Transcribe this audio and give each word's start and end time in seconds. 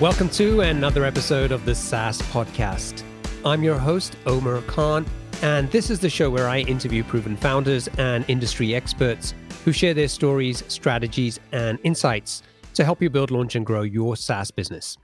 Welcome 0.00 0.30
to 0.30 0.62
another 0.62 1.04
episode 1.04 1.52
of 1.52 1.66
the 1.66 1.74
SaaS 1.74 2.22
Podcast. 2.22 3.02
I'm 3.44 3.62
your 3.62 3.76
host, 3.76 4.16
Omar 4.24 4.62
Khan, 4.62 5.04
and 5.42 5.70
this 5.72 5.90
is 5.90 6.00
the 6.00 6.08
show 6.08 6.30
where 6.30 6.48
I 6.48 6.60
interview 6.60 7.04
proven 7.04 7.36
founders 7.36 7.86
and 7.98 8.24
industry 8.26 8.74
experts 8.74 9.34
who 9.62 9.72
share 9.72 9.92
their 9.92 10.08
stories, 10.08 10.64
strategies, 10.68 11.38
and 11.52 11.78
insights 11.84 12.42
to 12.72 12.82
help 12.82 13.02
you 13.02 13.10
build, 13.10 13.30
launch, 13.30 13.56
and 13.56 13.66
grow 13.66 13.82
your 13.82 14.16
SaaS 14.16 14.50
business. 14.50 14.96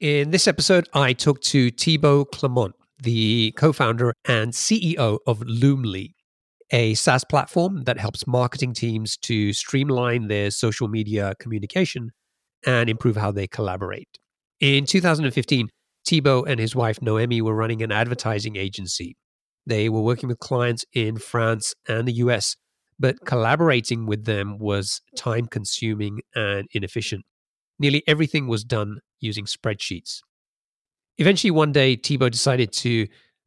In 0.00 0.32
this 0.32 0.46
episode, 0.46 0.86
I 0.92 1.14
talk 1.14 1.40
to 1.40 1.70
Thibaud 1.70 2.30
Clement, 2.30 2.74
the 3.02 3.52
co 3.56 3.72
founder 3.72 4.12
and 4.28 4.52
CEO 4.52 5.20
of 5.26 5.38
Loomly, 5.40 6.12
a 6.70 6.92
SaaS 6.92 7.24
platform 7.24 7.84
that 7.84 7.98
helps 7.98 8.26
marketing 8.26 8.74
teams 8.74 9.16
to 9.22 9.54
streamline 9.54 10.28
their 10.28 10.50
social 10.50 10.88
media 10.88 11.32
communication 11.40 12.12
and 12.66 12.88
improve 12.88 13.16
how 13.16 13.30
they 13.30 13.46
collaborate. 13.46 14.08
In 14.60 14.86
2015, 14.86 15.68
Thibaud 16.06 16.44
and 16.46 16.60
his 16.60 16.76
wife 16.76 17.00
Noemi 17.00 17.40
were 17.40 17.54
running 17.54 17.82
an 17.82 17.92
advertising 17.92 18.56
agency. 18.56 19.16
They 19.66 19.88
were 19.88 20.02
working 20.02 20.28
with 20.28 20.38
clients 20.38 20.84
in 20.92 21.16
France 21.16 21.74
and 21.88 22.06
the 22.06 22.12
US, 22.14 22.56
but 22.98 23.24
collaborating 23.24 24.06
with 24.06 24.24
them 24.24 24.58
was 24.58 25.00
time 25.16 25.46
consuming 25.46 26.20
and 26.34 26.68
inefficient. 26.72 27.24
Nearly 27.78 28.02
everything 28.06 28.46
was 28.46 28.64
done 28.64 29.00
using 29.20 29.46
spreadsheets. 29.46 30.20
Eventually, 31.18 31.50
one 31.50 31.72
day, 31.72 31.96
Thibaud 31.96 32.30
decided 32.30 32.72
to 32.72 33.06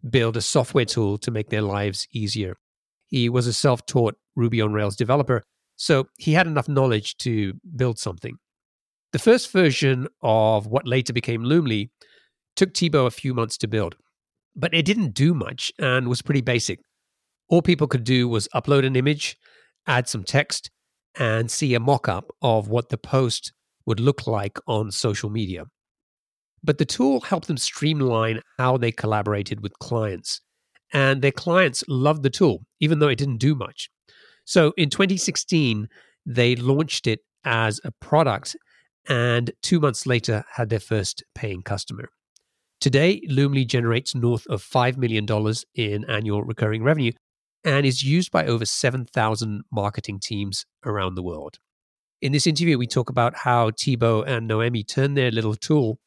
build 0.09 0.37
a 0.37 0.41
software 0.41 0.85
tool 0.85 1.17
to 1.19 1.31
make 1.31 1.49
their 1.49 1.61
lives 1.61 2.07
easier. 2.11 2.57
He 3.07 3.29
was 3.29 3.47
a 3.47 3.53
self 3.53 3.85
taught 3.85 4.15
Ruby 4.35 4.61
on 4.61 4.73
Rails 4.73 4.95
developer, 4.95 5.43
so 5.75 6.07
he 6.17 6.33
had 6.33 6.47
enough 6.47 6.67
knowledge 6.67 7.17
to 7.17 7.53
build 7.75 7.99
something. 7.99 8.37
The 9.13 9.19
first 9.19 9.51
version 9.51 10.07
of 10.21 10.67
what 10.67 10.87
later 10.87 11.13
became 11.13 11.43
Loomly 11.43 11.89
took 12.55 12.73
Thibaud 12.73 13.07
a 13.07 13.11
few 13.11 13.33
months 13.33 13.57
to 13.59 13.67
build, 13.67 13.95
but 14.55 14.73
it 14.73 14.85
didn't 14.85 15.13
do 15.13 15.33
much 15.33 15.71
and 15.79 16.09
was 16.09 16.21
pretty 16.21 16.41
basic. 16.41 16.79
All 17.47 17.61
people 17.61 17.87
could 17.87 18.03
do 18.03 18.27
was 18.27 18.49
upload 18.53 18.85
an 18.85 18.97
image, 18.97 19.37
add 19.85 20.09
some 20.09 20.23
text, 20.23 20.69
and 21.17 21.49
see 21.49 21.73
a 21.73 21.79
mock 21.79 22.09
up 22.09 22.31
of 22.41 22.67
what 22.67 22.89
the 22.89 22.97
post 22.97 23.53
would 23.85 23.99
look 24.01 24.27
like 24.27 24.59
on 24.67 24.91
social 24.91 25.29
media. 25.29 25.65
But 26.63 26.77
the 26.77 26.85
tool 26.85 27.21
helped 27.21 27.47
them 27.47 27.57
streamline 27.57 28.41
how 28.57 28.77
they 28.77 28.91
collaborated 28.91 29.61
with 29.61 29.79
clients. 29.79 30.41
And 30.93 31.21
their 31.21 31.31
clients 31.31 31.83
loved 31.87 32.23
the 32.23 32.29
tool, 32.29 32.65
even 32.81 32.99
though 32.99 33.07
it 33.07 33.17
didn't 33.17 33.37
do 33.37 33.55
much. 33.55 33.89
So 34.43 34.73
in 34.77 34.89
2016, 34.89 35.87
they 36.25 36.55
launched 36.55 37.07
it 37.07 37.19
as 37.45 37.79
a 37.85 37.91
product 38.01 38.55
and 39.07 39.51
two 39.61 39.79
months 39.79 40.05
later 40.05 40.43
had 40.53 40.69
their 40.69 40.79
first 40.79 41.23
paying 41.33 41.61
customer. 41.61 42.09
Today, 42.79 43.21
Loomly 43.29 43.65
generates 43.65 44.13
north 44.13 44.45
of 44.47 44.63
$5 44.63 44.97
million 44.97 45.25
in 45.75 46.05
annual 46.09 46.43
recurring 46.43 46.83
revenue 46.83 47.11
and 47.63 47.85
is 47.85 48.03
used 48.03 48.31
by 48.31 48.45
over 48.45 48.65
7,000 48.65 49.63
marketing 49.71 50.19
teams 50.21 50.65
around 50.85 51.15
the 51.15 51.23
world. 51.23 51.57
In 52.21 52.31
this 52.31 52.47
interview, 52.47 52.77
we 52.77 52.87
talk 52.87 53.09
about 53.09 53.35
how 53.35 53.71
Thibaud 53.71 54.27
and 54.27 54.47
Noemi 54.47 54.83
turned 54.83 55.17
their 55.17 55.31
little 55.31 55.55
tool 55.55 55.99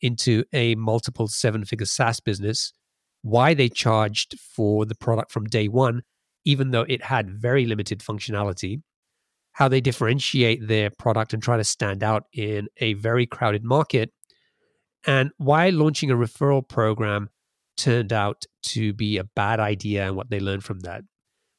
into 0.00 0.44
a 0.52 0.74
multiple 0.74 1.28
seven 1.28 1.64
figure 1.64 1.86
SaaS 1.86 2.20
business, 2.20 2.72
why 3.22 3.54
they 3.54 3.68
charged 3.68 4.38
for 4.38 4.84
the 4.84 4.94
product 4.94 5.30
from 5.30 5.46
day 5.46 5.68
one, 5.68 6.02
even 6.44 6.70
though 6.70 6.86
it 6.88 7.04
had 7.04 7.30
very 7.30 7.66
limited 7.66 8.00
functionality, 8.00 8.82
how 9.56 9.68
they 9.68 9.80
differentiate 9.80 10.68
their 10.68 10.90
product 10.90 11.32
and 11.32 11.42
try 11.42 11.56
to 11.56 11.64
stand 11.64 12.04
out 12.04 12.24
in 12.34 12.68
a 12.76 12.92
very 12.92 13.24
crowded 13.24 13.64
market, 13.64 14.12
and 15.06 15.30
why 15.38 15.70
launching 15.70 16.10
a 16.10 16.14
referral 16.14 16.66
program 16.68 17.30
turned 17.78 18.12
out 18.12 18.44
to 18.62 18.92
be 18.92 19.16
a 19.16 19.24
bad 19.24 19.58
idea 19.58 20.06
and 20.06 20.14
what 20.14 20.28
they 20.28 20.40
learned 20.40 20.62
from 20.62 20.80
that. 20.80 21.00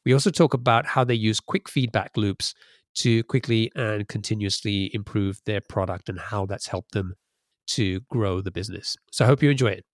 We 0.05 0.13
also 0.13 0.29
talk 0.29 0.53
about 0.53 0.85
how 0.85 1.03
they 1.03 1.15
use 1.15 1.39
quick 1.39 1.67
feedback 1.67 2.15
loops 2.15 2.53
to 2.97 3.23
quickly 3.23 3.71
and 3.75 4.07
continuously 4.07 4.91
improve 4.93 5.39
their 5.47 5.61
product 5.61 6.07
and 6.07 6.19
how 6.19 6.45
that's 6.45 6.67
helped 6.67 6.91
them 6.91 7.15
to 7.69 8.01
grow 8.11 8.41
the 8.41 8.51
business. 8.51 8.95
So 9.11 9.25
I 9.25 9.27
hope 9.27 9.41
you 9.41 9.49
enjoy 9.49 9.69
it. 9.69 9.85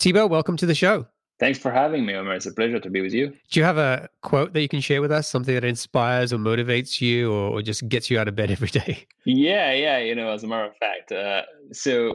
Thibaud, 0.00 0.30
welcome 0.30 0.56
to 0.56 0.66
the 0.66 0.74
show. 0.74 1.06
Thanks 1.38 1.58
for 1.58 1.70
having 1.70 2.06
me, 2.06 2.14
Omar. 2.14 2.34
It's 2.34 2.46
a 2.46 2.52
pleasure 2.52 2.80
to 2.80 2.88
be 2.88 3.02
with 3.02 3.12
you. 3.12 3.28
Do 3.50 3.60
you 3.60 3.64
have 3.64 3.76
a 3.76 4.08
quote 4.22 4.54
that 4.54 4.62
you 4.62 4.68
can 4.68 4.80
share 4.80 5.02
with 5.02 5.12
us? 5.12 5.28
Something 5.28 5.54
that 5.54 5.64
inspires 5.64 6.32
or 6.32 6.38
motivates 6.38 7.00
you 7.00 7.30
or, 7.30 7.50
or 7.50 7.62
just 7.62 7.86
gets 7.88 8.10
you 8.10 8.18
out 8.18 8.26
of 8.26 8.34
bed 8.34 8.50
every 8.56 8.68
day? 8.68 9.06
Yeah, 9.24 9.72
yeah. 9.72 9.98
You 9.98 10.14
know, 10.14 10.30
as 10.30 10.44
a 10.44 10.46
matter 10.46 10.64
of 10.64 10.76
fact, 10.78 11.12
uh, 11.12 11.42
so 11.72 12.14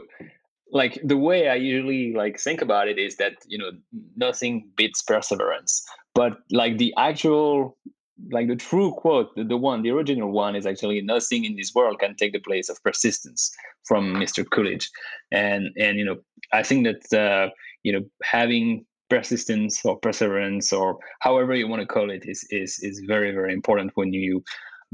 like 0.72 0.98
the 1.04 1.16
way 1.16 1.48
I 1.48 1.54
usually 1.54 2.14
like 2.14 2.40
think 2.40 2.62
about 2.62 2.88
it 2.88 2.98
is 2.98 3.16
that 3.16 3.34
you 3.46 3.58
know 3.58 3.70
nothing 4.16 4.68
beats 4.76 5.02
perseverance, 5.02 5.84
but 6.14 6.38
like 6.50 6.78
the 6.78 6.92
actual 6.96 7.76
like 8.30 8.48
the 8.48 8.56
true 8.56 8.92
quote, 8.92 9.34
the, 9.36 9.44
the 9.44 9.56
one, 9.56 9.82
the 9.82 9.90
original 9.90 10.30
one 10.30 10.54
is 10.54 10.66
actually 10.66 11.00
nothing 11.00 11.44
in 11.44 11.56
this 11.56 11.74
world 11.74 11.98
can 11.98 12.14
take 12.14 12.32
the 12.32 12.38
place 12.38 12.68
of 12.68 12.82
persistence 12.82 13.52
from 13.84 14.14
Mr. 14.14 14.44
Coolidge, 14.50 14.90
and 15.30 15.68
and 15.78 15.98
you 15.98 16.04
know 16.04 16.16
I 16.52 16.62
think 16.62 16.86
that 16.86 17.18
uh, 17.18 17.50
you 17.82 17.92
know 17.92 18.04
having 18.22 18.84
persistence 19.12 19.84
or 19.84 19.98
perseverance 19.98 20.72
or 20.72 20.98
however 21.20 21.54
you 21.54 21.68
want 21.68 21.80
to 21.80 21.86
call 21.86 22.10
it 22.10 22.24
is 22.26 22.46
is 22.50 22.78
is 22.80 23.02
very 23.06 23.30
very 23.30 23.52
important 23.52 23.90
when 23.94 24.10
you 24.12 24.42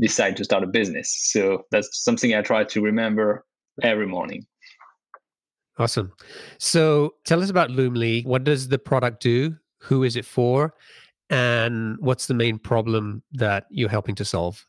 decide 0.00 0.36
to 0.36 0.44
start 0.44 0.62
a 0.64 0.66
business. 0.66 1.08
So 1.32 1.62
that's 1.70 1.88
something 2.04 2.34
i 2.34 2.42
try 2.42 2.64
to 2.64 2.80
remember 2.80 3.44
every 3.82 4.06
morning. 4.06 4.46
Awesome. 5.78 6.12
So 6.58 7.14
tell 7.24 7.42
us 7.42 7.50
about 7.50 7.70
loomly. 7.70 8.26
What 8.26 8.42
does 8.42 8.68
the 8.68 8.78
product 8.78 9.22
do? 9.22 9.56
Who 9.82 10.02
is 10.02 10.16
it 10.16 10.24
for? 10.24 10.74
And 11.30 11.96
what's 12.00 12.26
the 12.26 12.34
main 12.34 12.58
problem 12.58 13.22
that 13.32 13.66
you're 13.70 13.88
helping 13.88 14.16
to 14.16 14.24
solve? 14.24 14.66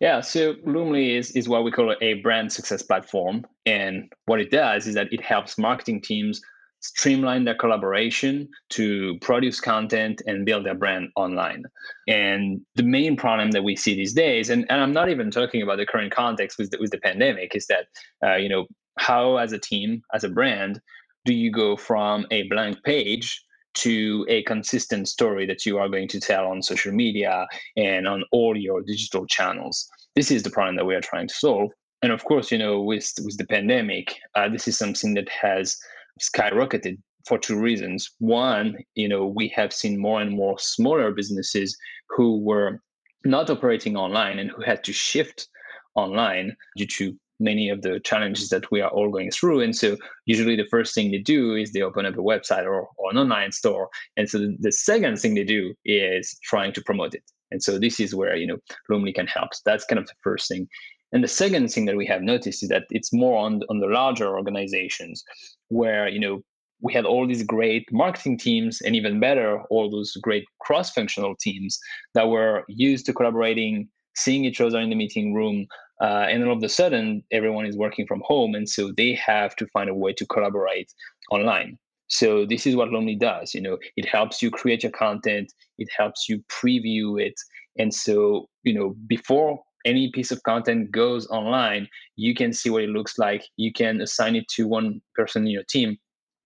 Yeah, 0.00 0.22
so 0.22 0.54
Loomly 0.66 1.18
is, 1.18 1.30
is 1.32 1.46
what 1.46 1.62
we 1.62 1.70
call 1.70 1.94
a 2.00 2.14
brand 2.14 2.50
success 2.50 2.82
platform. 2.82 3.44
And 3.66 4.10
what 4.24 4.40
it 4.40 4.50
does 4.50 4.86
is 4.86 4.94
that 4.94 5.12
it 5.12 5.20
helps 5.20 5.58
marketing 5.58 6.00
teams 6.00 6.40
streamline 6.80 7.44
their 7.44 7.54
collaboration 7.54 8.48
to 8.70 9.18
produce 9.20 9.60
content 9.60 10.22
and 10.26 10.46
build 10.46 10.64
their 10.64 10.74
brand 10.74 11.10
online. 11.16 11.62
And 12.08 12.60
the 12.74 12.82
main 12.82 13.16
problem 13.16 13.50
that 13.52 13.64
we 13.64 13.76
see 13.76 13.94
these 13.94 14.14
days, 14.14 14.50
and, 14.50 14.66
and 14.70 14.80
I'm 14.80 14.92
not 14.92 15.10
even 15.10 15.30
talking 15.30 15.62
about 15.62 15.76
the 15.76 15.86
current 15.86 16.12
context 16.12 16.58
with 16.58 16.70
the, 16.70 16.78
with 16.80 16.90
the 16.90 16.98
pandemic, 16.98 17.54
is 17.54 17.66
that, 17.66 17.86
uh, 18.24 18.36
you 18.36 18.48
know, 18.48 18.66
how 18.98 19.36
as 19.36 19.52
a 19.52 19.58
team, 19.58 20.02
as 20.14 20.24
a 20.24 20.28
brand, 20.28 20.80
do 21.24 21.34
you 21.34 21.50
go 21.52 21.76
from 21.76 22.26
a 22.30 22.48
blank 22.48 22.82
page 22.82 23.42
to 23.72 24.26
a 24.28 24.42
consistent 24.44 25.06
story 25.06 25.46
that 25.46 25.64
you 25.64 25.78
are 25.78 25.88
going 25.88 26.08
to 26.08 26.20
tell 26.20 26.46
on 26.46 26.62
social 26.62 26.92
media 26.92 27.46
and 27.76 28.08
on 28.08 28.24
all 28.32 28.56
your 28.56 28.82
digital 28.82 29.26
channels? 29.26 29.88
This 30.16 30.30
is 30.30 30.42
the 30.42 30.50
problem 30.50 30.76
that 30.76 30.86
we 30.86 30.94
are 30.94 31.00
trying 31.00 31.28
to 31.28 31.34
solve. 31.34 31.70
And 32.02 32.12
of 32.12 32.24
course, 32.24 32.50
you 32.50 32.56
know, 32.56 32.80
with 32.80 33.12
with 33.22 33.36
the 33.36 33.46
pandemic, 33.46 34.16
uh, 34.34 34.48
this 34.48 34.66
is 34.66 34.78
something 34.78 35.14
that 35.14 35.28
has 35.28 35.76
skyrocketed 36.20 36.98
for 37.26 37.38
two 37.38 37.58
reasons. 37.58 38.10
One, 38.18 38.76
you 38.94 39.08
know, 39.08 39.26
we 39.26 39.48
have 39.48 39.72
seen 39.72 40.00
more 40.00 40.20
and 40.20 40.30
more 40.30 40.58
smaller 40.58 41.12
businesses 41.12 41.76
who 42.08 42.38
were 42.40 42.80
not 43.24 43.50
operating 43.50 43.96
online 43.96 44.38
and 44.38 44.50
who 44.50 44.62
had 44.62 44.82
to 44.84 44.92
shift 44.92 45.48
online 45.94 46.56
due 46.76 46.86
to 46.86 47.16
many 47.40 47.70
of 47.70 47.82
the 47.82 47.98
challenges 48.00 48.50
that 48.50 48.70
we 48.70 48.80
are 48.80 48.90
all 48.90 49.10
going 49.10 49.30
through. 49.30 49.60
And 49.60 49.74
so 49.74 49.96
usually 50.26 50.56
the 50.56 50.68
first 50.70 50.94
thing 50.94 51.10
they 51.10 51.18
do 51.18 51.54
is 51.54 51.72
they 51.72 51.80
open 51.80 52.06
up 52.06 52.14
a 52.14 52.18
website 52.18 52.64
or, 52.64 52.88
or 52.98 53.10
an 53.10 53.18
online 53.18 53.52
store. 53.52 53.88
And 54.16 54.28
so 54.28 54.52
the 54.58 54.72
second 54.72 55.18
thing 55.18 55.34
they 55.34 55.44
do 55.44 55.74
is 55.84 56.38
trying 56.42 56.72
to 56.74 56.82
promote 56.82 57.14
it. 57.14 57.22
And 57.50 57.62
so 57.62 57.78
this 57.78 57.98
is 57.98 58.14
where, 58.14 58.36
you 58.36 58.46
know, 58.46 58.58
Loomly 58.90 59.14
can 59.14 59.26
help. 59.26 59.50
That's 59.64 59.84
kind 59.86 59.98
of 59.98 60.06
the 60.06 60.14
first 60.22 60.48
thing. 60.48 60.68
And 61.12 61.24
the 61.24 61.28
second 61.28 61.68
thing 61.68 61.86
that 61.86 61.96
we 61.96 62.06
have 62.06 62.22
noticed 62.22 62.62
is 62.62 62.68
that 62.68 62.84
it's 62.90 63.12
more 63.12 63.38
on, 63.38 63.62
on 63.68 63.80
the 63.80 63.86
larger 63.86 64.36
organizations 64.36 65.24
where, 65.68 66.08
you 66.08 66.20
know, 66.20 66.42
we 66.82 66.92
had 66.92 67.04
all 67.04 67.26
these 67.26 67.42
great 67.42 67.84
marketing 67.92 68.38
teams 68.38 68.80
and 68.80 68.96
even 68.96 69.20
better, 69.20 69.62
all 69.70 69.90
those 69.90 70.16
great 70.22 70.44
cross-functional 70.60 71.34
teams 71.40 71.78
that 72.14 72.28
were 72.28 72.64
used 72.68 73.04
to 73.06 73.12
collaborating, 73.12 73.88
seeing 74.16 74.44
each 74.44 74.60
other 74.60 74.80
in 74.80 74.88
the 74.88 74.96
meeting 74.96 75.34
room. 75.34 75.66
Uh, 76.00 76.26
and 76.30 76.42
all 76.44 76.56
of 76.56 76.62
a 76.62 76.68
sudden, 76.68 77.22
everyone 77.32 77.66
is 77.66 77.76
working 77.76 78.06
from 78.06 78.22
home. 78.24 78.54
And 78.54 78.68
so 78.68 78.92
they 78.96 79.12
have 79.14 79.54
to 79.56 79.66
find 79.66 79.90
a 79.90 79.94
way 79.94 80.14
to 80.14 80.26
collaborate 80.26 80.90
online. 81.30 81.78
So 82.06 82.46
this 82.46 82.66
is 82.66 82.74
what 82.74 82.88
Loomly 82.88 83.18
does. 83.18 83.54
You 83.54 83.60
know, 83.60 83.78
it 83.96 84.06
helps 84.06 84.40
you 84.40 84.50
create 84.50 84.82
your 84.82 84.92
content. 84.92 85.52
It 85.78 85.88
helps 85.94 86.28
you 86.28 86.42
preview 86.48 87.20
it. 87.20 87.34
And 87.78 87.92
so, 87.92 88.48
you 88.62 88.74
know, 88.74 88.96
before 89.06 89.60
any 89.84 90.10
piece 90.12 90.30
of 90.30 90.42
content 90.42 90.90
goes 90.90 91.26
online, 91.28 91.88
you 92.16 92.34
can 92.34 92.52
see 92.52 92.70
what 92.70 92.82
it 92.82 92.90
looks 92.90 93.18
like. 93.18 93.44
You 93.56 93.72
can 93.72 94.00
assign 94.00 94.36
it 94.36 94.48
to 94.56 94.66
one 94.66 95.00
person 95.14 95.44
in 95.46 95.50
your 95.50 95.64
team, 95.64 95.98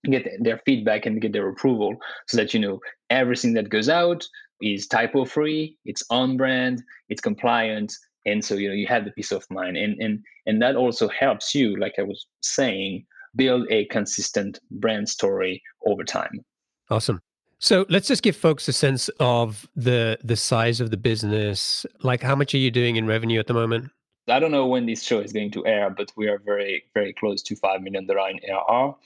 get 0.05 0.27
their 0.41 0.61
feedback 0.65 1.07
and 1.07 1.21
get 1.21 1.33
their 1.33 1.49
approval 1.49 1.97
so 2.29 2.37
that 2.37 2.55
you 2.55 2.61
know 2.61 2.81
everything 3.11 3.55
that 3.55 3.71
goes 3.71 3.89
out 3.89 4.25
is 4.63 4.87
typo 4.87 5.25
free, 5.25 5.77
it's 5.85 6.05
on 6.11 6.37
brand, 6.37 6.83
it's 7.09 7.21
compliant, 7.21 7.93
and 8.27 8.45
so 8.45 8.55
you 8.55 8.69
know 8.69 8.75
you 8.75 8.87
have 8.87 9.05
the 9.05 9.11
peace 9.13 9.33
of 9.33 9.45
mind. 9.51 9.77
And 9.77 10.01
and 10.01 10.21
and 10.47 10.63
that 10.63 10.77
also 10.77 11.09
helps 11.09 11.55
you 11.55 11.77
like 11.77 11.95
i 11.99 12.03
was 12.03 12.27
saying 12.43 13.05
build 13.37 13.67
a 13.71 13.87
consistent 13.87 14.61
brand 14.71 15.09
story 15.09 15.61
over 15.87 16.05
time. 16.05 16.45
Awesome 16.89 17.21
so 17.65 17.87
let's 17.89 18.07
just 18.07 18.23
give 18.23 18.37
folks 18.37 18.69
a 18.69 18.73
sense 18.73 19.09
of 19.21 19.69
the 19.75 20.19
the 20.23 20.37
size 20.37 20.81
of 20.81 20.91
the 20.91 20.97
business 20.97 21.87
like 22.03 22.23
how 22.23 22.37
much 22.37 22.55
are 22.55 22.59
you 22.59 22.71
doing 22.71 22.97
in 22.97 23.07
revenue 23.07 23.41
at 23.41 23.47
the 23.47 23.55
moment 23.55 23.91
I 24.29 24.39
don't 24.39 24.53
know 24.53 24.67
when 24.67 24.87
this 24.87 25.03
show 25.03 25.21
is 25.21 25.33
going 25.33 25.51
to 25.51 25.67
air, 25.67 25.91
but 25.91 26.11
we 26.17 26.29
are 26.29 26.39
very, 26.39 26.85
very 26.95 27.13
close 27.13 27.43
to 27.43 27.55
$5 27.55 27.83
million 27.83 28.09
in 28.09 28.55
ARR. 28.55 28.97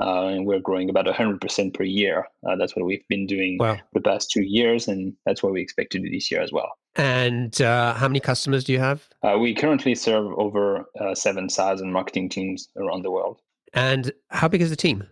Uh, 0.00 0.26
and 0.28 0.46
we're 0.46 0.60
growing 0.60 0.88
about 0.88 1.06
100% 1.06 1.74
per 1.74 1.82
year. 1.82 2.28
Uh, 2.48 2.54
that's 2.54 2.76
what 2.76 2.84
we've 2.84 3.06
been 3.08 3.26
doing 3.26 3.58
wow. 3.58 3.76
the 3.92 4.00
past 4.00 4.30
two 4.30 4.42
years. 4.42 4.86
And 4.86 5.14
that's 5.26 5.42
what 5.42 5.52
we 5.52 5.60
expect 5.60 5.90
to 5.92 5.98
do 5.98 6.08
this 6.08 6.30
year 6.30 6.40
as 6.40 6.52
well. 6.52 6.70
And 6.94 7.60
uh, 7.60 7.94
how 7.94 8.06
many 8.06 8.20
customers 8.20 8.62
do 8.62 8.72
you 8.72 8.78
have? 8.78 9.08
Uh, 9.22 9.36
we 9.38 9.52
currently 9.52 9.96
serve 9.96 10.26
over 10.38 10.88
uh, 11.00 11.14
7,000 11.14 11.92
marketing 11.92 12.28
teams 12.28 12.68
around 12.76 13.02
the 13.02 13.10
world. 13.10 13.40
And 13.74 14.12
how 14.30 14.46
big 14.46 14.62
is 14.62 14.70
the 14.70 14.76
team? 14.76 15.04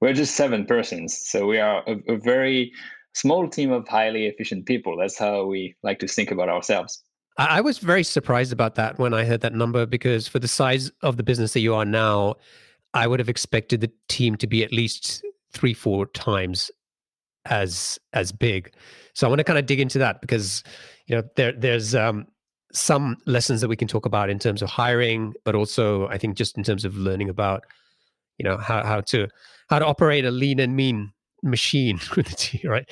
We're 0.00 0.14
just 0.14 0.34
seven 0.34 0.66
persons. 0.66 1.18
So 1.28 1.46
we 1.46 1.58
are 1.58 1.82
a, 1.86 2.14
a 2.14 2.16
very 2.18 2.72
small 3.14 3.48
team 3.48 3.72
of 3.72 3.86
highly 3.86 4.26
efficient 4.26 4.66
people. 4.66 4.96
That's 4.96 5.18
how 5.18 5.46
we 5.46 5.74
like 5.82 5.98
to 6.00 6.08
think 6.08 6.30
about 6.30 6.48
ourselves. 6.48 7.02
I 7.36 7.60
was 7.60 7.78
very 7.78 8.04
surprised 8.04 8.52
about 8.52 8.74
that 8.74 8.98
when 8.98 9.14
I 9.14 9.24
heard 9.24 9.40
that 9.40 9.54
number 9.54 9.86
because 9.86 10.28
for 10.28 10.38
the 10.38 10.48
size 10.48 10.90
of 11.02 11.16
the 11.16 11.22
business 11.22 11.52
that 11.54 11.60
you 11.60 11.74
are 11.74 11.84
now, 11.84 12.34
I 12.92 13.06
would 13.06 13.20
have 13.20 13.28
expected 13.28 13.80
the 13.80 13.90
team 14.08 14.36
to 14.36 14.46
be 14.46 14.62
at 14.62 14.72
least 14.72 15.24
three, 15.52 15.74
four 15.74 16.06
times 16.06 16.70
as 17.46 17.98
as 18.12 18.32
big. 18.32 18.72
So 19.14 19.26
I 19.26 19.30
want 19.30 19.38
to 19.38 19.44
kind 19.44 19.58
of 19.58 19.66
dig 19.66 19.80
into 19.80 19.98
that 19.98 20.20
because 20.20 20.62
you 21.06 21.16
know 21.16 21.22
there 21.36 21.52
there's 21.52 21.94
um, 21.94 22.26
some 22.72 23.16
lessons 23.26 23.60
that 23.60 23.68
we 23.68 23.76
can 23.76 23.88
talk 23.88 24.06
about 24.06 24.28
in 24.28 24.38
terms 24.38 24.60
of 24.60 24.68
hiring, 24.68 25.34
but 25.44 25.54
also 25.54 26.08
I 26.08 26.18
think 26.18 26.36
just 26.36 26.58
in 26.58 26.64
terms 26.64 26.84
of 26.84 26.96
learning 26.96 27.28
about 27.28 27.64
you 28.40 28.44
know 28.44 28.56
how 28.56 28.82
how 28.82 29.02
to 29.02 29.28
how 29.68 29.78
to 29.78 29.84
operate 29.84 30.24
a 30.24 30.30
lean 30.30 30.58
and 30.60 30.74
mean 30.74 31.12
machine 31.42 32.00
right? 32.64 32.88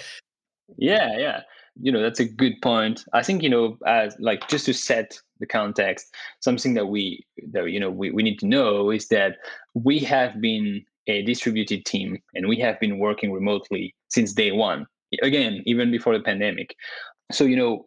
Yeah, 0.77 1.17
yeah. 1.17 1.41
You 1.81 1.91
know 1.91 2.03
that's 2.03 2.21
a 2.21 2.27
good 2.27 2.61
point. 2.63 3.05
I 3.15 3.23
think 3.23 3.43
you 3.43 3.49
know 3.49 3.79
as 3.87 4.15
like 4.21 4.47
just 4.49 4.67
to 4.67 4.75
set 4.75 5.19
the 5.41 5.47
context 5.47 6.15
something 6.41 6.75
that 6.75 6.87
we 6.87 7.25
that 7.53 7.71
you 7.71 7.81
know 7.81 7.91
we, 7.91 8.11
we 8.11 8.23
need 8.23 8.39
to 8.41 8.47
know 8.47 8.91
is 8.91 9.09
that 9.09 9.37
we 9.73 9.99
have 10.01 10.39
been 10.41 10.85
a 11.07 11.23
distributed 11.23 11.87
team 11.87 12.19
and 12.35 12.47
we 12.47 12.59
have 12.59 12.79
been 12.79 12.99
working 12.99 13.33
remotely 13.33 13.95
since 14.09 14.35
day 14.35 14.53
one 14.53 14.85
again 15.23 15.63
even 15.65 15.91
before 15.91 16.13
the 16.13 16.23
pandemic. 16.23 16.75
So 17.33 17.45
you 17.45 17.57
know 17.57 17.87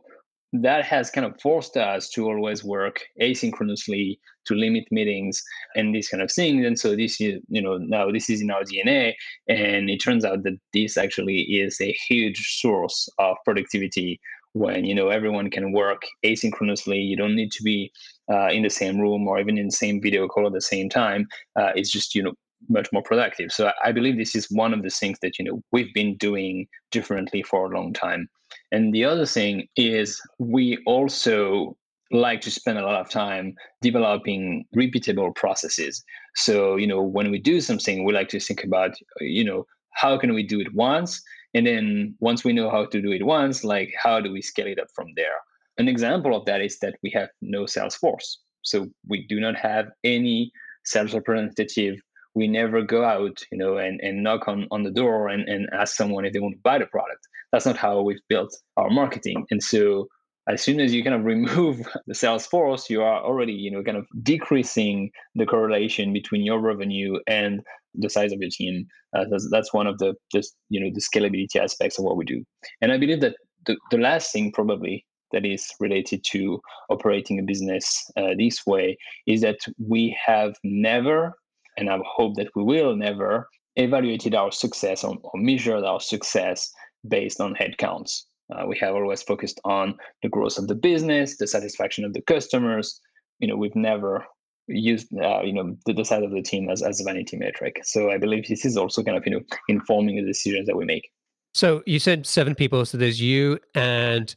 that 0.54 0.84
has 0.84 1.10
kind 1.10 1.26
of 1.26 1.40
forced 1.42 1.78
us 1.78 2.10
to 2.10 2.26
always 2.26 2.64
work 2.64 3.02
asynchronously 3.22 4.18
to 4.46 4.56
limit 4.56 4.84
meetings 4.92 5.42
and 5.76 5.96
these 5.96 6.10
kind 6.10 6.22
of 6.22 6.32
things 6.32 6.66
and 6.66 6.78
so 6.78 6.96
this 6.96 7.22
is 7.22 7.40
you 7.48 7.62
know 7.62 7.78
now 7.78 8.12
this 8.12 8.30
is 8.30 8.42
in 8.42 8.52
our 8.52 8.64
dna 8.64 9.14
and 9.48 9.90
it 9.90 9.98
turns 9.98 10.26
out 10.26 10.44
that 10.44 10.58
this 10.74 10.98
actually 10.98 11.42
is 11.42 11.80
a 11.80 11.96
huge 12.10 12.58
source 12.60 13.08
of 13.20 13.38
productivity 13.46 14.20
when 14.54 14.86
you 14.86 14.94
know 14.94 15.10
everyone 15.10 15.50
can 15.50 15.72
work 15.72 16.02
asynchronously. 16.26 17.06
You 17.06 17.16
don't 17.16 17.36
need 17.36 17.52
to 17.52 17.64
be 17.64 17.92
uh, 18.32 18.50
in 18.50 18.64
the 18.64 18.70
same 18.70 19.00
room 19.00 19.28
or 19.28 19.40
even 19.40 19.58
in 19.58 19.68
the 19.68 19.72
same 19.72 20.02
video 20.02 20.28
call 20.28 20.48
at 20.48 20.54
the 20.54 20.62
same 20.62 20.90
time. 20.90 21.28
Uh, 21.56 21.72
it's 21.76 21.92
just 21.92 22.16
you 22.16 22.24
know 22.24 22.34
much 22.70 22.88
more 22.92 23.04
productive 23.04 23.52
so 23.52 23.72
i 23.84 23.92
believe 23.92 24.18
this 24.18 24.36
is 24.36 24.48
one 24.52 24.74
of 24.74 24.84
the 24.84 24.90
things 24.90 25.18
that 25.22 25.38
you 25.38 25.46
know 25.46 25.62
we've 25.72 25.94
been 25.94 26.16
doing 26.18 26.68
differently 26.92 27.42
for 27.44 27.66
a 27.66 27.76
long 27.76 27.94
time 27.94 28.28
and 28.72 28.94
the 28.94 29.04
other 29.04 29.26
thing 29.26 29.68
is 29.76 30.22
we 30.40 30.78
also 30.86 31.76
like 32.12 32.42
to 32.42 32.52
spend 32.52 32.78
a 32.78 32.86
lot 32.86 33.00
of 33.00 33.10
time 33.10 33.56
developing 33.82 34.66
repeatable 34.76 35.34
processes. 35.36 36.04
So, 36.36 36.76
you 36.76 36.88
know, 36.88 37.02
when 37.02 37.32
we 37.32 37.40
do 37.40 37.62
something, 37.62 38.04
we 38.04 38.14
like 38.14 38.30
to 38.30 38.40
think 38.40 38.64
about, 38.64 38.92
you 39.22 39.44
know, 39.44 39.66
how 39.94 40.18
can 40.18 40.34
we 40.34 40.44
do 40.44 40.60
it 40.60 40.74
once? 40.74 41.22
And 41.54 41.66
then 41.66 42.16
once 42.20 42.44
we 42.44 42.54
know 42.54 42.70
how 42.70 42.86
to 42.86 43.02
do 43.02 43.12
it 43.12 43.26
once, 43.26 43.64
like 43.64 43.94
how 44.02 44.20
do 44.20 44.32
we 44.32 44.42
scale 44.42 44.68
it 44.68 44.80
up 44.80 44.88
from 44.96 45.08
there? 45.16 45.36
An 45.78 45.88
example 45.88 46.36
of 46.36 46.46
that 46.46 46.62
is 46.62 46.80
that 46.80 46.96
we 47.04 47.10
have 47.12 47.30
no 47.42 47.66
sales 47.66 47.96
force. 47.96 48.40
So 48.62 48.88
we 49.08 49.26
do 49.28 49.40
not 49.40 49.56
have 49.56 49.88
any 50.04 50.52
sales 50.86 51.14
representative. 51.14 51.96
We 52.34 52.48
never 52.48 52.82
go 52.82 53.04
out, 53.04 53.42
you 53.52 53.58
know, 53.58 53.78
and, 53.78 54.00
and 54.02 54.24
knock 54.24 54.48
on, 54.48 54.68
on 54.72 54.84
the 54.84 54.92
door 54.92 55.28
and, 55.28 55.48
and 55.50 55.68
ask 55.74 55.96
someone 55.96 56.26
if 56.26 56.34
they 56.34 56.40
want 56.40 56.56
to 56.56 56.62
buy 56.62 56.80
the 56.80 56.86
product 56.86 57.28
that's 57.52 57.66
not 57.66 57.78
how 57.78 58.02
we've 58.02 58.22
built 58.30 58.56
our 58.78 58.90
marketing. 58.90 59.46
And 59.52 59.62
so 59.62 60.08
as 60.48 60.62
soon 60.62 60.80
as 60.80 60.94
you 60.94 61.04
kind 61.04 61.16
of 61.16 61.26
remove 61.26 61.88
the 62.08 62.16
sales 62.16 62.46
force, 62.46 62.90
you 62.90 63.02
are 63.02 63.24
already, 63.24 63.54
you 63.54 63.72
know, 63.72 63.84
kind 63.84 63.98
of 63.98 64.08
decreasing 64.24 65.12
the 65.36 65.46
correlation 65.46 66.14
between 66.14 66.44
your 66.44 66.60
revenue 66.60 67.20
and 67.28 67.62
the 67.94 68.10
size 68.10 68.32
of 68.32 68.40
your 68.42 68.50
team. 68.52 68.86
Uh, 69.16 69.26
that's, 69.30 69.50
that's 69.52 69.74
one 69.74 69.88
of 69.88 69.98
the 70.00 70.16
just 70.32 70.56
you 70.70 70.80
know 70.80 70.90
the 70.94 71.02
scalability 71.02 71.58
aspects 71.58 72.00
of 72.00 72.06
what 72.06 72.16
we 72.16 72.26
do. 72.26 72.44
And 72.82 72.92
I 72.92 72.98
believe 72.98 73.22
that 73.22 73.36
the, 73.66 73.78
the 73.92 73.98
last 73.98 74.32
thing 74.32 74.52
probably 74.52 75.06
that 75.32 75.46
is 75.46 75.70
related 75.80 76.24
to 76.32 76.60
operating 76.90 77.40
a 77.40 77.44
business 77.44 78.10
uh, 78.18 78.30
this 78.38 78.66
way 78.66 78.98
is 79.28 79.42
that 79.42 79.60
we 79.88 80.18
have 80.26 80.56
never, 80.64 81.34
and 81.82 81.90
I 81.90 82.00
hope 82.06 82.36
that 82.36 82.50
we 82.56 82.64
will 82.64 82.96
never, 82.96 83.50
evaluated 83.76 84.36
our 84.36 84.52
success 84.52 85.04
or, 85.04 85.18
or 85.24 85.32
measured 85.36 85.84
our 85.84 86.00
success 86.00 86.72
based 87.08 87.42
on 87.42 87.56
headcounts. 87.56 88.22
Uh, 88.54 88.68
we 88.68 88.78
have 88.78 88.94
always 88.94 89.24
focused 89.24 89.60
on 89.66 89.96
the 90.22 90.30
growth 90.30 90.58
of 90.58 90.68
the 90.68 90.76
business, 90.76 91.38
the 91.38 91.48
satisfaction 91.48 92.06
of 92.06 92.14
the 92.14 92.22
customers. 92.22 93.00
You 93.40 93.48
know, 93.48 93.56
we've 93.56 93.76
never 93.76 94.26
used 94.68 95.08
uh, 95.18 95.42
you 95.42 95.54
know 95.54 95.76
the, 95.86 95.94
the 95.94 96.06
size 96.06 96.24
of 96.24 96.32
the 96.32 96.44
team 96.44 96.70
as, 96.70 96.84
as 96.84 97.02
a 97.02 97.04
vanity 97.04 97.38
metric. 97.38 97.82
So 97.84 98.12
I 98.12 98.18
believe 98.18 98.48
this 98.48 98.64
is 98.64 98.78
also 98.78 99.04
kind 99.04 99.18
of 99.18 99.26
you 99.26 99.34
know 99.34 99.42
informing 99.68 100.18
the 100.18 100.26
decisions 100.26 100.68
that 100.68 100.78
we 100.78 100.86
make. 100.86 101.10
So 101.54 101.82
you 101.86 101.98
said 101.98 102.28
seven 102.28 102.54
people. 102.54 102.86
So 102.86 102.98
there's 102.98 103.20
you 103.20 103.60
and 103.74 104.36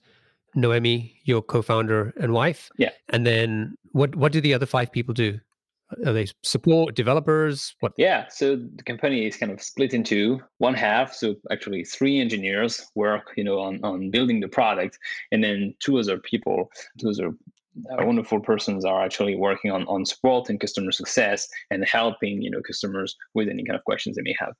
Noemi, 0.54 1.20
your 1.24 1.42
co-founder 1.42 2.14
and 2.18 2.32
wife. 2.32 2.70
Yeah. 2.78 2.90
And 3.10 3.26
then 3.26 3.76
what 3.92 4.16
what 4.16 4.32
do 4.32 4.40
the 4.40 4.54
other 4.54 4.66
five 4.66 4.90
people 4.92 5.12
do? 5.12 5.40
Are 6.06 6.12
they 6.12 6.26
support 6.42 6.94
developers? 6.94 7.74
What 7.80 7.92
yeah 7.96 8.26
so 8.28 8.56
the 8.56 8.82
company 8.82 9.26
is 9.26 9.36
kind 9.36 9.52
of 9.52 9.62
split 9.62 9.94
into 9.94 10.40
one 10.58 10.74
half 10.74 11.14
so 11.14 11.34
actually 11.50 11.84
three 11.84 12.20
engineers 12.20 12.86
work 12.94 13.32
you 13.36 13.44
know 13.44 13.58
on, 13.60 13.80
on 13.84 14.10
building 14.10 14.40
the 14.40 14.48
product 14.48 14.98
and 15.30 15.44
then 15.44 15.74
two 15.80 15.98
other 15.98 16.18
people 16.18 16.70
two 16.98 17.10
other 17.10 17.32
uh, 17.90 18.04
wonderful 18.04 18.40
persons 18.40 18.84
are 18.84 19.04
actually 19.04 19.34
working 19.36 19.70
on, 19.70 19.84
on 19.86 20.04
support 20.04 20.48
and 20.48 20.60
customer 20.60 20.92
success 20.92 21.48
and 21.70 21.84
helping 21.84 22.40
you 22.40 22.50
know 22.50 22.60
customers 22.66 23.16
with 23.34 23.48
any 23.48 23.64
kind 23.64 23.76
of 23.76 23.84
questions 23.84 24.16
they 24.16 24.22
may 24.22 24.34
have. 24.38 24.54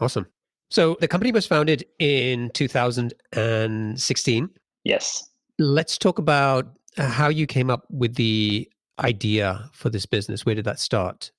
Awesome. 0.00 0.26
So 0.70 0.96
the 1.00 1.08
company 1.08 1.32
was 1.32 1.46
founded 1.46 1.84
in 1.98 2.50
2016 2.54 4.50
yes. 4.84 5.28
Let's 5.58 5.98
talk 5.98 6.18
about 6.18 6.66
how 6.96 7.28
you 7.28 7.46
came 7.46 7.70
up 7.70 7.84
with 7.90 8.14
the 8.14 8.68
idea 9.02 9.70
for 9.72 9.90
this 9.90 10.06
business? 10.06 10.46
Where 10.46 10.54
did 10.54 10.64
that 10.64 10.78
start? 10.78 11.30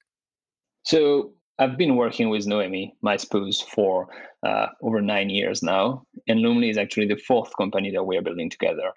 So 0.83 1.33
I've 1.59 1.77
been 1.77 1.95
working 1.95 2.29
with 2.29 2.47
Noemi, 2.47 2.95
my 3.01 3.15
spouse, 3.17 3.61
for 3.61 4.07
uh, 4.45 4.67
over 4.81 5.01
nine 5.01 5.29
years 5.29 5.63
now, 5.63 6.03
and 6.27 6.39
Loomly 6.39 6.69
is 6.69 6.77
actually 6.77 7.07
the 7.07 7.21
fourth 7.27 7.55
company 7.57 7.91
that 7.91 8.03
we 8.03 8.17
are 8.17 8.21
building 8.21 8.49
together. 8.49 8.91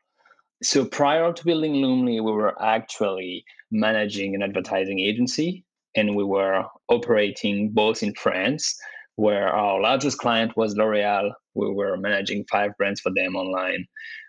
So 0.62 0.84
prior 0.86 1.32
to 1.32 1.44
building 1.44 1.74
Loomly, 1.74 2.14
we 2.14 2.32
were 2.32 2.60
actually 2.62 3.44
managing 3.70 4.34
an 4.34 4.42
advertising 4.42 5.00
agency, 5.00 5.64
and 5.94 6.16
we 6.16 6.24
were 6.24 6.64
operating 6.88 7.70
both 7.72 8.02
in 8.02 8.14
France, 8.14 8.74
where 9.16 9.48
our 9.48 9.80
largest 9.80 10.18
client 10.18 10.56
was 10.56 10.76
L'Oreal. 10.76 11.32
We 11.54 11.70
were 11.70 11.96
managing 11.96 12.46
five 12.50 12.72
brands 12.78 13.00
for 13.00 13.12
them 13.14 13.36
online, 13.36 13.86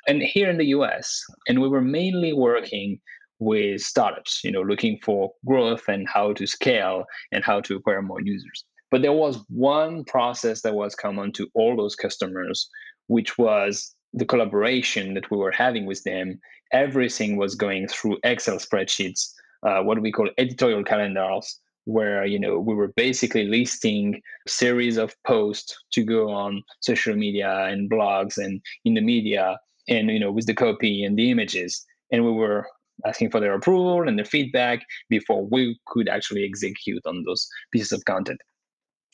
and 0.08 0.22
here 0.22 0.50
in 0.50 0.58
the 0.58 0.68
US, 0.78 1.24
and 1.48 1.62
we 1.62 1.70
were 1.70 1.82
mainly 1.82 2.34
working 2.34 3.00
with 3.40 3.82
startups, 3.82 4.42
you 4.44 4.52
know, 4.52 4.62
looking 4.62 5.00
for 5.04 5.32
growth 5.46 5.88
and 5.88 6.08
how 6.08 6.34
to 6.34 6.48
scale 6.48 7.06
and 7.32 7.44
how 7.44 7.62
to 7.62 7.76
acquire 7.76 8.02
more 8.02 8.22
users. 8.22 8.64
But 8.90 9.02
there 9.02 9.14
was 9.14 9.44
one 9.50 10.06
process 10.06 10.62
that 10.62 10.76
was 10.76 10.96
common 10.96 11.34
to 11.34 11.48
all 11.54 11.76
those 11.76 11.96
customers, 11.96 12.70
which 13.08 13.38
was 13.38 13.94
the 14.14 14.26
collaboration 14.26 15.14
that 15.14 15.30
we 15.30 15.38
were 15.38 15.52
having 15.52 15.86
with 15.86 16.04
them. 16.04 16.40
Everything 16.72 17.38
was 17.38 17.56
going 17.56 17.88
through 17.88 18.18
Excel 18.24 18.58
spreadsheets, 18.58 19.32
uh, 19.64 19.82
what 19.84 20.02
we 20.02 20.12
call 20.12 20.30
editorial 20.38 20.84
calendars, 20.84 21.60
where 21.86 22.26
you 22.26 22.40
know 22.40 22.60
we 22.60 22.76
were 22.76 22.94
basically 22.96 23.46
listing 23.46 24.22
a 24.46 24.50
series 24.50 24.98
of 24.98 25.16
posts 25.26 25.76
to 25.92 26.04
go 26.04 26.30
on 26.30 26.64
social 26.82 27.16
media 27.16 27.66
and 27.66 27.90
blogs 27.90 28.38
and 28.38 28.62
in 28.84 28.94
the 28.94 29.02
media, 29.02 29.58
and 29.88 30.10
you 30.10 30.20
know 30.20 30.32
with 30.32 30.46
the 30.46 30.54
copy 30.54 31.04
and 31.04 31.18
the 31.18 31.32
images, 31.32 31.86
and 32.12 32.26
we 32.26 32.32
were 32.32 32.68
asking 33.06 33.32
for 33.32 33.40
their 33.40 33.54
approval 33.54 34.08
and 34.08 34.18
their 34.18 34.26
feedback 34.26 34.86
before 35.10 35.46
we 35.46 35.80
could 35.88 36.10
actually 36.10 36.44
execute 36.44 37.02
on 37.06 37.24
those 37.26 37.48
pieces 37.72 37.92
of 37.92 38.06
content. 38.06 38.40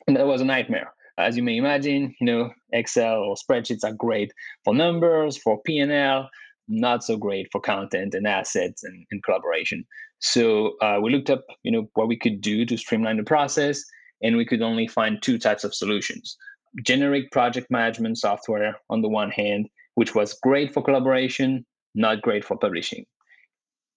And 0.07 0.15
that 0.17 0.27
was 0.27 0.41
a 0.41 0.45
nightmare. 0.45 0.93
As 1.17 1.37
you 1.37 1.43
may 1.43 1.57
imagine, 1.57 2.15
you 2.19 2.25
know, 2.25 2.51
Excel 2.71 3.19
or 3.19 3.35
spreadsheets 3.35 3.83
are 3.83 3.93
great 3.93 4.33
for 4.63 4.73
numbers, 4.73 5.37
for 5.37 5.61
P&L, 5.61 6.29
not 6.67 7.03
so 7.03 7.17
great 7.17 7.47
for 7.51 7.61
content 7.61 8.15
and 8.15 8.25
assets 8.25 8.83
and, 8.83 9.05
and 9.11 9.23
collaboration. 9.23 9.85
So 10.19 10.77
uh, 10.81 10.99
we 11.01 11.11
looked 11.11 11.29
up, 11.29 11.43
you 11.63 11.71
know, 11.71 11.89
what 11.93 12.07
we 12.07 12.17
could 12.17 12.41
do 12.41 12.65
to 12.65 12.77
streamline 12.77 13.17
the 13.17 13.23
process, 13.23 13.83
and 14.21 14.37
we 14.37 14.45
could 14.45 14.61
only 14.61 14.87
find 14.87 15.21
two 15.21 15.37
types 15.37 15.63
of 15.65 15.75
solutions: 15.75 16.37
generic 16.85 17.29
project 17.31 17.67
management 17.69 18.17
software 18.17 18.77
on 18.89 19.01
the 19.01 19.09
one 19.09 19.31
hand, 19.31 19.67
which 19.95 20.15
was 20.15 20.39
great 20.41 20.73
for 20.73 20.81
collaboration, 20.81 21.65
not 21.93 22.21
great 22.21 22.45
for 22.45 22.57
publishing. 22.57 23.05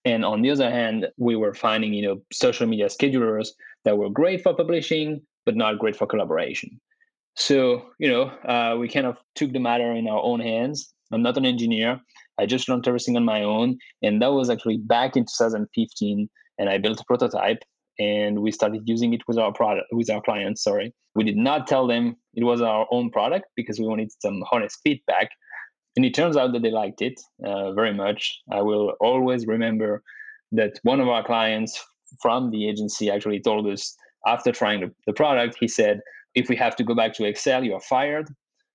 And 0.06 0.24
on 0.24 0.40
the 0.40 0.50
other 0.50 0.70
hand, 0.70 1.08
we 1.18 1.34
were 1.34 1.52
finding, 1.52 1.92
you 1.92 2.02
know, 2.06 2.22
social 2.32 2.66
media 2.66 2.86
schedulers 2.86 3.48
that 3.84 3.98
were 3.98 4.08
great 4.08 4.40
for 4.40 4.54
publishing, 4.54 5.20
but 5.44 5.56
not 5.56 5.80
great 5.80 5.96
for 5.96 6.06
collaboration. 6.06 6.80
So, 7.34 7.86
you 7.98 8.08
know, 8.08 8.22
uh, 8.48 8.76
we 8.78 8.88
kind 8.88 9.06
of 9.06 9.18
took 9.34 9.52
the 9.52 9.58
matter 9.58 9.92
in 9.92 10.06
our 10.06 10.22
own 10.22 10.38
hands. 10.38 10.94
I'm 11.12 11.22
not 11.22 11.36
an 11.36 11.44
engineer. 11.44 12.00
I 12.38 12.46
just 12.46 12.68
learned 12.68 12.86
everything 12.86 13.16
on 13.16 13.24
my 13.24 13.42
own. 13.42 13.78
And 14.00 14.22
that 14.22 14.32
was 14.32 14.48
actually 14.48 14.78
back 14.78 15.16
in 15.16 15.24
2015. 15.24 16.28
And 16.58 16.68
I 16.70 16.78
built 16.78 17.00
a 17.00 17.04
prototype 17.04 17.62
and 17.98 18.42
we 18.42 18.52
started 18.52 18.82
using 18.84 19.12
it 19.12 19.22
with 19.26 19.38
our 19.38 19.52
product 19.52 19.88
with 19.90 20.08
our 20.08 20.22
clients. 20.22 20.62
Sorry. 20.62 20.94
We 21.16 21.24
did 21.24 21.36
not 21.36 21.66
tell 21.66 21.86
them 21.86 22.16
it 22.34 22.44
was 22.44 22.60
our 22.62 22.86
own 22.92 23.10
product 23.10 23.46
because 23.56 23.80
we 23.80 23.86
wanted 23.86 24.12
some 24.20 24.44
honest 24.52 24.78
feedback. 24.84 25.30
And 25.96 26.04
it 26.04 26.14
turns 26.14 26.36
out 26.36 26.52
that 26.52 26.62
they 26.62 26.70
liked 26.70 27.00
it 27.00 27.18
uh, 27.44 27.72
very 27.72 27.94
much. 27.94 28.38
I 28.52 28.60
will 28.60 28.94
always 29.00 29.46
remember 29.46 30.02
that 30.52 30.78
one 30.82 31.00
of 31.00 31.08
our 31.08 31.24
clients 31.24 31.82
from 32.20 32.50
the 32.50 32.68
agency 32.68 33.10
actually 33.10 33.40
told 33.40 33.66
us 33.66 33.96
after 34.26 34.52
trying 34.52 34.92
the, 35.06 35.12
product, 35.12 35.56
he 35.58 35.68
said, 35.68 36.00
if 36.34 36.48
we 36.48 36.56
have 36.56 36.76
to 36.76 36.84
go 36.84 36.94
back 36.94 37.14
to 37.14 37.24
Excel, 37.24 37.64
you 37.64 37.74
are 37.74 37.80
fired. 37.80 38.28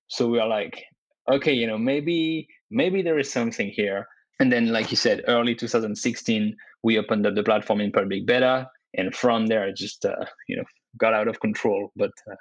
So 0.08 0.28
we 0.28 0.40
are 0.40 0.48
like, 0.48 0.84
okay, 1.30 1.52
you 1.52 1.66
know, 1.66 1.78
maybe 1.78 2.48
maybe 2.70 3.02
there 3.02 3.18
is 3.18 3.30
something 3.30 3.68
here. 3.68 4.06
And 4.40 4.50
then, 4.50 4.72
like 4.72 4.90
you 4.90 4.96
said, 4.96 5.22
early 5.28 5.54
2016, 5.54 6.56
we 6.82 6.98
opened 6.98 7.26
up 7.26 7.34
the 7.34 7.44
platform 7.44 7.80
in 7.80 7.92
public 7.92 8.26
beta, 8.26 8.68
and 8.94 9.14
from 9.14 9.46
there, 9.46 9.68
it 9.68 9.76
just 9.76 10.04
uh, 10.04 10.24
you 10.48 10.56
know 10.56 10.64
got 10.98 11.14
out 11.14 11.28
of 11.28 11.40
control, 11.40 11.92
but 11.96 12.10
uh, 12.30 12.34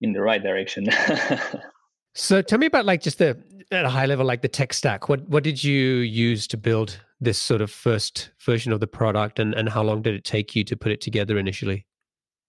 in 0.00 0.12
the 0.12 0.22
right 0.22 0.42
direction. 0.42 0.86
so, 2.14 2.40
tell 2.42 2.58
me 2.58 2.66
about 2.66 2.86
like 2.86 3.02
just 3.02 3.18
the 3.18 3.36
at 3.70 3.84
a 3.84 3.88
high 3.88 4.06
level, 4.06 4.24
like 4.24 4.42
the 4.42 4.48
tech 4.48 4.72
stack. 4.72 5.08
What 5.08 5.28
what 5.28 5.42
did 5.42 5.62
you 5.62 5.98
use 5.98 6.46
to 6.48 6.56
build 6.56 7.00
this 7.20 7.38
sort 7.38 7.60
of 7.60 7.70
first 7.70 8.30
version 8.40 8.72
of 8.72 8.80
the 8.80 8.86
product, 8.86 9.38
and 9.38 9.54
and 9.54 9.68
how 9.68 9.82
long 9.82 10.02
did 10.02 10.14
it 10.14 10.24
take 10.24 10.54
you 10.54 10.64
to 10.64 10.76
put 10.76 10.92
it 10.92 11.00
together 11.00 11.38
initially? 11.38 11.86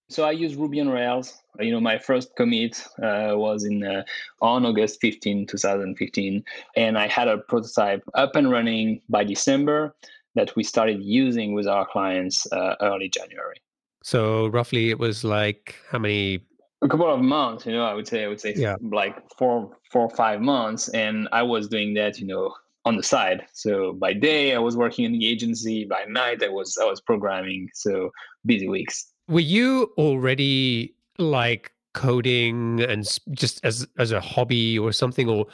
So 0.10 0.24
I 0.24 0.32
use 0.32 0.56
Ruby 0.56 0.80
on 0.80 0.90
Rails. 0.90 1.42
You 1.60 1.72
know, 1.72 1.82
my 1.82 1.98
first 1.98 2.36
commit 2.38 2.82
uh, 3.04 3.34
was 3.36 3.66
in 3.66 3.84
uh, 3.84 4.04
on 4.42 4.66
August 4.66 5.02
15, 5.02 5.48
2015, 5.48 6.44
and 6.78 6.98
I 6.98 7.08
had 7.08 7.28
a 7.28 7.40
prototype 7.40 8.04
up 8.14 8.36
and 8.36 8.50
running 8.50 9.02
by 9.10 9.26
December 9.26 9.96
that 10.36 10.56
we 10.56 10.64
started 10.64 11.04
using 11.04 11.54
with 11.54 11.68
our 11.68 11.86
clients 11.86 12.50
uh, 12.54 12.76
early 12.80 13.10
January. 13.10 13.58
So 14.04 14.48
roughly, 14.48 14.90
it 14.92 15.00
was 15.00 15.24
like 15.24 15.76
how 15.90 16.00
many? 16.00 16.40
A 16.81 16.88
couple 16.88 17.12
of 17.12 17.19
months. 17.19 17.65
You 17.65 17.74
know, 17.74 17.86
I 17.86 17.93
would 17.93 18.07
say 18.07 18.24
I 18.24 18.27
would 18.27 18.39
say 18.39 18.53
yeah. 18.55 18.75
like 18.81 19.15
four, 19.38 19.75
four 19.91 20.03
or 20.03 20.15
five 20.15 20.41
months, 20.41 20.89
and 20.89 21.27
I 21.31 21.41
was 21.43 21.67
doing 21.67 21.93
that. 21.96 22.19
You 22.19 22.27
know, 22.27 22.53
on 22.88 22.96
the 22.96 23.03
side. 23.03 23.46
So 23.53 23.93
by 23.93 24.13
day 24.13 24.55
I 24.55 24.60
was 24.60 24.77
working 24.77 25.03
in 25.05 25.12
the 25.12 25.27
agency. 25.27 25.86
By 25.86 26.05
night 26.07 26.41
I 26.41 26.48
was 26.48 26.77
I 26.81 26.86
was 26.86 27.01
programming. 27.01 27.69
So 27.74 28.10
busy 28.46 28.67
weeks. 28.67 29.12
Were 29.27 29.41
you 29.41 29.91
already 29.98 30.96
like 31.19 31.72
coding 31.93 32.81
and 32.81 33.05
just 33.31 33.63
as 33.63 33.86
as 33.98 34.12
a 34.12 34.22
hobby 34.22 34.79
or 34.79 34.91
something, 34.91 35.29
or 35.29 35.46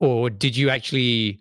or 0.00 0.30
did 0.30 0.56
you 0.56 0.70
actually? 0.70 1.40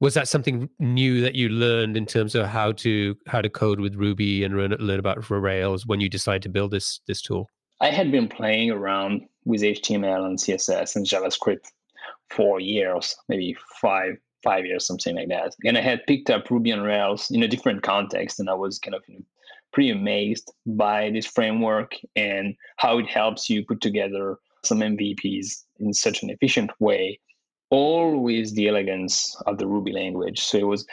Was 0.00 0.14
that 0.14 0.26
something 0.26 0.68
new 0.80 1.20
that 1.20 1.36
you 1.36 1.48
learned 1.48 1.96
in 1.96 2.06
terms 2.06 2.34
of 2.34 2.46
how 2.46 2.72
to 2.72 3.16
how 3.28 3.40
to 3.40 3.48
code 3.48 3.78
with 3.78 3.94
Ruby 3.94 4.42
and 4.42 4.56
learn, 4.56 4.74
learn 4.80 4.98
about 4.98 5.30
Rails 5.30 5.86
when 5.86 6.00
you 6.00 6.08
decided 6.08 6.42
to 6.42 6.48
build 6.48 6.72
this 6.72 7.00
this 7.06 7.22
tool? 7.22 7.48
I 7.82 7.90
had 7.90 8.12
been 8.12 8.28
playing 8.28 8.70
around 8.70 9.22
with 9.44 9.62
HTML 9.62 10.24
and 10.24 10.38
CSS 10.38 10.94
and 10.94 11.04
JavaScript 11.04 11.66
for 12.30 12.60
years, 12.60 13.16
maybe 13.28 13.56
five 13.80 14.14
five 14.42 14.66
years, 14.66 14.86
something 14.86 15.14
like 15.14 15.28
that. 15.28 15.54
And 15.64 15.78
I 15.78 15.80
had 15.80 16.06
picked 16.06 16.30
up 16.30 16.50
Ruby 16.50 16.72
on 16.72 16.80
Rails 16.80 17.30
in 17.30 17.42
a 17.42 17.48
different 17.48 17.82
context, 17.82 18.40
and 18.40 18.48
I 18.48 18.54
was 18.54 18.78
kind 18.78 18.94
of 18.94 19.02
pretty 19.72 19.90
amazed 19.90 20.52
by 20.66 21.10
this 21.10 21.26
framework 21.26 21.92
and 22.16 22.54
how 22.76 22.98
it 22.98 23.08
helps 23.08 23.48
you 23.48 23.64
put 23.64 23.80
together 23.80 24.38
some 24.64 24.80
MVPs 24.80 25.64
in 25.80 25.92
such 25.92 26.22
an 26.22 26.30
efficient 26.30 26.70
way, 26.80 27.18
all 27.70 28.20
with 28.20 28.54
the 28.54 28.68
elegance 28.68 29.36
of 29.46 29.58
the 29.58 29.66
Ruby 29.66 29.92
language. 29.92 30.40
So 30.40 30.58
it 30.58 30.66
was, 30.66 30.86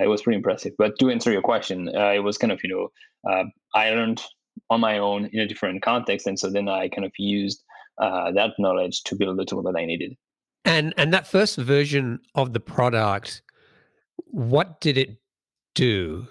it 0.00 0.08
was 0.08 0.22
pretty 0.22 0.36
impressive. 0.36 0.72
But 0.78 0.98
to 0.98 1.10
answer 1.10 1.30
your 1.32 1.42
question, 1.42 1.88
uh, 1.88 2.12
it 2.12 2.22
was 2.24 2.38
kind 2.38 2.52
of 2.52 2.60
you 2.64 2.70
know 2.70 3.30
uh, 3.30 3.44
I 3.74 3.90
learned 3.90 4.22
on 4.70 4.80
my 4.80 4.98
own 4.98 5.26
in 5.32 5.40
a 5.40 5.46
different 5.46 5.82
context, 5.82 6.26
and 6.26 6.38
so 6.38 6.50
then 6.50 6.68
I 6.68 6.88
kind 6.88 7.04
of 7.04 7.12
used 7.18 7.62
uh, 7.98 8.32
that 8.32 8.52
knowledge 8.58 9.02
to 9.04 9.16
build 9.16 9.38
the 9.38 9.44
tool 9.44 9.62
that 9.64 9.76
I 9.76 9.84
needed. 9.84 10.16
And 10.64 10.94
and 10.96 11.12
that 11.12 11.26
first 11.26 11.56
version 11.56 12.20
of 12.34 12.52
the 12.52 12.60
product, 12.60 13.42
what 14.16 14.80
did 14.80 14.96
it 14.96 15.18
do? 15.74 16.26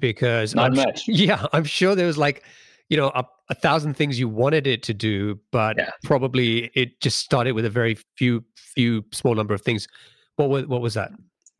because 0.00 0.54
not 0.54 0.70
I'm, 0.70 0.76
much. 0.76 1.04
Yeah, 1.08 1.46
I'm 1.52 1.64
sure 1.64 1.94
there 1.94 2.06
was 2.06 2.18
like, 2.18 2.44
you 2.88 2.96
know, 2.96 3.10
a, 3.14 3.24
a 3.50 3.54
thousand 3.54 3.94
things 3.94 4.18
you 4.18 4.28
wanted 4.28 4.66
it 4.66 4.82
to 4.84 4.94
do, 4.94 5.38
but 5.52 5.76
yeah. 5.78 5.90
probably 6.04 6.70
it 6.74 7.00
just 7.00 7.18
started 7.18 7.52
with 7.52 7.64
a 7.64 7.70
very 7.70 7.98
few, 8.16 8.44
few 8.56 9.04
small 9.12 9.34
number 9.34 9.54
of 9.54 9.62
things. 9.62 9.86
What 10.36 10.50
was 10.50 10.66
what 10.66 10.80
was 10.80 10.94
that? 10.94 11.10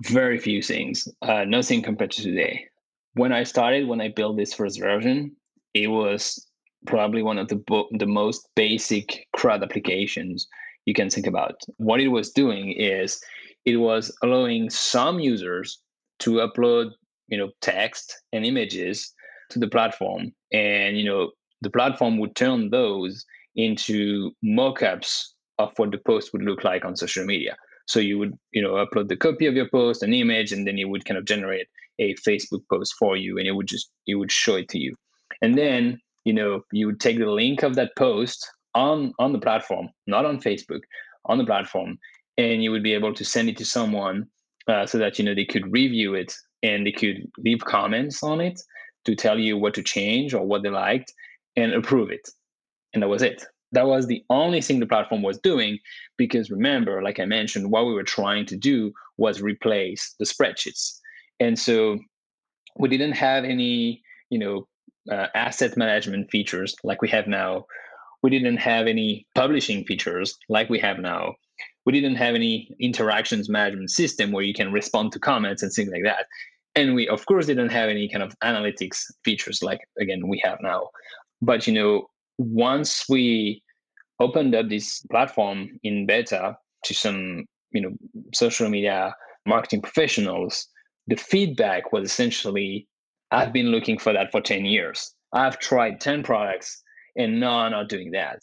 Very 0.05 0.39
few 0.39 0.63
things. 0.63 1.09
Uh, 1.23 1.45
nothing 1.45 1.83
compared 1.83 2.13
to 2.13 2.23
today. 2.23 2.67
When 3.15 3.33
I 3.33 3.43
started, 3.43 3.89
when 3.89 4.01
I 4.01 4.09
built 4.09 4.37
this 4.37 4.55
first 4.55 4.79
version, 4.79 5.35
it 5.83 5.89
was 5.89 6.45
probably 6.87 7.23
one 7.23 7.39
of 7.39 7.49
the 7.49 7.57
bo- 7.57 7.89
the 7.99 8.07
most 8.07 8.49
basic 8.57 9.27
CRUD 9.37 9.63
applications 9.63 10.49
you 10.87 10.95
can 10.95 11.11
think 11.11 11.27
about. 11.27 11.61
What 11.77 12.01
it 12.01 12.09
was 12.09 12.31
doing 12.31 12.73
is 12.73 13.21
it 13.65 13.77
was 13.77 14.17
allowing 14.23 14.71
some 14.71 15.21
users 15.21 15.81
to 16.21 16.33
upload 16.47 16.91
you 17.29 17.39
know 17.39 17.51
text 17.61 18.15
and 18.33 18.45
images 18.45 19.13
to 19.51 19.59
the 19.59 19.69
platform. 19.69 20.33
And 20.53 20.99
you 20.99 21.05
know 21.05 21.31
the 21.61 21.71
platform 21.71 22.19
would 22.19 22.35
turn 22.35 22.71
those 22.71 23.25
into 23.55 24.33
mockups 24.45 25.13
of 25.59 25.73
what 25.77 25.91
the 25.91 25.99
post 25.99 26.33
would 26.33 26.43
look 26.43 26.63
like 26.65 26.85
on 26.85 26.97
social 26.97 27.25
media. 27.25 27.57
So 27.87 28.01
you 28.01 28.19
would 28.19 28.35
you 28.53 28.63
know 28.63 28.75
upload 28.85 29.09
the 29.09 29.17
copy 29.17 29.47
of 29.47 29.55
your 29.55 29.69
post 29.69 30.03
an 30.03 30.15
image 30.15 30.53
and 30.53 30.67
then 30.67 30.79
it 30.79 30.89
would 30.89 31.05
kind 31.05 31.19
of 31.19 31.25
generate 31.25 31.69
a 32.01 32.15
facebook 32.27 32.63
post 32.73 32.95
for 32.97 33.17
you 33.17 33.39
and 33.39 33.49
it 33.49 33.53
would 33.53 33.67
just 33.67 33.91
it 34.07 34.15
would 34.15 34.31
show 34.31 34.55
it 34.55 34.69
to 34.69 34.79
you 34.79 34.95
and 35.43 35.57
then 35.57 36.01
you 36.25 36.33
know 36.33 36.63
you 36.73 36.87
would 36.87 37.01
take 37.01 37.19
the 37.19 37.31
link 37.31 37.63
of 37.63 37.75
that 37.75 37.97
post 37.97 38.51
on 38.75 39.13
on 39.19 39.33
the 39.33 39.39
platform 39.39 39.89
not 40.07 40.25
on 40.25 40.41
facebook 40.41 40.81
on 41.27 41.39
the 41.39 41.45
platform 41.45 41.99
and 42.37 42.63
you 42.63 42.71
would 42.71 42.83
be 42.83 42.95
able 42.95 43.15
to 43.15 43.25
send 43.25 43.49
it 43.49 43.57
to 43.57 43.65
someone 43.65 44.27
uh, 44.69 44.87
so 44.87 44.99
that 44.99 45.19
you 45.19 45.25
know 45.25 45.35
they 45.35 45.45
could 45.45 45.73
review 45.73 46.15
it 46.15 46.35
and 46.63 46.87
they 46.87 46.93
could 46.93 47.31
leave 47.39 47.61
comments 47.61 48.23
on 48.23 48.41
it 48.41 48.61
to 49.05 49.15
tell 49.15 49.39
you 49.39 49.57
what 49.57 49.75
to 49.75 49.83
change 49.83 50.35
or 50.35 50.45
what 50.45 50.63
they 50.63 50.71
liked 50.71 51.13
and 51.57 51.73
approve 51.73 52.11
it. 52.11 52.29
And 52.93 53.03
that 53.03 53.09
was 53.09 53.23
it. 53.23 53.45
That 53.73 53.87
was 53.87 54.07
the 54.07 54.25
only 54.31 54.61
thing 54.61 54.81
the 54.81 54.87
platform 54.87 55.23
was 55.23 55.39
doing 55.39 55.79
because 56.17 56.51
remember, 56.51 57.03
like 57.03 57.21
I 57.21 57.27
mentioned, 57.27 57.71
what 57.71 57.87
we 57.87 57.93
were 57.93 58.03
trying 58.03 58.47
to 58.47 58.57
do 58.57 58.93
was 59.19 59.43
replace 59.43 60.15
the 60.19 60.25
spreadsheets. 60.25 60.99
And 61.39 61.59
so 61.59 61.99
we 62.79 62.89
didn't 62.89 63.13
have 63.13 63.45
any, 63.45 64.03
you 64.31 64.39
know, 64.39 64.67
uh, 65.11 65.27
asset 65.35 65.77
management 65.77 66.31
features 66.31 66.75
like 66.85 67.03
we 67.03 67.09
have 67.09 67.27
now. 67.27 67.65
We 68.23 68.31
didn't 68.31 68.57
have 68.57 68.87
any 68.87 69.27
publishing 69.35 69.85
features 69.85 70.37
like 70.49 70.69
we 70.69 70.79
have 70.81 70.99
now 70.99 71.35
we 71.89 71.93
didn't 71.93 72.17
have 72.17 72.35
any 72.35 72.69
interactions 72.81 73.49
management 73.49 73.91
system 73.91 74.31
where 74.31 74.45
you 74.45 74.53
can 74.53 74.73
respond 74.73 75.11
to 75.13 75.19
comments 75.19 75.63
and 75.63 75.73
things 75.73 75.91
like 75.91 76.03
that. 76.05 76.27
And 76.75 76.95
we, 76.95 77.09
of 77.09 77.25
course, 77.25 77.47
didn't 77.47 77.71
have 77.71 77.89
any 77.89 78.11
kind 78.11 78.23
of 78.23 78.39
analytics 78.45 79.05
features 79.25 79.63
like, 79.63 79.81
again, 79.99 80.29
we 80.29 80.39
have 80.45 80.59
now. 80.61 80.91
But, 81.41 81.67
you 81.67 81.73
know, 81.73 82.07
once 82.37 83.05
we 83.09 83.63
opened 84.21 84.55
up 84.55 84.69
this 84.69 85.01
platform 85.11 85.71
in 85.83 86.07
beta 86.07 86.59
to 86.85 86.95
some, 86.95 87.47
you 87.73 87.81
know, 87.81 87.93
social 88.35 88.69
media 88.69 89.15
marketing 89.47 89.81
professionals, 89.81 90.69
the 91.07 91.17
feedback 91.17 91.91
was 91.91 92.05
essentially, 92.05 92.87
I've 93.31 93.53
been 93.53 93.67
looking 93.67 93.99
for 93.99 94.13
that 94.13 94.31
for 94.31 94.41
10 94.41 94.65
years. 94.65 95.15
I've 95.33 95.59
tried 95.59 96.01
10 96.01 96.23
products 96.23 96.83
and 97.17 97.41
none 97.41 97.75
are 97.75 97.85
doing 97.85 98.13
that. 98.13 98.41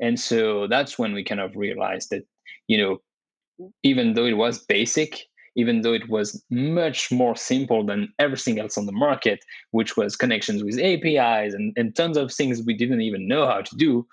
And 0.00 0.18
so 0.18 0.66
that's 0.66 0.98
when 0.98 1.12
we 1.12 1.22
kind 1.22 1.40
of 1.40 1.54
realized 1.54 2.10
that 2.10 2.24
you 2.68 2.78
know, 2.78 3.68
even 3.82 4.14
though 4.14 4.26
it 4.26 4.36
was 4.36 4.64
basic, 4.64 5.20
even 5.56 5.82
though 5.82 5.92
it 5.92 6.08
was 6.08 6.42
much 6.50 7.12
more 7.12 7.36
simple 7.36 7.84
than 7.84 8.12
everything 8.18 8.58
else 8.58 8.76
on 8.76 8.86
the 8.86 8.92
market, 8.92 9.44
which 9.70 9.96
was 9.96 10.16
connections 10.16 10.64
with 10.64 10.78
APIs 10.78 11.54
and, 11.54 11.72
and 11.76 11.94
tons 11.94 12.16
of 12.16 12.32
things 12.32 12.62
we 12.66 12.74
didn't 12.74 13.02
even 13.02 13.28
know 13.28 13.46
how 13.46 13.60
to 13.60 13.76
do, 13.76 14.06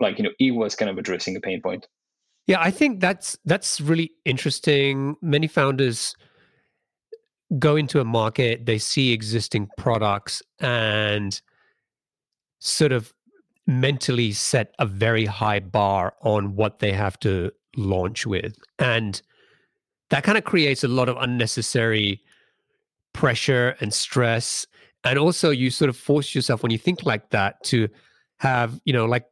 like, 0.00 0.18
you 0.18 0.24
know, 0.24 0.32
it 0.40 0.52
was 0.52 0.74
kind 0.74 0.90
of 0.90 0.98
addressing 0.98 1.36
a 1.36 1.40
pain 1.40 1.60
point. 1.60 1.86
Yeah, 2.46 2.60
I 2.60 2.70
think 2.70 3.00
that's 3.00 3.36
that's 3.44 3.78
really 3.78 4.10
interesting. 4.24 5.16
Many 5.20 5.48
founders 5.48 6.16
go 7.58 7.76
into 7.76 8.00
a 8.00 8.04
market, 8.04 8.66
they 8.66 8.78
see 8.78 9.12
existing 9.12 9.68
products 9.78 10.42
and 10.60 11.40
sort 12.58 12.92
of 12.92 13.12
mentally 13.66 14.32
set 14.32 14.74
a 14.78 14.86
very 14.86 15.24
high 15.24 15.60
bar 15.60 16.14
on 16.22 16.56
what 16.56 16.78
they 16.80 16.92
have 16.92 17.18
to 17.20 17.52
launch 17.76 18.26
with. 18.26 18.56
And 18.78 19.20
that 20.10 20.24
kind 20.24 20.38
of 20.38 20.44
creates 20.44 20.84
a 20.84 20.88
lot 20.88 21.08
of 21.08 21.16
unnecessary 21.18 22.22
pressure 23.12 23.76
and 23.80 23.92
stress. 23.92 24.66
And 25.04 25.18
also, 25.18 25.50
you 25.50 25.70
sort 25.70 25.88
of 25.88 25.96
force 25.96 26.34
yourself 26.34 26.62
when 26.62 26.72
you 26.72 26.78
think 26.78 27.04
like 27.04 27.30
that 27.30 27.62
to 27.64 27.88
have, 28.38 28.80
you 28.84 28.92
know, 28.92 29.04
like 29.04 29.26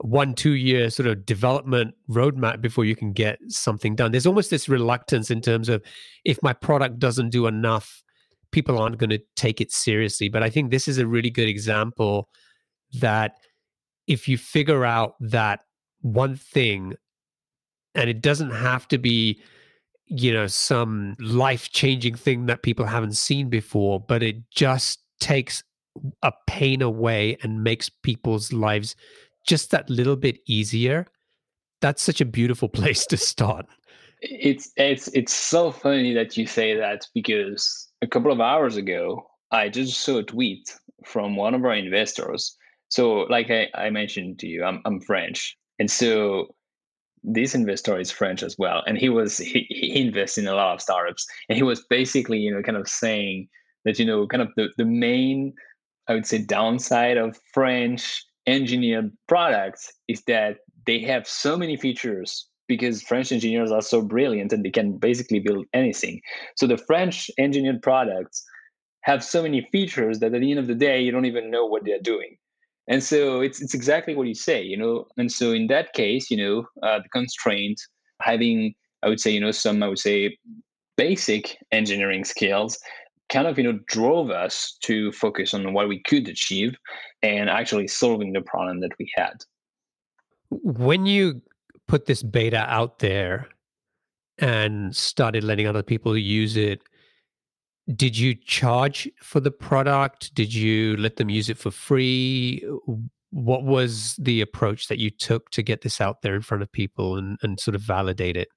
one, 0.00 0.34
two 0.34 0.52
year 0.52 0.90
sort 0.90 1.08
of 1.08 1.26
development 1.26 1.94
roadmap 2.08 2.60
before 2.60 2.84
you 2.84 2.94
can 2.94 3.12
get 3.12 3.38
something 3.48 3.96
done. 3.96 4.12
There's 4.12 4.26
almost 4.26 4.50
this 4.50 4.68
reluctance 4.68 5.30
in 5.30 5.40
terms 5.40 5.68
of 5.68 5.82
if 6.24 6.38
my 6.42 6.52
product 6.52 6.98
doesn't 6.98 7.30
do 7.30 7.46
enough, 7.46 8.02
people 8.52 8.78
aren't 8.78 8.98
going 8.98 9.10
to 9.10 9.20
take 9.36 9.60
it 9.60 9.72
seriously. 9.72 10.28
But 10.28 10.42
I 10.42 10.50
think 10.50 10.70
this 10.70 10.88
is 10.88 10.98
a 10.98 11.06
really 11.06 11.30
good 11.30 11.48
example 11.48 12.28
that 13.00 13.32
if 14.06 14.28
you 14.28 14.38
figure 14.38 14.84
out 14.84 15.14
that 15.20 15.60
one 16.00 16.36
thing, 16.36 16.94
and 17.94 18.08
it 18.08 18.22
doesn't 18.22 18.52
have 18.52 18.86
to 18.88 18.98
be, 18.98 19.42
you 20.06 20.32
know, 20.32 20.46
some 20.46 21.16
life 21.18 21.70
changing 21.70 22.14
thing 22.14 22.46
that 22.46 22.62
people 22.62 22.86
haven't 22.86 23.16
seen 23.16 23.48
before, 23.48 23.98
but 23.98 24.22
it 24.22 24.36
just 24.50 25.00
takes 25.20 25.64
a 26.22 26.32
pain 26.46 26.80
away 26.80 27.36
and 27.42 27.64
makes 27.64 27.88
people's 27.88 28.52
lives 28.52 28.94
just 29.48 29.70
that 29.70 29.88
little 29.88 30.14
bit 30.14 30.40
easier, 30.46 31.06
that's 31.80 32.02
such 32.02 32.20
a 32.20 32.24
beautiful 32.26 32.68
place 32.78 33.06
to 33.06 33.16
start. 33.16 33.66
It's 34.20 34.70
it's 34.76 35.08
it's 35.08 35.32
so 35.32 35.70
funny 35.70 36.12
that 36.14 36.36
you 36.36 36.46
say 36.46 36.76
that 36.76 37.06
because 37.14 37.88
a 38.02 38.06
couple 38.06 38.32
of 38.32 38.40
hours 38.40 38.76
ago 38.76 39.26
I 39.50 39.68
just 39.68 40.00
saw 40.00 40.18
a 40.18 40.22
tweet 40.22 40.72
from 41.04 41.36
one 41.36 41.54
of 41.54 41.64
our 41.64 41.74
investors. 41.74 42.56
So 42.88 43.20
like 43.30 43.50
I, 43.50 43.68
I 43.74 43.90
mentioned 43.90 44.40
to 44.40 44.46
you, 44.48 44.64
I'm 44.64 44.82
I'm 44.84 45.00
French. 45.00 45.56
And 45.78 45.90
so 45.90 46.54
this 47.22 47.54
investor 47.54 47.98
is 47.98 48.10
French 48.10 48.42
as 48.42 48.56
well. 48.58 48.82
And 48.86 48.98
he 48.98 49.08
was 49.08 49.38
he, 49.38 49.66
he 49.68 50.00
invests 50.00 50.36
in 50.36 50.48
a 50.48 50.54
lot 50.54 50.74
of 50.74 50.80
startups. 50.82 51.24
And 51.48 51.56
he 51.56 51.62
was 51.62 51.84
basically, 51.88 52.38
you 52.38 52.52
know, 52.52 52.62
kind 52.62 52.76
of 52.76 52.88
saying 52.88 53.48
that, 53.84 54.00
you 54.00 54.04
know, 54.04 54.26
kind 54.26 54.42
of 54.42 54.48
the, 54.56 54.68
the 54.76 54.84
main 54.84 55.54
I 56.08 56.14
would 56.14 56.26
say 56.26 56.38
downside 56.38 57.18
of 57.18 57.38
French 57.54 58.24
engineered 58.48 59.12
products 59.28 59.92
is 60.08 60.22
that 60.26 60.56
they 60.86 60.98
have 61.00 61.28
so 61.28 61.56
many 61.56 61.76
features 61.76 62.48
because 62.66 63.02
French 63.02 63.30
engineers 63.30 63.70
are 63.70 63.82
so 63.82 64.02
brilliant 64.02 64.52
and 64.52 64.64
they 64.64 64.70
can 64.70 64.98
basically 64.98 65.38
build 65.38 65.66
anything. 65.72 66.20
So 66.56 66.66
the 66.66 66.76
French 66.76 67.30
engineered 67.38 67.82
products 67.82 68.44
have 69.02 69.22
so 69.22 69.42
many 69.42 69.68
features 69.70 70.18
that 70.18 70.34
at 70.34 70.40
the 70.40 70.50
end 70.50 70.58
of 70.58 70.66
the 70.66 70.74
day 70.74 71.00
you 71.00 71.12
don't 71.12 71.24
even 71.26 71.50
know 71.50 71.66
what 71.66 71.84
they're 71.84 72.00
doing. 72.00 72.36
And 72.88 73.02
so 73.02 73.40
it's 73.40 73.60
it's 73.60 73.74
exactly 73.74 74.14
what 74.16 74.28
you 74.28 74.34
say, 74.34 74.62
you 74.62 74.76
know. 74.76 75.06
And 75.18 75.30
so 75.30 75.52
in 75.52 75.66
that 75.66 75.92
case, 75.92 76.30
you 76.30 76.38
know, 76.38 76.66
uh, 76.82 77.00
the 77.00 77.08
constraint 77.10 77.78
having 78.22 78.74
I 79.02 79.08
would 79.08 79.20
say 79.20 79.30
you 79.30 79.40
know 79.40 79.50
some 79.50 79.82
I 79.82 79.88
would 79.88 79.98
say 79.98 80.38
basic 80.96 81.58
engineering 81.70 82.24
skills 82.24 82.78
kind 83.28 83.46
of 83.46 83.58
you 83.58 83.64
know 83.64 83.78
drove 83.86 84.30
us 84.30 84.76
to 84.82 85.12
focus 85.12 85.54
on 85.54 85.72
what 85.72 85.88
we 85.88 86.02
could 86.02 86.28
achieve 86.28 86.76
and 87.22 87.50
actually 87.50 87.88
solving 87.88 88.32
the 88.32 88.42
problem 88.42 88.80
that 88.80 88.92
we 88.98 89.10
had. 89.14 89.34
When 90.50 91.06
you 91.06 91.42
put 91.86 92.06
this 92.06 92.22
beta 92.22 92.64
out 92.68 92.98
there 93.00 93.48
and 94.38 94.94
started 94.94 95.44
letting 95.44 95.66
other 95.66 95.82
people 95.82 96.16
use 96.16 96.56
it 96.56 96.82
did 97.94 98.18
you 98.18 98.34
charge 98.34 99.10
for 99.22 99.40
the 99.40 99.50
product? 99.50 100.34
Did 100.34 100.52
you 100.52 100.96
let 100.96 101.16
them 101.16 101.30
use 101.30 101.48
it 101.48 101.56
for 101.56 101.70
free? 101.70 102.62
What 103.30 103.64
was 103.64 104.14
the 104.16 104.40
approach 104.40 104.88
that 104.88 104.98
you 104.98 105.10
took 105.10 105.50
to 105.50 105.62
get 105.62 105.82
this 105.82 106.00
out 106.00 106.22
there 106.22 106.34
in 106.34 106.42
front 106.42 106.62
of 106.62 106.70
people 106.70 107.16
and, 107.16 107.38
and 107.42 107.58
sort 107.58 107.74
of 107.74 107.80
validate 107.80 108.36
it? 108.36 108.48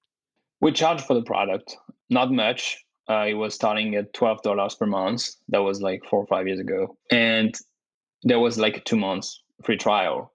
We 0.60 0.72
charge 0.72 1.02
for 1.02 1.14
the 1.14 1.24
product 1.24 1.76
not 2.10 2.32
much 2.32 2.78
uh, 3.10 3.26
it 3.28 3.34
was 3.34 3.54
starting 3.54 3.96
at 3.96 4.14
twelve 4.14 4.42
dollars 4.42 4.76
per 4.76 4.86
month. 4.86 5.30
That 5.50 5.60
was 5.60 5.82
like 5.82 6.04
four 6.10 6.20
or 6.20 6.28
five 6.28 6.48
years 6.48 6.60
ago, 6.60 6.98
and 7.12 7.56
there 8.24 8.40
was 8.40 8.58
like 8.58 8.78
a 8.78 8.82
two 8.82 8.98
months 8.98 9.42
free 9.64 9.78
trial. 9.78 10.32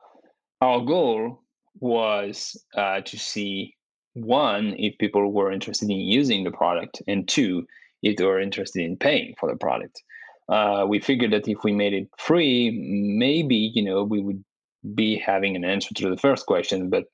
Our 0.61 0.81
goal 0.81 1.43
was 1.81 2.61
uh, 2.77 3.01
to 3.03 3.19
see 3.19 3.75
one 4.15 4.75
if 4.79 4.97
people 4.99 5.31
were 5.31 5.53
interested 5.53 5.91
in 5.91 6.01
using 6.01 6.45
the 6.45 6.51
product, 6.51 7.03
and 7.07 7.29
two 7.29 7.67
if 8.03 8.17
they 8.17 8.25
were 8.25 8.41
interested 8.41 8.85
in 8.85 8.97
paying 8.97 9.35
for 9.39 9.51
the 9.51 9.57
product. 9.57 10.03
Uh, 10.49 10.87
we 10.89 11.01
figured 11.01 11.33
that 11.33 11.49
if 11.49 11.59
we 11.65 11.73
made 11.73 11.93
it 11.93 12.09
free, 12.19 12.71
maybe 13.19 13.73
you 13.75 13.83
know 13.83 14.05
we 14.05 14.21
would 14.21 14.45
be 14.95 15.19
having 15.19 15.57
an 15.57 15.65
answer 15.65 15.93
to 15.95 16.11
the 16.11 16.17
first 16.17 16.47
question, 16.47 16.89
but 16.89 17.05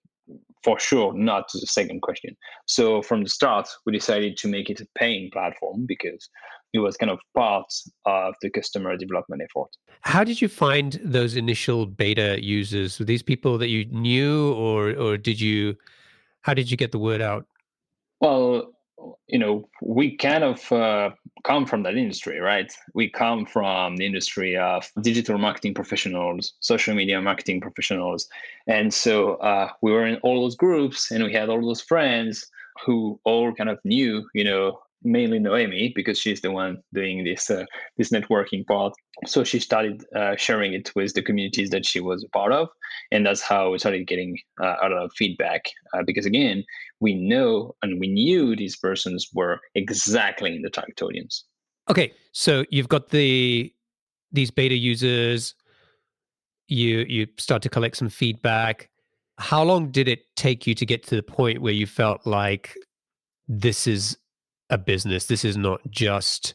for 0.65 0.79
sure 0.79 1.13
not 1.15 1.49
to 1.49 1.59
the 1.59 1.67
second 1.67 2.03
question. 2.03 2.37
So 2.67 3.03
from 3.03 3.25
the 3.25 3.31
start, 3.31 3.69
we 3.87 3.93
decided 3.93 4.37
to 4.39 4.49
make 4.49 4.71
it 4.71 4.81
a 4.81 4.87
paying 4.97 5.31
platform 5.33 5.87
because 5.87 6.29
it 6.73 6.79
was 6.79 6.97
kind 6.97 7.11
of 7.11 7.19
part 7.37 7.67
of 8.07 8.35
the 8.41 8.51
customer 8.51 8.97
development 8.97 9.43
effort. 9.43 9.69
How 10.01 10.25
did 10.25 10.41
you 10.41 10.49
find 10.49 10.99
those 11.05 11.37
initial 11.37 11.87
beta 11.87 12.43
users? 12.43 12.99
Were 12.99 13.05
these 13.05 13.23
people 13.23 13.59
that 13.59 13.69
you 13.69 13.85
knew, 13.87 14.53
or 14.55 14.91
or 14.97 15.17
did 15.17 15.41
you? 15.41 15.77
How 16.43 16.55
did 16.55 16.71
you 16.71 16.77
get 16.77 16.93
the 16.93 16.99
word 16.99 17.21
out? 17.21 17.47
Well, 18.21 18.73
you 19.27 19.39
know, 19.39 19.69
we 19.81 20.17
kind 20.17 20.45
of 20.45 20.73
uh, 20.73 21.11
come 21.45 21.67
from 21.67 21.83
that 21.83 21.97
industry, 21.97 22.39
right? 22.39 22.73
We 22.95 23.09
come 23.09 23.47
from 23.47 23.97
the 23.97 24.07
industry 24.07 24.57
of 24.57 24.91
digital 25.01 25.39
marketing 25.39 25.75
professionals, 25.75 26.55
social 26.61 26.95
media 26.95 27.21
marketing 27.21 27.61
professionals. 27.61 28.29
And 28.67 28.93
so 28.93 29.35
uh, 29.37 29.71
we 29.81 29.93
were 29.93 30.07
in 30.07 30.17
all 30.17 30.43
those 30.43 30.57
groups 30.57 31.11
and 31.11 31.25
we 31.25 31.33
had 31.33 31.49
all 31.49 31.61
those 31.61 31.81
friends 31.81 32.47
who 32.85 33.19
all 33.25 33.53
kind 33.53 33.71
of 33.71 33.79
knew, 33.85 34.29
you 34.35 34.45
know, 34.45 34.81
mainly 35.05 35.39
Noemi 35.39 35.93
because 35.95 36.19
she's 36.19 36.41
the 36.41 36.51
one 36.51 36.79
doing 36.93 37.25
this 37.25 37.51
uh, 37.51 37.65
this 37.97 38.11
networking 38.11 38.67
part. 38.67 38.95
So 39.27 39.45
she 39.45 39.59
started 39.59 40.05
uh, 40.17 40.37
sharing 40.37 40.73
it 40.73 40.91
with 40.95 41.15
the 41.15 41.23
communities 41.23 41.71
that 41.71 41.85
she 41.87 42.01
was 42.01 42.25
a 42.25 42.29
part 42.31 42.53
of, 42.53 42.69
and 43.11 43.27
that's 43.27 43.41
how 43.41 43.71
we 43.71 43.79
started 43.79 44.07
getting 44.07 44.39
uh, 44.61 44.77
a 44.83 44.89
lot 44.89 45.05
of 45.05 45.13
feedback. 45.17 45.63
Uh, 45.95 46.03
because 46.07 46.27
again, 46.27 46.65
we 47.01 47.15
know 47.15 47.75
and 47.83 48.01
we 48.01 48.09
knew 48.09 48.57
these 48.57 48.77
persons 48.77 49.29
were 49.35 49.61
exactly 49.75 50.55
in 50.55 50.63
the 50.63 50.71
target 50.71 51.01
audience. 51.03 51.45
Okay, 51.91 52.13
so 52.33 52.65
you've 52.71 52.89
got 52.89 53.11
the 53.11 53.73
these 54.31 54.51
beta 54.51 54.75
users. 54.75 55.55
You 56.69 57.05
you 57.09 57.27
start 57.39 57.63
to 57.63 57.69
collect 57.69 57.97
some 57.97 58.09
feedback. 58.09 58.89
How 59.39 59.63
long 59.63 59.91
did 59.91 60.09
it 60.09 60.21
take 60.37 60.67
you 60.67 60.75
to 60.75 60.87
get 60.87 61.03
to 61.05 61.17
the 61.17 61.23
point 61.23 61.61
where 61.63 61.73
you 61.73 61.87
felt 61.87 62.27
like 62.27 62.77
this 63.49 63.87
is 63.87 64.17
a 64.73 64.79
business. 64.79 65.27
This 65.27 65.45
is 65.45 65.57
not 65.57 65.81
just 65.91 66.55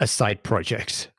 a 0.00 0.06
side 0.06 0.42
project. 0.42 1.10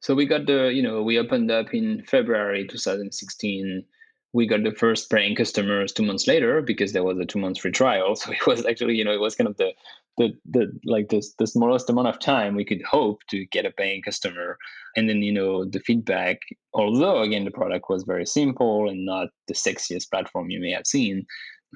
So 0.00 0.14
we 0.14 0.24
got 0.24 0.46
the, 0.46 0.72
you 0.72 0.82
know, 0.82 1.02
we 1.02 1.18
opened 1.18 1.50
up 1.50 1.74
in 1.74 2.02
February 2.04 2.66
2016. 2.66 3.84
We 4.32 4.46
got 4.46 4.62
the 4.62 4.72
first 4.72 5.10
paying 5.10 5.34
customers 5.34 5.92
two 5.92 6.04
months 6.04 6.28
later 6.28 6.62
because 6.62 6.92
there 6.92 7.02
was 7.02 7.18
a 7.18 7.26
two 7.26 7.40
month 7.40 7.58
free 7.58 7.72
trial. 7.72 8.14
So 8.20 8.30
it 8.30 8.46
was 8.46 8.64
actually, 8.64 8.94
you 8.94 9.04
know, 9.04 9.12
it 9.12 9.20
was 9.20 9.34
kind 9.34 9.48
of 9.48 9.56
the 9.56 9.72
the 10.16 10.32
the 10.48 10.72
like 10.84 11.08
the, 11.08 11.22
the 11.38 11.46
smallest 11.46 11.90
amount 11.90 12.08
of 12.08 12.20
time 12.20 12.54
we 12.54 12.64
could 12.64 12.82
hope 12.82 13.22
to 13.30 13.44
get 13.46 13.66
a 13.66 13.72
paying 13.72 14.02
customer. 14.02 14.58
And 14.96 15.08
then, 15.08 15.22
you 15.22 15.32
know, 15.32 15.64
the 15.64 15.80
feedback, 15.80 16.38
although 16.72 17.22
again 17.22 17.44
the 17.44 17.50
product 17.50 17.86
was 17.88 18.04
very 18.04 18.26
simple 18.26 18.88
and 18.88 19.04
not 19.04 19.28
the 19.48 19.54
sexiest 19.54 20.10
platform 20.10 20.50
you 20.50 20.60
may 20.60 20.70
have 20.72 20.86
seen, 20.86 21.26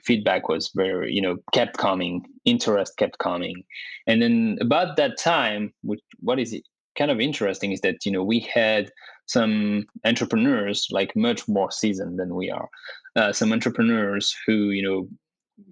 feedback 0.05 0.49
was 0.49 0.71
very 0.75 1.13
you 1.13 1.21
know 1.21 1.37
kept 1.53 1.77
coming 1.77 2.25
interest 2.45 2.97
kept 2.97 3.19
coming. 3.19 3.63
And 4.07 4.21
then 4.23 4.59
about 4.61 4.97
that 4.97 5.19
time 5.19 5.73
which 5.83 6.01
what 6.21 6.39
is 6.39 6.53
it 6.53 6.63
kind 6.99 7.11
of 7.11 7.21
interesting 7.21 7.73
is 7.73 7.81
that 7.81 8.05
you 8.05 8.13
know 8.13 8.23
we 8.23 8.41
had 8.41 8.91
some 9.27 9.85
entrepreneurs 10.05 10.89
like 10.91 11.15
much 11.17 11.49
more 11.49 11.71
seasoned 11.71 12.19
than 12.19 12.35
we 12.35 12.51
are. 12.51 12.69
Uh, 13.17 13.33
some 13.33 13.53
entrepreneurs 13.53 14.35
who 14.47 14.71
you 14.71 14.83
know 14.83 15.09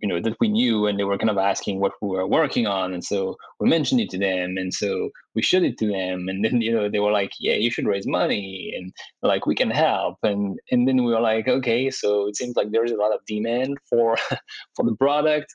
you 0.01 0.09
know 0.09 0.21
that 0.21 0.37
we 0.41 0.49
knew 0.49 0.87
and 0.87 0.99
they 0.99 1.05
were 1.05 1.19
kind 1.19 1.31
of 1.31 1.39
asking 1.39 1.81
what 1.81 1.93
we 2.01 2.09
were 2.09 2.27
working 2.27 2.67
on. 2.67 2.93
And 2.93 3.05
so 3.05 3.37
we 3.59 3.69
mentioned 3.69 4.01
it 4.01 4.11
to 4.11 4.19
them 4.19 4.57
and 4.57 4.73
so 4.73 5.11
we 5.35 5.43
showed 5.43 5.63
it 5.63 5.79
to 5.79 5.87
them. 5.87 6.29
And 6.29 6.45
then 6.45 6.61
you 6.61 6.73
know 6.73 6.89
they 6.89 7.01
were 7.01 7.13
like 7.13 7.33
yeah 7.41 7.55
you 7.55 7.71
should 7.71 7.87
raise 7.87 8.07
money 8.07 8.73
and 8.77 8.93
like 9.23 9.47
we 9.47 9.55
can 9.55 9.71
help. 9.71 10.17
And 10.23 10.59
and 10.71 10.89
then 10.89 11.05
we 11.05 11.13
were 11.13 11.21
like 11.21 11.49
okay. 11.49 11.91
So 11.91 12.29
it 12.29 12.37
seems 12.37 12.57
like 12.57 12.71
there's 12.71 12.93
a 12.93 12.97
lot 12.97 13.15
of 13.15 13.25
demand 13.27 13.79
for 13.89 14.17
for 14.77 14.85
the 14.85 14.97
product 14.97 15.55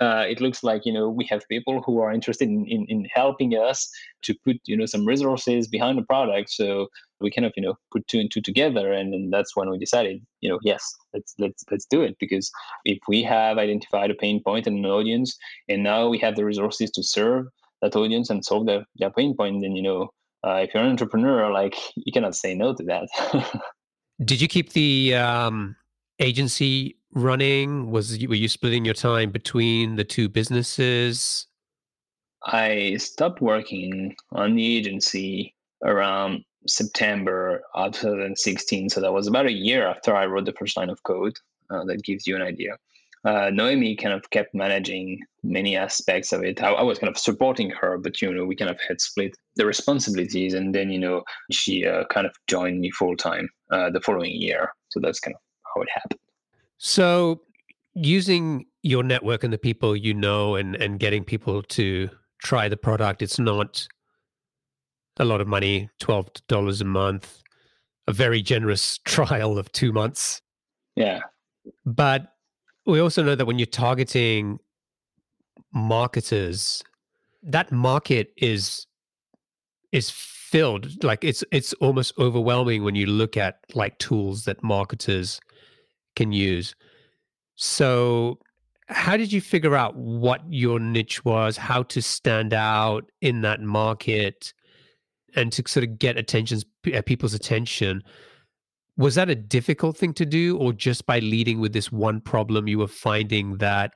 uh, 0.00 0.24
it 0.28 0.40
looks 0.40 0.62
like 0.62 0.86
you 0.86 0.92
know 0.92 1.08
we 1.08 1.24
have 1.26 1.42
people 1.48 1.82
who 1.82 2.00
are 2.00 2.12
interested 2.12 2.48
in, 2.48 2.66
in, 2.66 2.86
in 2.88 3.06
helping 3.12 3.52
us 3.52 3.90
to 4.22 4.34
put 4.44 4.56
you 4.64 4.76
know 4.76 4.86
some 4.86 5.04
resources 5.04 5.68
behind 5.68 5.98
the 5.98 6.02
product 6.02 6.50
so 6.50 6.88
we 7.20 7.30
kind 7.30 7.44
of 7.44 7.52
you 7.56 7.62
know 7.62 7.74
put 7.92 8.06
two 8.06 8.18
and 8.18 8.30
two 8.30 8.40
together 8.40 8.92
and 8.92 9.12
then 9.12 9.28
that's 9.30 9.54
when 9.54 9.70
we 9.70 9.78
decided 9.78 10.20
you 10.40 10.48
know 10.48 10.58
yes 10.62 10.82
let's 11.12 11.34
let's 11.38 11.64
let's 11.70 11.86
do 11.90 12.00
it 12.02 12.16
because 12.18 12.50
if 12.84 12.98
we 13.08 13.22
have 13.22 13.58
identified 13.58 14.10
a 14.10 14.14
pain 14.14 14.42
point 14.42 14.66
in 14.66 14.78
an 14.78 14.86
audience 14.86 15.36
and 15.68 15.82
now 15.82 16.08
we 16.08 16.18
have 16.18 16.36
the 16.36 16.44
resources 16.44 16.90
to 16.90 17.02
serve 17.02 17.46
that 17.82 17.96
audience 17.96 18.30
and 18.30 18.44
solve 18.44 18.66
their, 18.66 18.84
their 18.96 19.10
pain 19.10 19.34
point, 19.36 19.62
then 19.62 19.74
you 19.74 19.82
know, 19.82 20.10
uh, 20.46 20.56
if 20.56 20.72
you're 20.72 20.82
an 20.82 20.90
entrepreneur, 20.90 21.50
like 21.52 21.76
you 21.96 22.12
cannot 22.12 22.34
say 22.34 22.54
no 22.54 22.74
to 22.74 22.82
that. 22.84 23.08
Did 24.24 24.40
you 24.40 24.48
keep 24.48 24.72
the 24.72 25.14
um, 25.14 25.76
agency 26.18 26.96
running? 27.12 27.90
Was 27.90 28.18
were 28.26 28.34
you 28.34 28.48
splitting 28.48 28.84
your 28.84 28.94
time 28.94 29.30
between 29.30 29.96
the 29.96 30.04
two 30.04 30.28
businesses? 30.28 31.46
I 32.44 32.96
stopped 32.98 33.40
working 33.40 34.14
on 34.32 34.54
the 34.54 34.76
agency 34.76 35.54
around 35.84 36.44
September 36.66 37.62
of 37.74 37.92
2016. 37.92 38.90
So 38.90 39.00
that 39.00 39.12
was 39.12 39.26
about 39.26 39.46
a 39.46 39.52
year 39.52 39.86
after 39.86 40.14
I 40.14 40.26
wrote 40.26 40.44
the 40.46 40.52
first 40.52 40.76
line 40.76 40.90
of 40.90 41.02
code. 41.02 41.36
Uh, 41.70 41.84
that 41.84 42.02
gives 42.02 42.26
you 42.26 42.34
an 42.36 42.42
idea. 42.42 42.76
Uh, 43.24 43.50
Noemi 43.52 43.96
kind 43.96 44.14
of 44.14 44.28
kept 44.30 44.54
managing 44.54 45.20
many 45.42 45.76
aspects 45.76 46.32
of 46.32 46.42
it. 46.42 46.62
I, 46.62 46.70
I, 46.70 46.82
was 46.82 46.98
kind 46.98 47.10
of 47.10 47.18
supporting 47.18 47.68
her, 47.70 47.98
but 47.98 48.20
you 48.22 48.32
know, 48.32 48.46
we 48.46 48.56
kind 48.56 48.70
of 48.70 48.80
had 48.86 49.00
split 49.00 49.36
the 49.56 49.66
responsibilities, 49.66 50.54
and 50.54 50.74
then 50.74 50.90
you 50.90 50.98
know, 50.98 51.22
she 51.50 51.86
uh, 51.86 52.04
kind 52.10 52.26
of 52.26 52.34
joined 52.46 52.80
me 52.80 52.90
full 52.90 53.16
time 53.16 53.48
uh, 53.70 53.90
the 53.90 54.00
following 54.00 54.32
year. 54.32 54.72
So 54.88 55.00
that's 55.00 55.20
kind 55.20 55.34
of 55.34 55.40
how 55.74 55.82
it 55.82 55.88
happened. 55.92 56.20
So, 56.82 57.42
using 57.92 58.64
your 58.82 59.02
network 59.02 59.44
and 59.44 59.52
the 59.52 59.58
people 59.58 59.94
you 59.94 60.14
know, 60.14 60.54
and 60.54 60.74
and 60.76 60.98
getting 60.98 61.24
people 61.24 61.62
to 61.62 62.08
try 62.42 62.70
the 62.70 62.76
product, 62.78 63.20
it's 63.20 63.38
not 63.38 63.86
a 65.18 65.26
lot 65.26 65.42
of 65.42 65.46
money, 65.46 65.90
twelve 65.98 66.30
dollars 66.48 66.80
a 66.80 66.86
month, 66.86 67.42
a 68.08 68.14
very 68.14 68.40
generous 68.40 68.96
trial 69.04 69.58
of 69.58 69.70
two 69.72 69.92
months. 69.92 70.40
Yeah, 70.96 71.20
but 71.84 72.32
we 72.86 72.98
also 72.98 73.22
know 73.22 73.34
that 73.34 73.44
when 73.44 73.58
you're 73.58 73.66
targeting 73.66 74.58
marketers, 75.74 76.82
that 77.42 77.70
market 77.70 78.32
is 78.38 78.86
is 79.92 80.08
filled 80.08 81.04
like 81.04 81.24
it's 81.24 81.44
it's 81.52 81.74
almost 81.74 82.18
overwhelming 82.18 82.84
when 82.84 82.94
you 82.94 83.04
look 83.04 83.36
at 83.36 83.58
like 83.74 83.98
tools 83.98 84.46
that 84.46 84.62
marketers 84.62 85.40
can 86.16 86.32
use. 86.32 86.74
So 87.56 88.38
how 88.88 89.16
did 89.16 89.32
you 89.32 89.40
figure 89.40 89.76
out 89.76 89.96
what 89.96 90.40
your 90.48 90.80
niche 90.80 91.24
was, 91.24 91.56
how 91.56 91.82
to 91.84 92.02
stand 92.02 92.52
out 92.52 93.10
in 93.20 93.42
that 93.42 93.60
market 93.60 94.52
and 95.36 95.52
to 95.52 95.62
sort 95.66 95.84
of 95.84 95.98
get 95.98 96.16
attention 96.16 96.60
uh, 96.92 97.02
people's 97.02 97.34
attention? 97.34 98.02
was 99.00 99.14
that 99.14 99.30
a 99.30 99.34
difficult 99.34 99.96
thing 99.96 100.12
to 100.12 100.26
do 100.26 100.58
or 100.58 100.74
just 100.74 101.06
by 101.06 101.20
leading 101.20 101.58
with 101.58 101.72
this 101.72 101.90
one 101.90 102.20
problem 102.20 102.68
you 102.68 102.78
were 102.78 102.86
finding 102.86 103.56
that 103.56 103.94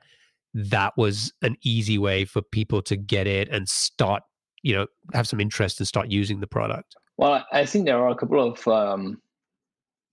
that 0.55 0.93
was 0.97 1.31
an 1.43 1.55
easy 1.63 1.97
way 1.99 2.25
for 2.25 2.41
people 2.41 2.81
to 2.81 2.95
get 2.95 3.27
it 3.27 3.47
and 3.49 3.69
start 3.69 4.23
you 4.63 4.73
know 4.73 4.87
have 5.13 5.27
some 5.27 5.39
interest 5.39 5.79
and 5.79 5.87
start 5.87 6.09
using 6.09 6.39
the 6.39 6.47
product 6.47 6.95
well 7.17 7.45
i 7.51 7.65
think 7.65 7.85
there 7.85 7.99
are 7.99 8.09
a 8.09 8.15
couple 8.15 8.41
of 8.41 8.67
um, 8.67 9.21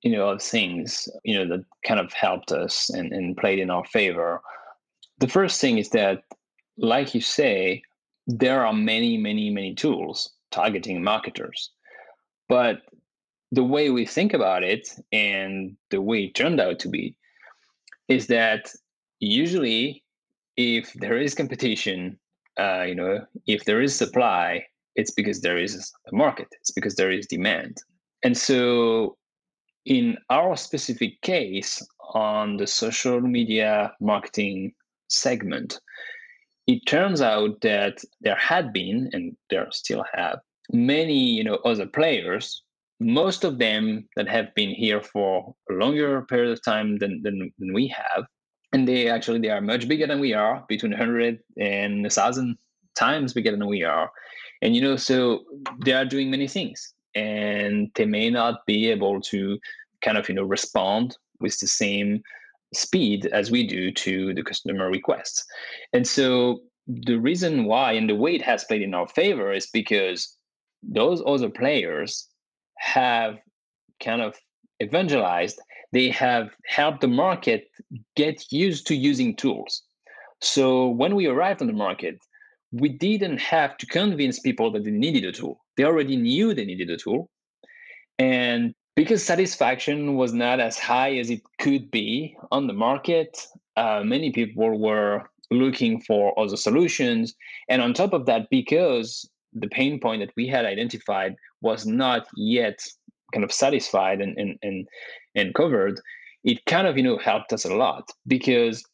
you 0.02 0.12
know 0.12 0.28
of 0.28 0.42
things 0.42 1.08
you 1.24 1.36
know 1.36 1.48
that 1.48 1.64
kind 1.86 2.00
of 2.00 2.12
helped 2.12 2.52
us 2.52 2.90
and, 2.90 3.12
and 3.12 3.36
played 3.36 3.58
in 3.58 3.70
our 3.70 3.84
favor. 3.86 4.40
The 5.18 5.28
first 5.28 5.60
thing 5.60 5.78
is 5.78 5.90
that 5.90 6.22
like 6.76 7.14
you 7.14 7.20
say 7.20 7.82
there 8.26 8.64
are 8.66 8.72
many 8.72 9.16
many 9.16 9.50
many 9.50 9.74
tools 9.74 10.32
targeting 10.50 11.02
marketers. 11.02 11.70
But 12.48 12.82
the 13.50 13.64
way 13.64 13.90
we 13.90 14.06
think 14.06 14.34
about 14.34 14.62
it 14.62 14.88
and 15.12 15.76
the 15.90 16.00
way 16.00 16.24
it 16.24 16.34
turned 16.34 16.60
out 16.60 16.78
to 16.80 16.88
be 16.88 17.14
is 18.08 18.26
that 18.26 18.70
usually 19.20 20.02
if 20.56 20.92
there 20.94 21.18
is 21.18 21.34
competition 21.34 22.18
uh, 22.58 22.82
you 22.82 22.94
know 22.94 23.20
if 23.46 23.64
there 23.64 23.80
is 23.80 23.94
supply 23.94 24.64
it's 24.94 25.10
because 25.10 25.40
there 25.40 25.56
is 25.56 25.92
a 26.10 26.14
market. 26.14 26.48
It's 26.60 26.70
because 26.70 26.96
there 26.96 27.10
is 27.10 27.26
demand. 27.26 27.78
And 28.22 28.36
so 28.36 29.16
in 29.84 30.16
our 30.30 30.56
specific 30.56 31.20
case 31.22 31.86
on 32.14 32.56
the 32.56 32.66
social 32.66 33.20
media 33.20 33.92
marketing 34.00 34.72
segment 35.08 35.80
it 36.66 36.86
turns 36.86 37.20
out 37.20 37.60
that 37.62 37.98
there 38.20 38.36
had 38.36 38.72
been 38.72 39.10
and 39.12 39.36
there 39.50 39.66
still 39.70 40.04
have 40.12 40.38
many 40.72 41.18
you 41.18 41.44
know 41.44 41.56
other 41.64 41.86
players 41.86 42.62
most 43.02 43.44
of 43.44 43.58
them 43.58 44.08
that 44.16 44.28
have 44.28 44.54
been 44.54 44.70
here 44.70 45.02
for 45.02 45.54
a 45.70 45.74
longer 45.74 46.22
period 46.22 46.52
of 46.52 46.64
time 46.64 46.98
than, 46.98 47.20
than, 47.22 47.52
than 47.58 47.72
we 47.72 47.88
have. 47.88 48.24
And 48.72 48.88
they 48.88 49.08
actually 49.08 49.40
they 49.40 49.50
are 49.50 49.60
much 49.60 49.88
bigger 49.88 50.06
than 50.06 50.20
we 50.20 50.32
are 50.32 50.64
between 50.68 50.92
100 50.92 51.38
and 51.58 52.00
a 52.00 52.08
1000 52.08 52.56
times 52.94 53.32
bigger 53.34 53.50
than 53.50 53.66
we 53.66 53.82
are. 53.82 54.10
And 54.62 54.74
you 54.74 54.80
know 54.80 54.96
so 54.96 55.44
they 55.84 55.92
are 55.92 56.04
doing 56.04 56.30
many 56.30 56.48
things 56.48 56.94
and 57.14 57.90
they 57.94 58.07
may 58.07 58.31
not 58.31 58.64
be 58.66 58.90
able 58.90 59.20
to 59.20 59.59
kind 60.03 60.18
of 60.18 60.29
you 60.29 60.35
know 60.35 60.42
respond 60.42 61.16
with 61.40 61.59
the 61.61 61.66
same 61.66 62.22
speed 62.75 63.27
as 63.27 63.51
we 63.51 63.66
do 63.66 63.90
to 63.92 64.33
the 64.35 64.42
customer 64.42 64.90
requests 64.90 65.44
and 65.92 66.07
so 66.07 66.61
the 66.87 67.16
reason 67.16 67.64
why 67.64 67.92
and 67.92 68.09
the 68.09 68.14
way 68.14 68.35
it 68.35 68.42
has 68.42 68.64
played 68.64 68.83
in 68.83 68.94
our 68.94 69.07
favor 69.07 69.53
is 69.53 69.68
because 69.68 70.37
those 70.83 71.22
other 71.27 71.48
players 71.48 72.29
have 72.79 73.38
kind 74.03 74.20
of 74.20 74.37
evangelized, 74.83 75.61
they 75.92 76.09
have 76.11 76.51
helped 76.66 77.01
the 77.01 77.09
market 77.09 77.68
get 78.16 78.51
used 78.51 78.87
to 78.88 78.96
using 78.96 79.37
tools. 79.37 79.83
So 80.40 80.88
when 80.88 81.14
we 81.14 81.27
arrived 81.27 81.61
on 81.61 81.68
the 81.68 81.72
market, 81.72 82.18
we 82.72 82.88
didn't 82.88 83.38
have 83.38 83.77
to 83.77 83.87
convince 83.87 84.40
people 84.40 84.72
that 84.72 84.85
they 84.85 84.90
needed 84.90 85.25
a 85.25 85.33
tool. 85.33 85.62
They 85.76 85.85
already 85.85 86.16
knew 86.16 86.54
they 86.54 86.64
needed 86.64 86.90
a 86.90 86.96
tool. 86.96 87.30
And 88.18 88.74
because 88.94 89.24
satisfaction 89.24 90.16
was 90.16 90.32
not 90.32 90.61
as 90.61 90.78
high 90.78 91.16
as 91.16 91.30
it 91.30 91.40
could 91.58 91.90
be 91.90 92.37
on 92.50 92.66
the 92.66 92.74
market, 92.74 93.46
uh, 93.76 94.02
many 94.04 94.30
people 94.30 94.78
were 94.78 95.22
looking 95.50 96.00
for 96.02 96.38
other 96.38 96.56
solutions. 96.56 97.35
And 97.68 97.80
on 97.80 97.94
top 97.94 98.12
of 98.12 98.26
that, 98.26 98.48
because 98.50 99.28
the 99.54 99.68
pain 99.68 99.98
point 100.00 100.20
that 100.20 100.32
we 100.37 100.46
had 100.46 100.64
identified 100.64 101.37
was 101.61 101.87
not 101.87 102.26
yet 102.37 102.80
kind 103.32 103.44
of 103.44 103.52
satisfied 103.52 104.20
and 104.20 104.37
and 104.38 104.58
and, 104.62 104.87
and 105.35 105.54
covered 105.54 106.00
it 106.44 106.64
kind 106.66 106.87
of 106.87 106.96
you 106.96 107.02
know 107.02 107.18
helped 107.18 107.52
us 107.52 107.64
a 107.64 107.74
lot 107.74 108.11
because 108.26 108.85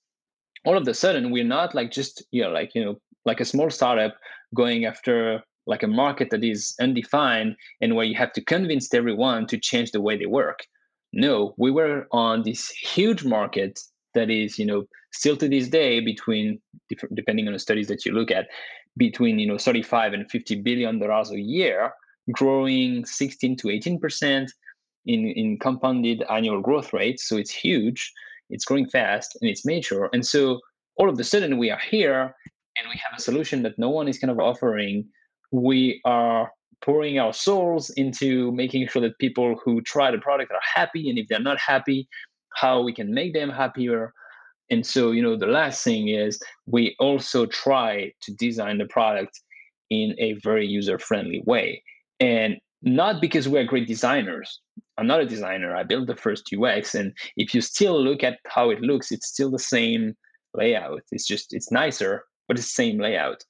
all 0.64 0.76
of 0.76 0.86
a 0.86 0.94
sudden 0.94 1.30
we're 1.30 1.44
not 1.44 1.74
like 1.74 1.90
just 1.90 2.24
you 2.30 2.42
know 2.42 2.50
like 2.50 2.74
you 2.74 2.84
know 2.84 3.00
like 3.24 3.40
a 3.40 3.44
small 3.44 3.70
startup 3.70 4.16
going 4.54 4.84
after 4.84 5.42
like 5.68 5.82
a 5.82 5.88
market 5.88 6.30
that 6.30 6.42
is 6.42 6.74
undefined 6.80 7.54
and 7.80 7.94
where 7.94 8.06
you 8.06 8.16
have 8.16 8.32
to 8.32 8.44
convince 8.44 8.92
everyone 8.92 9.46
to 9.46 9.58
change 9.58 9.92
the 9.92 10.00
way 10.00 10.16
they 10.16 10.26
work. 10.26 10.66
No 11.12 11.54
we 11.56 11.70
were 11.70 12.06
on 12.12 12.42
this 12.42 12.70
huge 12.70 13.24
market 13.24 13.78
that 14.14 14.30
is 14.30 14.58
you 14.58 14.66
know 14.66 14.84
still 15.12 15.36
to 15.36 15.48
this 15.48 15.68
day 15.68 16.00
between 16.00 16.60
depending 17.14 17.46
on 17.46 17.52
the 17.52 17.58
studies 17.58 17.88
that 17.88 18.04
you 18.04 18.12
look 18.12 18.30
at 18.30 18.48
between 18.96 19.38
you 19.38 19.46
know 19.46 19.58
35 19.58 20.12
and 20.12 20.30
50 20.30 20.62
billion 20.62 20.98
dollars 20.98 21.30
a 21.30 21.40
year 21.40 21.92
growing 22.32 23.06
16 23.06 23.56
to 23.56 23.70
18 23.70 24.00
percent 24.00 24.52
in 25.06 25.26
in 25.28 25.58
compounded 25.58 26.24
annual 26.28 26.60
growth 26.60 26.92
rates 26.92 27.26
so 27.26 27.36
it's 27.36 27.50
huge 27.50 28.12
it's 28.50 28.64
growing 28.64 28.88
fast 28.88 29.36
and 29.40 29.50
it's 29.50 29.64
mature. 29.64 30.08
And 30.12 30.24
so 30.24 30.60
all 30.96 31.08
of 31.08 31.18
a 31.18 31.24
sudden 31.24 31.58
we 31.58 31.70
are 31.70 31.80
here 31.90 32.34
and 32.76 32.88
we 32.88 33.00
have 33.04 33.18
a 33.18 33.22
solution 33.22 33.62
that 33.62 33.78
no 33.78 33.90
one 33.90 34.08
is 34.08 34.18
kind 34.18 34.30
of 34.30 34.38
offering 34.38 35.06
we 35.50 36.00
are 36.04 36.50
pouring 36.80 37.18
our 37.18 37.32
souls 37.32 37.90
into 37.90 38.52
making 38.52 38.86
sure 38.88 39.02
that 39.02 39.18
people 39.18 39.60
who 39.64 39.80
try 39.82 40.10
the 40.10 40.18
product 40.18 40.52
are 40.52 40.60
happy 40.74 41.08
and 41.08 41.18
if 41.18 41.26
they're 41.28 41.40
not 41.40 41.58
happy 41.58 42.08
how 42.54 42.80
we 42.80 42.92
can 42.92 43.12
make 43.12 43.34
them 43.34 43.50
happier 43.50 44.12
and 44.70 44.84
so, 44.84 45.12
you 45.12 45.22
know, 45.22 45.36
the 45.36 45.46
last 45.46 45.82
thing 45.82 46.08
is 46.08 46.38
we 46.66 46.94
also 46.98 47.46
try 47.46 48.12
to 48.22 48.34
design 48.34 48.78
the 48.78 48.86
product 48.86 49.40
in 49.90 50.14
a 50.18 50.34
very 50.34 50.66
user 50.66 50.98
friendly 50.98 51.42
way. 51.46 51.82
And 52.20 52.58
not 52.82 53.20
because 53.20 53.48
we're 53.48 53.64
great 53.64 53.88
designers. 53.88 54.60
I'm 54.98 55.06
not 55.06 55.20
a 55.20 55.26
designer. 55.26 55.74
I 55.74 55.84
built 55.84 56.06
the 56.06 56.16
first 56.16 56.52
UX. 56.54 56.94
And 56.94 57.12
if 57.36 57.54
you 57.54 57.60
still 57.60 58.02
look 58.02 58.22
at 58.22 58.38
how 58.46 58.70
it 58.70 58.80
looks, 58.80 59.10
it's 59.10 59.28
still 59.28 59.50
the 59.50 59.58
same 59.58 60.14
layout. 60.54 61.02
It's 61.10 61.26
just, 61.26 61.54
it's 61.54 61.72
nicer, 61.72 62.24
but 62.46 62.58
it's 62.58 62.66
the 62.66 62.82
same 62.82 62.98
layout. 62.98 63.42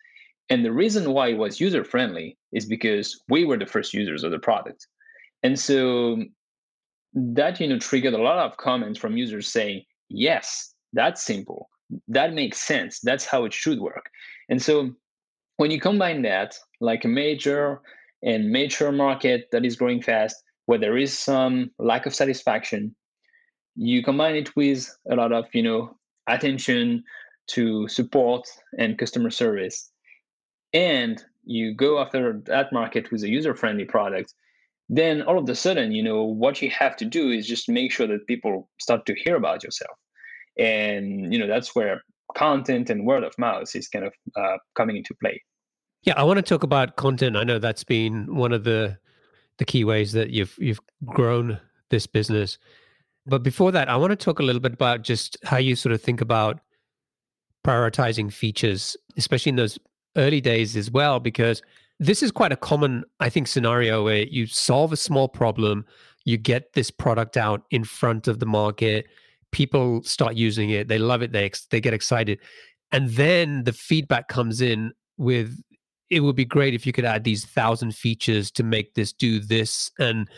And 0.50 0.64
the 0.64 0.72
reason 0.72 1.12
why 1.12 1.28
it 1.28 1.38
was 1.38 1.60
user 1.60 1.84
friendly 1.84 2.38
is 2.52 2.64
because 2.64 3.22
we 3.28 3.44
were 3.44 3.58
the 3.58 3.66
first 3.66 3.92
users 3.92 4.24
of 4.24 4.30
the 4.30 4.38
product. 4.38 4.86
And 5.42 5.58
so 5.58 6.24
that, 7.14 7.60
you 7.60 7.68
know, 7.68 7.78
triggered 7.78 8.14
a 8.14 8.22
lot 8.22 8.38
of 8.38 8.56
comments 8.56 8.98
from 8.98 9.16
users 9.16 9.48
saying, 9.48 9.84
yes, 10.08 10.74
that's 10.92 11.22
simple. 11.22 11.68
That 12.08 12.32
makes 12.32 12.58
sense. 12.58 13.00
That's 13.00 13.24
how 13.24 13.44
it 13.44 13.52
should 13.52 13.80
work. 13.80 14.06
And 14.48 14.60
so 14.60 14.90
when 15.56 15.70
you 15.70 15.80
combine 15.80 16.22
that, 16.22 16.56
like 16.80 17.04
a 17.04 17.08
major 17.08 17.80
and 18.22 18.50
mature 18.50 18.92
market 18.92 19.48
that 19.52 19.64
is 19.64 19.76
growing 19.76 20.02
fast, 20.02 20.36
where 20.66 20.78
there 20.78 20.96
is 20.96 21.18
some 21.18 21.70
lack 21.78 22.06
of 22.06 22.14
satisfaction, 22.14 22.94
you 23.74 24.02
combine 24.02 24.34
it 24.34 24.54
with 24.56 24.88
a 25.10 25.14
lot 25.14 25.32
of, 25.32 25.46
you 25.52 25.62
know, 25.62 25.96
attention 26.26 27.04
to 27.48 27.88
support 27.88 28.46
and 28.78 28.98
customer 28.98 29.30
service. 29.30 29.90
And 30.72 31.22
you 31.44 31.74
go 31.74 31.98
after 31.98 32.40
that 32.46 32.72
market 32.72 33.10
with 33.10 33.22
a 33.22 33.28
user 33.28 33.54
friendly 33.54 33.84
product, 33.84 34.34
then 34.88 35.22
all 35.22 35.38
of 35.38 35.48
a 35.48 35.54
sudden, 35.54 35.92
you 35.92 36.02
know, 36.02 36.22
what 36.22 36.60
you 36.62 36.70
have 36.70 36.96
to 36.96 37.04
do 37.04 37.30
is 37.30 37.46
just 37.46 37.68
make 37.68 37.92
sure 37.92 38.06
that 38.06 38.26
people 38.26 38.68
start 38.78 39.06
to 39.06 39.14
hear 39.14 39.36
about 39.36 39.62
yourself. 39.62 39.96
And, 40.58 41.32
you 41.32 41.38
know, 41.38 41.46
that's 41.46 41.74
where 41.74 42.02
content 42.36 42.90
and 42.90 43.06
word 43.06 43.24
of 43.24 43.36
mouth 43.38 43.74
is 43.74 43.88
kind 43.88 44.04
of 44.04 44.12
uh, 44.36 44.58
coming 44.74 44.96
into 44.96 45.14
play. 45.22 45.42
Yeah, 46.02 46.14
I 46.16 46.22
want 46.22 46.38
to 46.38 46.42
talk 46.42 46.62
about 46.62 46.96
content. 46.96 47.36
I 47.36 47.44
know 47.44 47.58
that's 47.58 47.84
been 47.84 48.34
one 48.34 48.52
of 48.52 48.64
the 48.64 48.98
the 49.58 49.64
key 49.64 49.84
ways 49.84 50.12
that 50.12 50.30
you've 50.30 50.54
you've 50.58 50.80
grown 51.04 51.58
this 51.90 52.06
business. 52.06 52.58
But 53.26 53.42
before 53.42 53.72
that, 53.72 53.88
I 53.88 53.96
want 53.96 54.10
to 54.10 54.16
talk 54.16 54.38
a 54.38 54.42
little 54.42 54.60
bit 54.60 54.72
about 54.72 55.02
just 55.02 55.36
how 55.44 55.58
you 55.58 55.76
sort 55.76 55.92
of 55.92 56.00
think 56.00 56.20
about 56.20 56.60
prioritizing 57.66 58.32
features, 58.32 58.96
especially 59.16 59.50
in 59.50 59.56
those 59.56 59.78
early 60.18 60.40
days 60.40 60.76
as 60.76 60.90
well, 60.90 61.20
because 61.20 61.62
this 61.98 62.22
is 62.22 62.30
quite 62.30 62.52
a 62.52 62.56
common, 62.56 63.04
I 63.20 63.30
think, 63.30 63.46
scenario 63.46 64.04
where 64.04 64.24
you 64.24 64.46
solve 64.46 64.92
a 64.92 64.96
small 64.96 65.28
problem, 65.28 65.86
you 66.24 66.36
get 66.36 66.74
this 66.74 66.90
product 66.90 67.36
out 67.36 67.62
in 67.70 67.84
front 67.84 68.28
of 68.28 68.38
the 68.38 68.46
market, 68.46 69.06
people 69.50 70.02
start 70.02 70.34
using 70.34 70.70
it, 70.70 70.88
they 70.88 70.98
love 70.98 71.22
it, 71.22 71.32
they 71.32 71.50
they 71.70 71.80
get 71.80 71.94
excited, 71.94 72.38
and 72.92 73.10
then 73.10 73.64
the 73.64 73.72
feedback 73.72 74.28
comes 74.28 74.60
in 74.60 74.92
with 75.16 75.60
it 76.10 76.20
would 76.20 76.36
be 76.36 76.44
great 76.44 76.74
if 76.74 76.86
you 76.86 76.92
could 76.92 77.04
add 77.04 77.24
these 77.24 77.44
thousand 77.44 77.94
features 77.94 78.50
to 78.50 78.62
make 78.62 78.94
this 78.94 79.12
do 79.12 79.40
this 79.40 79.90
and 79.98 80.28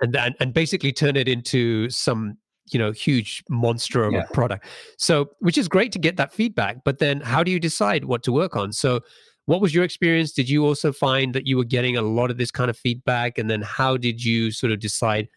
and 0.00 0.16
and, 0.16 0.34
and 0.40 0.54
basically 0.54 0.92
turn 0.92 1.16
it 1.16 1.28
into 1.28 1.88
some 1.90 2.36
you 2.72 2.78
know 2.78 2.92
huge 2.92 3.42
monster 3.48 4.04
of 4.04 4.12
yeah. 4.12 4.24
a 4.28 4.32
product 4.32 4.66
so 4.98 5.30
which 5.40 5.58
is 5.58 5.68
great 5.68 5.92
to 5.92 5.98
get 5.98 6.16
that 6.16 6.32
feedback 6.32 6.84
but 6.84 6.98
then 6.98 7.20
how 7.20 7.42
do 7.42 7.50
you 7.50 7.58
decide 7.60 8.04
what 8.04 8.22
to 8.22 8.32
work 8.32 8.56
on 8.56 8.72
so 8.72 9.00
what 9.48 9.60
was 9.60 9.74
your 9.74 9.84
experience 9.84 10.32
did 10.32 10.48
you 10.48 10.64
also 10.64 10.92
find 10.92 11.34
that 11.34 11.46
you 11.46 11.56
were 11.56 11.64
getting 11.64 11.96
a 11.96 12.02
lot 12.02 12.30
of 12.30 12.36
this 12.36 12.50
kind 12.50 12.70
of 12.70 12.76
feedback 12.76 13.38
and 13.38 13.50
then 13.50 13.62
how 13.62 13.96
did 13.96 14.22
you 14.24 14.50
sort 14.50 14.72
of 14.72 14.78
decide 14.78 15.28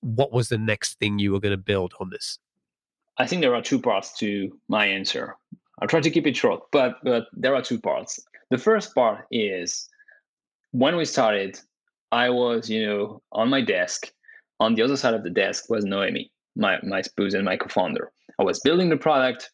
what 0.00 0.32
was 0.32 0.48
the 0.48 0.58
next 0.58 0.98
thing 0.98 1.18
you 1.18 1.32
were 1.32 1.40
going 1.40 1.56
to 1.56 1.62
build 1.72 1.94
on 2.00 2.10
this 2.10 2.38
i 3.18 3.26
think 3.26 3.42
there 3.42 3.54
are 3.54 3.62
two 3.62 3.80
parts 3.80 4.16
to 4.18 4.50
my 4.68 4.86
answer 4.86 5.36
i'll 5.80 5.88
try 5.88 6.00
to 6.00 6.10
keep 6.10 6.26
it 6.26 6.36
short 6.36 6.60
but 6.72 6.96
but 7.04 7.26
there 7.32 7.54
are 7.54 7.62
two 7.62 7.78
parts 7.78 8.20
the 8.50 8.58
first 8.58 8.94
part 8.94 9.26
is 9.30 9.88
when 10.74 10.96
we 10.96 11.04
started, 11.04 11.58
I 12.12 12.30
was, 12.30 12.68
you 12.68 12.84
know, 12.86 13.22
on 13.32 13.48
my 13.48 13.60
desk. 13.60 14.12
On 14.60 14.74
the 14.74 14.82
other 14.82 14.96
side 14.96 15.14
of 15.14 15.24
the 15.24 15.30
desk 15.30 15.68
was 15.68 15.84
Noemi, 15.84 16.30
my 16.56 16.78
my 16.82 17.02
spouse 17.02 17.34
and 17.34 17.44
my 17.44 17.56
co-founder. 17.56 18.10
I 18.38 18.44
was 18.44 18.60
building 18.60 18.88
the 18.88 18.96
product, 18.96 19.50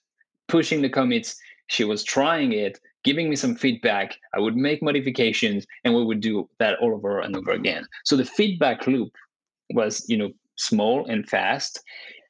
pushing 0.49 0.83
the 0.83 0.89
commits. 0.89 1.37
She 1.69 1.85
was 1.85 2.05
trying 2.05 2.53
it, 2.53 2.81
giving 3.05 3.31
me 3.31 3.37
some 3.37 3.55
feedback. 3.55 4.17
I 4.35 4.41
would 4.41 4.57
make 4.57 4.83
modifications, 4.83 5.67
and 5.85 5.95
we 5.95 6.05
would 6.05 6.21
do 6.21 6.49
that 6.59 6.79
all 6.81 6.95
over 6.95 7.21
and 7.21 7.37
over 7.37 7.53
again. 7.53 7.87
So 8.05 8.17
the 8.17 8.25
feedback 8.25 8.87
loop 8.87 9.13
was, 9.73 10.05
you 10.09 10.17
know, 10.17 10.31
small 10.57 11.07
and 11.07 11.29
fast, 11.29 11.81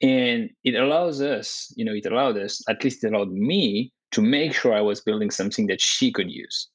and 0.01 0.49
it 0.63 0.75
allows 0.75 1.21
us, 1.21 1.73
you 1.75 1.85
know, 1.85 1.93
it 1.93 2.05
allowed 2.05 2.37
us, 2.37 2.61
at 2.69 2.83
least 2.83 3.03
it 3.03 3.13
allowed 3.13 3.31
me 3.31 3.91
to 4.11 4.21
make 4.21 4.53
sure 4.53 4.73
I 4.73 4.81
was 4.81 5.01
building 5.01 5.31
something 5.31 5.67
that 5.67 5.81
she 5.81 6.11
could 6.11 6.31
use. 6.31 6.67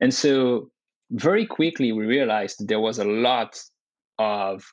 And 0.00 0.12
so 0.12 0.70
very 1.10 1.46
quickly 1.46 1.92
we 1.92 2.04
realized 2.04 2.66
there 2.68 2.80
was 2.80 2.98
a 2.98 3.04
lot 3.04 3.58
of 4.18 4.64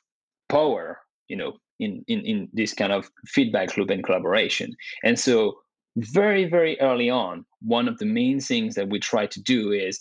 power, 0.48 0.98
you 1.28 1.36
know, 1.36 1.58
in, 1.80 2.04
in, 2.06 2.20
in 2.20 2.48
this 2.52 2.74
kind 2.74 2.92
of 2.92 3.10
feedback 3.26 3.76
loop 3.76 3.90
and 3.90 4.04
collaboration. 4.04 4.74
And 5.04 5.18
so 5.18 5.58
very, 5.96 6.44
very 6.44 6.80
early 6.80 7.10
on, 7.10 7.44
one 7.60 7.88
of 7.88 7.98
the 7.98 8.06
main 8.06 8.40
things 8.40 8.74
that 8.74 8.88
we 8.88 8.98
try 8.98 9.26
to 9.26 9.42
do 9.42 9.72
is 9.72 10.00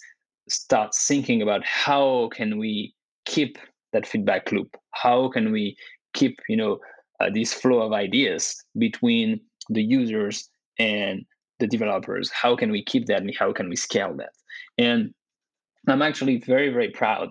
start 0.49 0.93
thinking 0.95 1.41
about 1.41 1.63
how 1.65 2.29
can 2.33 2.57
we 2.57 2.93
keep 3.25 3.57
that 3.93 4.07
feedback 4.07 4.51
loop? 4.51 4.75
How 4.91 5.29
can 5.29 5.51
we 5.51 5.75
keep, 6.13 6.39
you 6.47 6.57
know, 6.57 6.79
uh, 7.19 7.29
this 7.33 7.53
flow 7.53 7.81
of 7.81 7.93
ideas 7.93 8.55
between 8.77 9.39
the 9.69 9.83
users 9.83 10.49
and 10.79 11.25
the 11.59 11.67
developers 11.67 12.29
how 12.31 12.55
can 12.55 12.71
we 12.71 12.83
keep 12.83 13.05
that 13.05 13.21
and 13.21 13.33
how 13.37 13.53
can 13.53 13.69
we 13.69 13.75
scale 13.75 14.13
that 14.15 14.33
and 14.77 15.13
i'm 15.87 16.01
actually 16.01 16.39
very 16.39 16.69
very 16.69 16.89
proud 16.89 17.29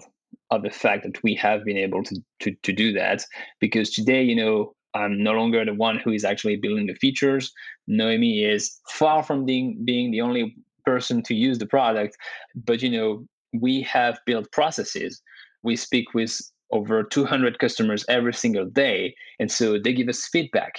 of 0.50 0.62
the 0.62 0.70
fact 0.70 1.02
that 1.02 1.22
we 1.22 1.34
have 1.34 1.64
been 1.64 1.76
able 1.76 2.02
to, 2.02 2.16
to, 2.38 2.54
to 2.62 2.72
do 2.72 2.92
that 2.92 3.24
because 3.60 3.90
today 3.90 4.22
you 4.22 4.36
know 4.36 4.72
i'm 4.94 5.22
no 5.22 5.32
longer 5.32 5.64
the 5.64 5.74
one 5.74 5.98
who 5.98 6.10
is 6.10 6.24
actually 6.24 6.56
building 6.56 6.86
the 6.86 6.94
features. 6.94 7.52
Noemi 7.86 8.44
is 8.44 8.78
far 8.88 9.22
from 9.22 9.44
being 9.44 9.82
being 9.84 10.10
the 10.10 10.20
only 10.20 10.56
person 10.84 11.22
to 11.22 11.34
use 11.34 11.58
the 11.58 11.66
product 11.66 12.16
but 12.54 12.82
you 12.82 12.90
know 12.90 13.24
we 13.52 13.82
have 13.82 14.18
built 14.26 14.52
processes. 14.52 15.20
We 15.64 15.74
speak 15.74 16.14
with 16.14 16.40
over 16.70 17.02
200 17.02 17.58
customers 17.58 18.04
every 18.08 18.32
single 18.32 18.64
day 18.64 19.14
and 19.40 19.50
so 19.50 19.78
they 19.78 19.92
give 19.92 20.08
us 20.08 20.28
feedback. 20.32 20.74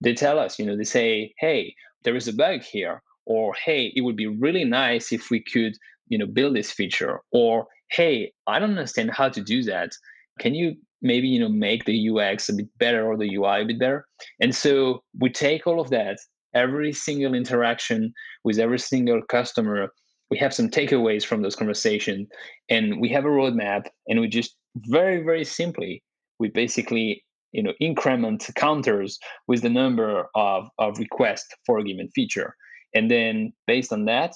They 0.00 0.14
tell 0.14 0.38
us 0.38 0.58
you 0.58 0.66
know 0.66 0.76
they 0.76 0.84
say 0.84 1.34
hey 1.38 1.74
there 2.04 2.16
is 2.16 2.28
a 2.28 2.32
bug 2.32 2.62
here 2.62 3.02
or 3.26 3.54
hey 3.54 3.92
it 3.96 4.02
would 4.02 4.16
be 4.16 4.26
really 4.26 4.64
nice 4.64 5.12
if 5.12 5.30
we 5.30 5.42
could 5.42 5.74
you 6.08 6.18
know 6.18 6.26
build 6.26 6.54
this 6.54 6.70
feature 6.70 7.20
or 7.32 7.66
hey 7.90 8.32
i 8.46 8.58
don't 8.58 8.70
understand 8.70 9.10
how 9.10 9.28
to 9.28 9.40
do 9.40 9.62
that. 9.62 9.90
Can 10.38 10.54
you 10.54 10.76
maybe 11.02 11.28
you 11.28 11.40
know 11.40 11.48
make 11.48 11.84
the 11.84 12.08
ux 12.10 12.48
a 12.48 12.54
bit 12.54 12.78
better 12.78 13.06
or 13.06 13.16
the 13.16 13.34
ui 13.34 13.62
a 13.62 13.64
bit 13.64 13.78
better. 13.78 14.06
And 14.40 14.54
so 14.54 15.02
we 15.18 15.30
take 15.30 15.66
all 15.66 15.80
of 15.80 15.90
that 15.90 16.18
every 16.54 16.92
single 16.92 17.34
interaction 17.34 18.12
with 18.44 18.58
every 18.58 18.78
single 18.78 19.22
customer 19.22 19.88
we 20.30 20.38
have 20.38 20.52
some 20.52 20.68
takeaways 20.68 21.24
from 21.24 21.42
those 21.42 21.54
conversations 21.54 22.28
and 22.68 23.00
we 23.00 23.08
have 23.10 23.24
a 23.24 23.28
roadmap 23.28 23.86
and 24.08 24.20
we 24.20 24.28
just 24.28 24.56
very 24.76 25.22
very 25.22 25.44
simply 25.44 26.02
we 26.38 26.48
basically 26.48 27.22
you 27.52 27.62
know 27.62 27.72
increment 27.80 28.48
counters 28.54 29.18
with 29.48 29.62
the 29.62 29.70
number 29.70 30.26
of, 30.34 30.68
of 30.78 30.98
requests 30.98 31.48
for 31.64 31.78
a 31.78 31.84
given 31.84 32.08
feature. 32.14 32.54
And 32.94 33.10
then 33.10 33.52
based 33.66 33.92
on 33.92 34.04
that 34.04 34.34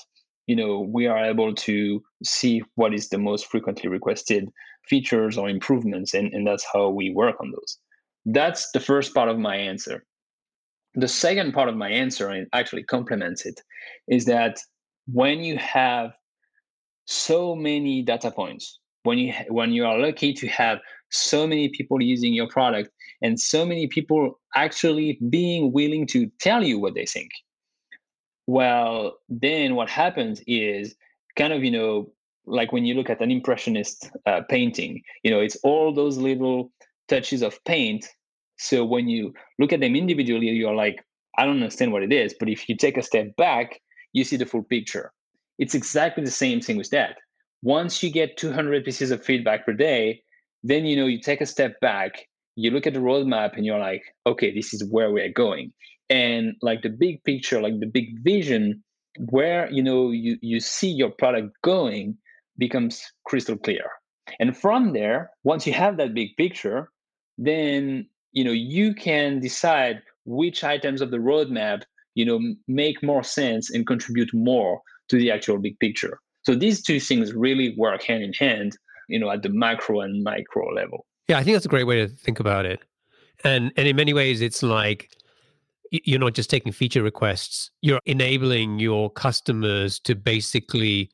you 0.50 0.56
know 0.56 0.80
we 0.80 1.06
are 1.06 1.24
able 1.32 1.54
to 1.54 2.02
see 2.24 2.60
what 2.74 2.92
is 2.92 3.08
the 3.08 3.18
most 3.18 3.46
frequently 3.46 3.88
requested 3.88 4.48
features 4.88 5.38
or 5.38 5.48
improvements 5.48 6.12
and, 6.12 6.34
and 6.34 6.44
that's 6.44 6.66
how 6.72 6.88
we 6.88 7.12
work 7.14 7.36
on 7.40 7.52
those. 7.52 7.78
That's 8.26 8.62
the 8.72 8.80
first 8.80 9.14
part 9.14 9.28
of 9.28 9.38
my 9.38 9.54
answer. 9.54 10.04
The 10.94 11.06
second 11.06 11.52
part 11.52 11.68
of 11.68 11.76
my 11.76 11.88
answer 11.88 12.28
and 12.30 12.48
actually 12.52 12.82
complements 12.82 13.46
it 13.46 13.60
is 14.08 14.24
that 14.24 14.58
when 15.06 15.38
you 15.38 15.56
have 15.58 16.10
so 17.04 17.54
many 17.54 18.02
data 18.02 18.32
points 18.32 18.80
when 19.04 19.18
you 19.18 19.32
when 19.48 19.70
you 19.72 19.84
are 19.84 19.98
lucky 19.98 20.32
to 20.40 20.46
have 20.48 20.78
so 21.10 21.46
many 21.46 21.68
people 21.68 22.02
using 22.02 22.32
your 22.34 22.48
product 22.48 22.90
and 23.22 23.38
so 23.38 23.64
many 23.64 23.86
people 23.86 24.40
actually 24.56 25.18
being 25.28 25.72
willing 25.72 26.06
to 26.08 26.28
tell 26.40 26.62
you 26.64 26.76
what 26.80 26.94
they 26.94 27.06
think 27.06 27.30
well 28.50 29.18
then 29.28 29.76
what 29.76 29.88
happens 29.88 30.42
is 30.46 30.96
kind 31.36 31.52
of 31.52 31.62
you 31.62 31.70
know 31.70 32.10
like 32.46 32.72
when 32.72 32.84
you 32.84 32.94
look 32.94 33.08
at 33.08 33.20
an 33.20 33.30
impressionist 33.30 34.10
uh, 34.26 34.40
painting 34.48 35.00
you 35.22 35.30
know 35.30 35.38
it's 35.38 35.56
all 35.62 35.92
those 35.94 36.16
little 36.18 36.72
touches 37.08 37.42
of 37.42 37.62
paint. 37.64 38.08
So 38.56 38.84
when 38.84 39.08
you 39.08 39.32
look 39.58 39.72
at 39.72 39.80
them 39.80 39.94
individually 39.94 40.48
you're 40.48 40.74
like 40.74 40.98
i 41.38 41.44
don't 41.44 41.62
understand 41.62 41.92
what 41.92 42.02
it 42.02 42.12
is 42.12 42.34
but 42.38 42.48
if 42.48 42.68
you 42.68 42.76
take 42.76 42.96
a 42.98 43.08
step 43.10 43.28
back 43.36 43.80
you 44.12 44.24
see 44.24 44.36
the 44.36 44.46
full 44.46 44.64
picture. 44.64 45.12
It's 45.60 45.76
exactly 45.76 46.24
the 46.24 46.38
same 46.44 46.60
thing 46.60 46.76
with 46.76 46.90
that. 46.90 47.16
Once 47.62 48.02
you 48.02 48.10
get 48.10 48.36
200 48.36 48.84
pieces 48.84 49.12
of 49.12 49.24
feedback 49.24 49.64
per 49.64 49.72
day 49.72 50.22
then 50.64 50.84
you 50.84 50.96
know 50.96 51.06
you 51.06 51.20
take 51.20 51.40
a 51.40 51.52
step 51.54 51.78
back 51.80 52.12
you 52.56 52.70
look 52.70 52.86
at 52.86 52.94
the 52.94 53.06
roadmap 53.10 53.56
and 53.56 53.64
you're 53.64 53.78
like 53.90 54.02
okay 54.26 54.52
this 54.52 54.74
is 54.74 54.84
where 54.94 55.10
we're 55.10 55.32
going 55.44 55.72
and 56.10 56.56
like 56.60 56.82
the 56.82 56.90
big 56.90 57.22
picture 57.24 57.62
like 57.62 57.78
the 57.78 57.86
big 57.86 58.22
vision 58.22 58.82
where 59.30 59.70
you 59.70 59.82
know 59.82 60.10
you 60.10 60.36
you 60.42 60.60
see 60.60 60.90
your 60.90 61.10
product 61.10 61.50
going 61.62 62.16
becomes 62.58 63.02
crystal 63.24 63.56
clear. 63.56 63.84
And 64.38 64.56
from 64.56 64.92
there 64.92 65.30
once 65.44 65.66
you 65.66 65.72
have 65.72 65.96
that 65.96 66.14
big 66.14 66.36
picture 66.36 66.90
then 67.38 68.06
you 68.32 68.44
know 68.44 68.52
you 68.52 68.94
can 68.94 69.40
decide 69.40 70.02
which 70.26 70.62
items 70.62 71.00
of 71.00 71.10
the 71.10 71.16
roadmap 71.16 71.82
you 72.14 72.24
know 72.24 72.40
make 72.68 73.02
more 73.02 73.22
sense 73.22 73.70
and 73.70 73.86
contribute 73.86 74.30
more 74.34 74.82
to 75.08 75.16
the 75.16 75.30
actual 75.30 75.58
big 75.58 75.78
picture. 75.78 76.18
So 76.42 76.54
these 76.54 76.82
two 76.82 77.00
things 77.00 77.32
really 77.32 77.74
work 77.76 78.02
hand 78.02 78.22
in 78.22 78.32
hand 78.32 78.76
you 79.08 79.18
know 79.18 79.30
at 79.30 79.42
the 79.42 79.48
macro 79.48 80.00
and 80.00 80.22
micro 80.22 80.68
level. 80.68 81.06
Yeah 81.28 81.38
i 81.38 81.44
think 81.44 81.54
that's 81.54 81.66
a 81.66 81.70
great 81.76 81.86
way 81.86 81.96
to 81.96 82.08
think 82.08 82.40
about 82.40 82.66
it. 82.66 82.80
And 83.42 83.72
and 83.76 83.88
in 83.88 83.96
many 83.96 84.12
ways 84.12 84.40
it's 84.40 84.62
like 84.62 85.10
you're 85.90 86.20
not 86.20 86.34
just 86.34 86.50
taking 86.50 86.72
feature 86.72 87.02
requests, 87.02 87.70
you're 87.82 88.00
enabling 88.06 88.78
your 88.78 89.10
customers 89.10 89.98
to 90.00 90.14
basically 90.14 91.10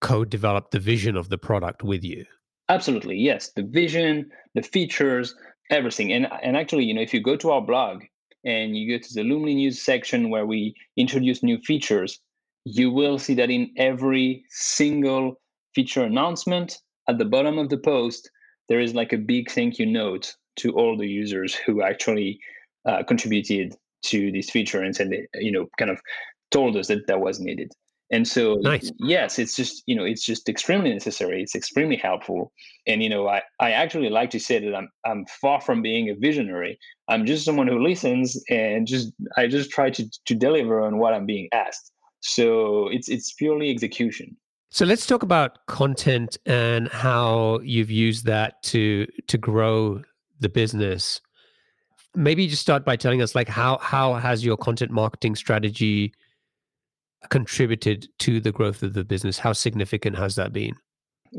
co 0.00 0.24
develop 0.24 0.70
the 0.70 0.78
vision 0.78 1.16
of 1.16 1.28
the 1.28 1.38
product 1.38 1.82
with 1.82 2.02
you. 2.02 2.24
Absolutely. 2.68 3.16
Yes. 3.16 3.52
The 3.54 3.62
vision, 3.62 4.30
the 4.54 4.62
features, 4.62 5.34
everything. 5.70 6.12
And, 6.12 6.26
and 6.42 6.56
actually, 6.56 6.84
you 6.84 6.94
know, 6.94 7.02
if 7.02 7.12
you 7.12 7.20
go 7.20 7.36
to 7.36 7.50
our 7.50 7.60
blog 7.60 8.02
and 8.44 8.76
you 8.76 8.98
go 8.98 9.02
to 9.02 9.14
the 9.14 9.22
Loomly 9.22 9.54
News 9.54 9.82
section 9.82 10.30
where 10.30 10.46
we 10.46 10.74
introduce 10.96 11.42
new 11.42 11.58
features, 11.58 12.20
you 12.64 12.90
will 12.90 13.18
see 13.18 13.34
that 13.34 13.50
in 13.50 13.72
every 13.76 14.44
single 14.48 15.40
feature 15.74 16.04
announcement 16.04 16.78
at 17.08 17.18
the 17.18 17.24
bottom 17.24 17.58
of 17.58 17.68
the 17.68 17.78
post, 17.78 18.30
there 18.68 18.80
is 18.80 18.94
like 18.94 19.12
a 19.12 19.18
big 19.18 19.50
thank 19.50 19.78
you 19.78 19.86
note 19.86 20.34
to 20.56 20.72
all 20.72 20.96
the 20.96 21.08
users 21.08 21.54
who 21.54 21.82
actually 21.82 22.38
uh, 22.86 23.02
contributed 23.02 23.76
to 24.02 24.32
this 24.32 24.50
feature 24.50 24.82
and 24.82 24.94
said, 24.94 25.10
you 25.34 25.52
know, 25.52 25.66
kind 25.78 25.90
of 25.90 26.00
told 26.50 26.76
us 26.76 26.88
that 26.88 27.06
that 27.06 27.20
was 27.20 27.40
needed. 27.40 27.72
And 28.12 28.28
so, 28.28 28.56
nice. 28.56 28.92
yes, 28.98 29.38
it's 29.38 29.56
just 29.56 29.82
you 29.86 29.96
know 29.96 30.04
it's 30.04 30.24
just 30.24 30.46
extremely 30.46 30.92
necessary. 30.92 31.42
It's 31.42 31.54
extremely 31.54 31.96
helpful, 31.96 32.52
and 32.86 33.02
you 33.02 33.08
know 33.08 33.26
I, 33.26 33.40
I 33.58 33.70
actually 33.70 34.10
like 34.10 34.28
to 34.30 34.38
say 34.38 34.58
that 34.58 34.74
I'm 34.74 34.90
I'm 35.06 35.24
far 35.40 35.62
from 35.62 35.80
being 35.80 36.10
a 36.10 36.14
visionary. 36.14 36.78
I'm 37.08 37.24
just 37.24 37.46
someone 37.46 37.68
who 37.68 37.82
listens 37.82 38.38
and 38.50 38.86
just 38.86 39.12
I 39.38 39.46
just 39.46 39.70
try 39.70 39.88
to 39.88 40.04
to 40.26 40.34
deliver 40.34 40.82
on 40.82 40.98
what 40.98 41.14
I'm 41.14 41.24
being 41.24 41.48
asked. 41.54 41.90
So 42.20 42.88
it's 42.88 43.08
it's 43.08 43.32
purely 43.32 43.70
execution. 43.70 44.36
So 44.70 44.84
let's 44.84 45.06
talk 45.06 45.22
about 45.22 45.66
content 45.66 46.36
and 46.44 46.88
how 46.88 47.60
you've 47.62 47.90
used 47.90 48.26
that 48.26 48.62
to 48.64 49.06
to 49.28 49.38
grow 49.38 50.02
the 50.38 50.50
business. 50.50 51.22
Maybe 52.14 52.46
just 52.46 52.62
start 52.62 52.84
by 52.84 52.96
telling 52.96 53.22
us 53.22 53.34
like 53.34 53.48
how 53.48 53.78
how 53.78 54.14
has 54.14 54.44
your 54.44 54.56
content 54.56 54.90
marketing 54.90 55.34
strategy 55.34 56.12
contributed 57.30 58.08
to 58.18 58.40
the 58.40 58.52
growth 58.52 58.82
of 58.82 58.94
the 58.94 59.04
business? 59.04 59.38
How 59.38 59.52
significant 59.52 60.16
has 60.18 60.34
that 60.36 60.52
been? 60.52 60.74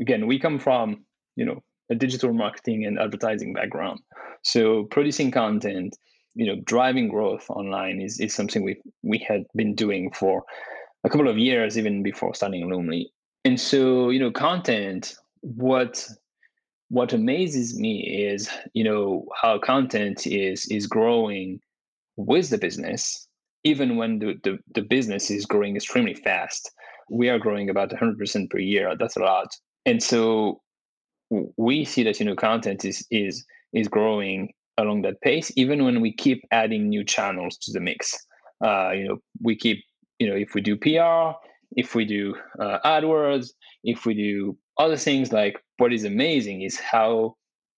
Again, 0.00 0.26
we 0.26 0.38
come 0.38 0.58
from, 0.58 1.04
you 1.36 1.44
know, 1.44 1.62
a 1.90 1.94
digital 1.94 2.32
marketing 2.32 2.84
and 2.84 2.98
advertising 2.98 3.52
background. 3.52 4.00
So 4.42 4.84
producing 4.84 5.30
content, 5.30 5.96
you 6.34 6.46
know, 6.46 6.60
driving 6.64 7.08
growth 7.08 7.48
online 7.48 8.00
is, 8.00 8.18
is 8.20 8.34
something 8.34 8.64
we 8.64 8.80
we 9.02 9.18
had 9.18 9.44
been 9.54 9.74
doing 9.74 10.10
for 10.12 10.44
a 11.04 11.10
couple 11.10 11.28
of 11.28 11.38
years, 11.38 11.78
even 11.78 12.02
before 12.02 12.34
starting 12.34 12.66
Loomly. 12.68 13.06
And 13.44 13.60
so, 13.60 14.10
you 14.10 14.18
know, 14.18 14.30
content, 14.30 15.14
what 15.42 16.08
what 16.88 17.12
amazes 17.12 17.78
me 17.78 18.00
is, 18.00 18.48
you 18.72 18.84
know, 18.84 19.26
how 19.40 19.58
content 19.58 20.26
is 20.26 20.66
is 20.70 20.86
growing 20.86 21.60
with 22.16 22.50
the 22.50 22.58
business 22.58 23.26
even 23.64 23.96
when 23.96 24.18
the, 24.18 24.34
the, 24.44 24.58
the 24.74 24.82
business 24.82 25.30
is 25.30 25.46
growing 25.46 25.74
extremely 25.74 26.14
fast. 26.14 26.70
We 27.10 27.30
are 27.30 27.38
growing 27.38 27.70
about 27.70 27.90
100% 27.90 28.50
per 28.50 28.58
year. 28.58 28.94
That's 28.98 29.16
a 29.16 29.20
lot. 29.20 29.48
And 29.86 30.02
so 30.02 30.60
we 31.56 31.84
see 31.84 32.02
that 32.04 32.20
you 32.20 32.26
know 32.26 32.36
content 32.36 32.84
is 32.84 33.06
is 33.10 33.44
is 33.72 33.88
growing 33.88 34.52
along 34.78 35.02
that 35.02 35.20
pace 35.20 35.50
even 35.56 35.84
when 35.84 36.00
we 36.00 36.12
keep 36.12 36.44
adding 36.50 36.88
new 36.88 37.04
channels 37.04 37.56
to 37.58 37.72
the 37.72 37.80
mix 37.80 38.14
uh, 38.64 38.90
you 38.90 39.08
know 39.08 39.16
we 39.42 39.56
keep 39.56 39.82
you 40.18 40.28
know 40.28 40.36
if 40.36 40.54
we 40.54 40.60
do 40.60 40.76
pr 40.76 41.36
if 41.76 41.94
we 41.94 42.04
do 42.04 42.34
uh, 42.60 42.78
adwords 42.84 43.48
if 43.84 44.06
we 44.06 44.14
do 44.14 44.56
other 44.78 44.96
things 44.96 45.32
like 45.32 45.62
what 45.78 45.92
is 45.92 46.04
amazing 46.04 46.62
is 46.62 46.78
how 46.78 47.34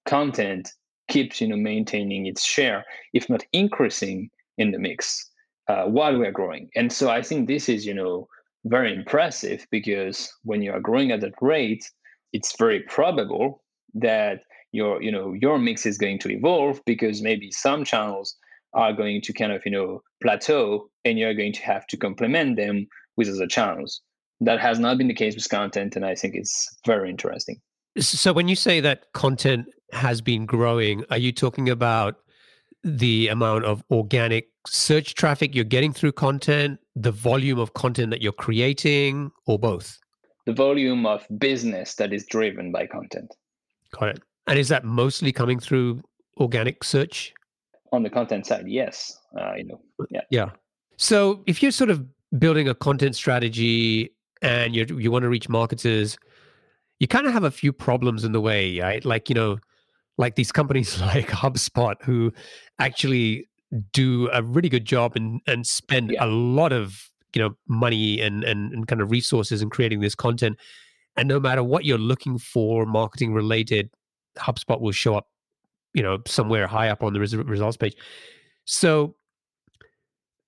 content 0.07 0.71
keeps 1.09 1.41
you 1.41 1.49
know 1.49 1.57
maintaining 1.57 2.27
its 2.27 2.45
share 2.45 2.85
if 3.13 3.29
not 3.29 3.45
increasing 3.53 4.31
in 4.59 4.71
the 4.73 4.79
mix 4.79 5.31
uh, 5.69 5.85
while 5.85 6.17
we 6.17 6.27
are 6.27 6.33
growing. 6.33 6.69
And 6.77 6.93
so 6.93 7.11
I 7.11 7.23
think 7.23 7.47
this 7.47 7.69
is, 7.69 7.87
you 7.87 7.95
know, 7.95 8.29
very 8.65 8.95
impressive 8.95 9.67
because 9.71 10.33
when 10.43 10.63
you 10.63 10.73
are 10.73 10.81
growing 10.81 11.13
at 11.13 11.21
that 11.21 11.35
rate, 11.41 11.85
it's 12.33 12.57
very 12.59 12.81
probable 12.81 13.63
that 13.95 14.41
your, 14.73 15.03
you 15.03 15.11
know, 15.11 15.33
your 15.33 15.59
mix 15.59 15.87
is 15.87 15.99
going 15.99 16.19
to 16.21 16.31
evolve 16.31 16.81
because 16.85 17.23
maybe 17.23 17.51
some 17.51 17.85
channels 17.85 18.37
are 18.75 18.93
going 18.93 19.23
to 19.23 19.33
kind 19.33 19.53
of, 19.53 19.63
you 19.65 19.73
know, 19.73 20.03
plateau 20.23 20.89
and 21.05 21.19
you're 21.19 21.35
going 21.35 21.53
to 21.53 21.63
have 21.63 21.87
to 21.87 21.97
complement 21.97 22.57
them 22.57 22.87
with 23.17 23.29
other 23.29 23.47
channels. 23.47 24.01
That 24.41 24.61
has 24.61 24.79
not 24.79 24.99
been 24.99 25.09
the 25.09 25.15
case 25.15 25.35
with 25.35 25.49
content, 25.49 25.97
and 25.97 26.05
I 26.05 26.15
think 26.15 26.35
it's 26.35 26.69
very 26.87 27.09
interesting. 27.09 27.61
So 27.99 28.33
when 28.33 28.49
you 28.49 28.57
say 28.57 28.81
that 28.81 29.13
content 29.15 29.67
has 29.93 30.21
been 30.21 30.45
growing, 30.45 31.05
are 31.11 31.17
you 31.17 31.33
talking 31.33 31.69
about 31.71 32.17
the 32.85 33.29
amount 33.29 33.65
of 33.65 33.83
organic 33.91 34.49
search 34.67 35.15
traffic 35.15 35.55
you're 35.55 35.65
getting 35.65 35.93
through 35.93 36.13
content, 36.13 36.79
the 36.95 37.11
volume 37.11 37.59
of 37.59 37.73
content 37.75 38.11
that 38.11 38.21
you're 38.21 38.33
creating, 38.33 39.33
or 39.47 39.59
both? 39.59 39.99
The 40.45 40.53
volume 40.53 41.07
of 41.07 41.27
business 41.39 41.95
that 41.95 42.13
is 42.13 42.27
driven 42.27 42.71
by 42.71 42.87
content. 42.87 43.35
Got 43.93 44.11
it. 44.11 44.23
And 44.47 44.59
is 44.59 44.69
that 44.69 44.85
mostly 44.85 45.33
coming 45.33 45.59
through 45.59 46.03
organic 46.39 46.85
search? 46.85 47.33
On 47.93 48.03
the 48.03 48.11
content 48.11 48.47
side, 48.47 48.69
yes. 48.69 49.19
Uh, 49.39 49.55
you 49.57 49.65
know, 49.65 49.81
yeah. 50.11 50.21
Yeah. 50.31 50.51
So 50.99 51.43
if 51.47 51.63
you're 51.63 51.73
sort 51.73 51.91
of 51.91 52.05
building 52.39 52.69
a 52.69 52.75
content 52.75 53.17
strategy 53.17 54.13
and 54.43 54.75
you 54.75 54.85
you 54.99 55.11
want 55.11 55.23
to 55.23 55.29
reach 55.29 55.49
marketers, 55.49 56.19
you 56.99 57.09
kind 57.09 57.27
of 57.27 57.33
have 57.33 57.45
a 57.45 57.51
few 57.51 57.73
problems 57.73 58.25
in 58.25 58.33
the 58.33 58.41
way, 58.41 58.79
right? 58.81 59.05
Like 59.05 59.29
you 59.29 59.35
know, 59.35 59.59
like 60.19 60.35
these 60.35 60.53
companies 60.53 61.01
like 61.01 61.29
HubSpot 61.29 61.95
who 62.03 62.33
actually 62.79 63.49
do 63.93 64.29
a 64.33 64.43
really 64.43 64.69
good 64.69 64.85
job 64.85 65.17
and 65.17 65.41
and 65.47 65.67
spend 65.67 66.13
yeah. 66.13 66.25
a 66.25 66.27
lot 66.27 66.73
of 66.73 67.11
you 67.35 67.43
know 67.43 67.55
money 67.69 68.21
and, 68.21 68.45
and 68.45 68.73
and 68.73 68.87
kind 68.89 69.01
of 69.01 69.11
resources 69.11 69.63
in 69.63 69.71
creating 69.71 70.01
this 70.01 70.15
content 70.15 70.57
and 71.17 71.29
no 71.29 71.41
matter 71.41 71.63
what 71.63 71.85
you're 71.85 71.99
looking 71.99 72.39
for 72.39 72.87
marketing 72.87 73.35
related 73.35 73.91
hubspot 74.39 74.81
will 74.81 74.93
show 74.93 75.15
up 75.15 75.29
you 75.93 76.03
know 76.03 76.19
somewhere 76.27 76.67
high 76.67 76.89
up 76.89 77.03
on 77.03 77.13
the 77.13 77.21
results 77.21 77.77
page 77.77 77.97
so 78.65 79.15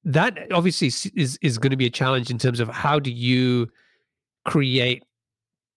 that 0.09 0.51
obviously 0.53 0.89
is 0.89 1.39
is 1.43 1.59
going 1.59 1.71
to 1.71 1.77
be 1.77 1.87
a 1.87 1.91
challenge 1.91 2.31
in 2.31 2.39
terms 2.39 2.61
of 2.61 2.69
how 2.69 2.99
do 2.99 3.11
you 3.11 3.69
create 4.47 5.05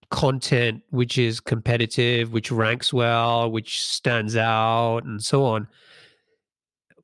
content 0.10 0.82
which 0.89 1.17
is 1.17 1.39
competitive 1.39 2.34
which 2.34 2.52
ranks 2.52 2.91
well 2.91 3.50
which 3.52 3.82
stands 3.82 4.36
out 4.36 5.00
and 5.04 5.22
so 5.22 5.44
on. 5.46 5.67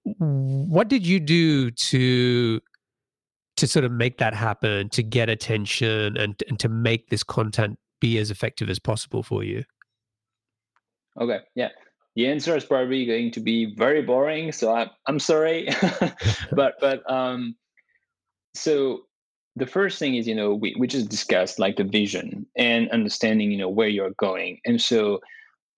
What 0.03 0.87
did 0.87 1.05
you 1.05 1.19
do 1.19 1.69
to 1.69 2.61
to 3.57 3.67
sort 3.67 3.83
of 3.83 3.91
make 3.91 4.19
that 4.19 4.33
happen 4.33 4.87
to 4.89 5.03
get 5.03 5.29
attention 5.29 6.15
and, 6.15 6.41
and 6.47 6.59
to 6.59 6.69
make 6.69 7.09
this 7.09 7.23
content 7.23 7.77
be 7.99 8.19
as 8.19 8.31
effective 8.31 8.69
as 8.69 8.79
possible 8.79 9.21
for 9.21 9.43
you? 9.43 9.63
Okay 11.19 11.39
yeah 11.55 11.69
the 12.17 12.27
answer 12.27 12.56
is 12.58 12.65
probably 12.65 13.06
going 13.06 13.32
to 13.32 13.39
be 13.39 13.73
very 13.75 14.01
boring 14.01 14.51
so 14.51 14.73
i'm, 14.73 14.89
I'm 15.06 15.19
sorry 15.19 15.69
but 16.51 16.75
but 16.82 17.10
um 17.10 17.56
so 18.53 19.03
the 19.56 19.67
first 19.67 19.97
thing 19.99 20.15
is 20.15 20.27
you 20.27 20.36
know 20.36 20.53
we, 20.53 20.75
we 20.77 20.88
just 20.88 21.10
discussed 21.10 21.60
like 21.60 21.77
the 21.77 21.86
vision 21.86 22.45
and 22.58 22.89
understanding 22.91 23.51
you 23.51 23.58
know 23.58 23.69
where 23.69 23.88
you're 23.88 24.15
going 24.17 24.60
and 24.65 24.82
so 24.82 25.21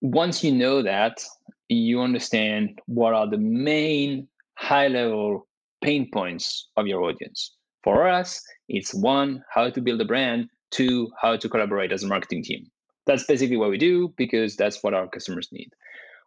once 0.00 0.42
you 0.42 0.50
know 0.50 0.82
that 0.82 1.22
you 1.68 2.00
understand 2.00 2.80
what 2.86 3.14
are 3.14 3.28
the 3.30 3.38
main 3.38 4.26
high 4.56 4.88
level 4.88 5.46
pain 5.82 6.10
points 6.12 6.68
of 6.76 6.86
your 6.86 7.02
audience. 7.02 7.54
For 7.82 8.08
us, 8.08 8.42
it's 8.68 8.94
one, 8.94 9.42
how 9.52 9.70
to 9.70 9.80
build 9.80 10.00
a 10.00 10.04
brand, 10.04 10.48
two, 10.70 11.10
how 11.20 11.36
to 11.36 11.48
collaborate 11.48 11.92
as 11.92 12.02
a 12.02 12.06
marketing 12.06 12.42
team. 12.42 12.70
That's 13.06 13.24
basically 13.24 13.56
what 13.56 13.70
we 13.70 13.78
do 13.78 14.12
because 14.16 14.56
that's 14.56 14.82
what 14.82 14.94
our 14.94 15.08
customers 15.08 15.48
need. 15.50 15.70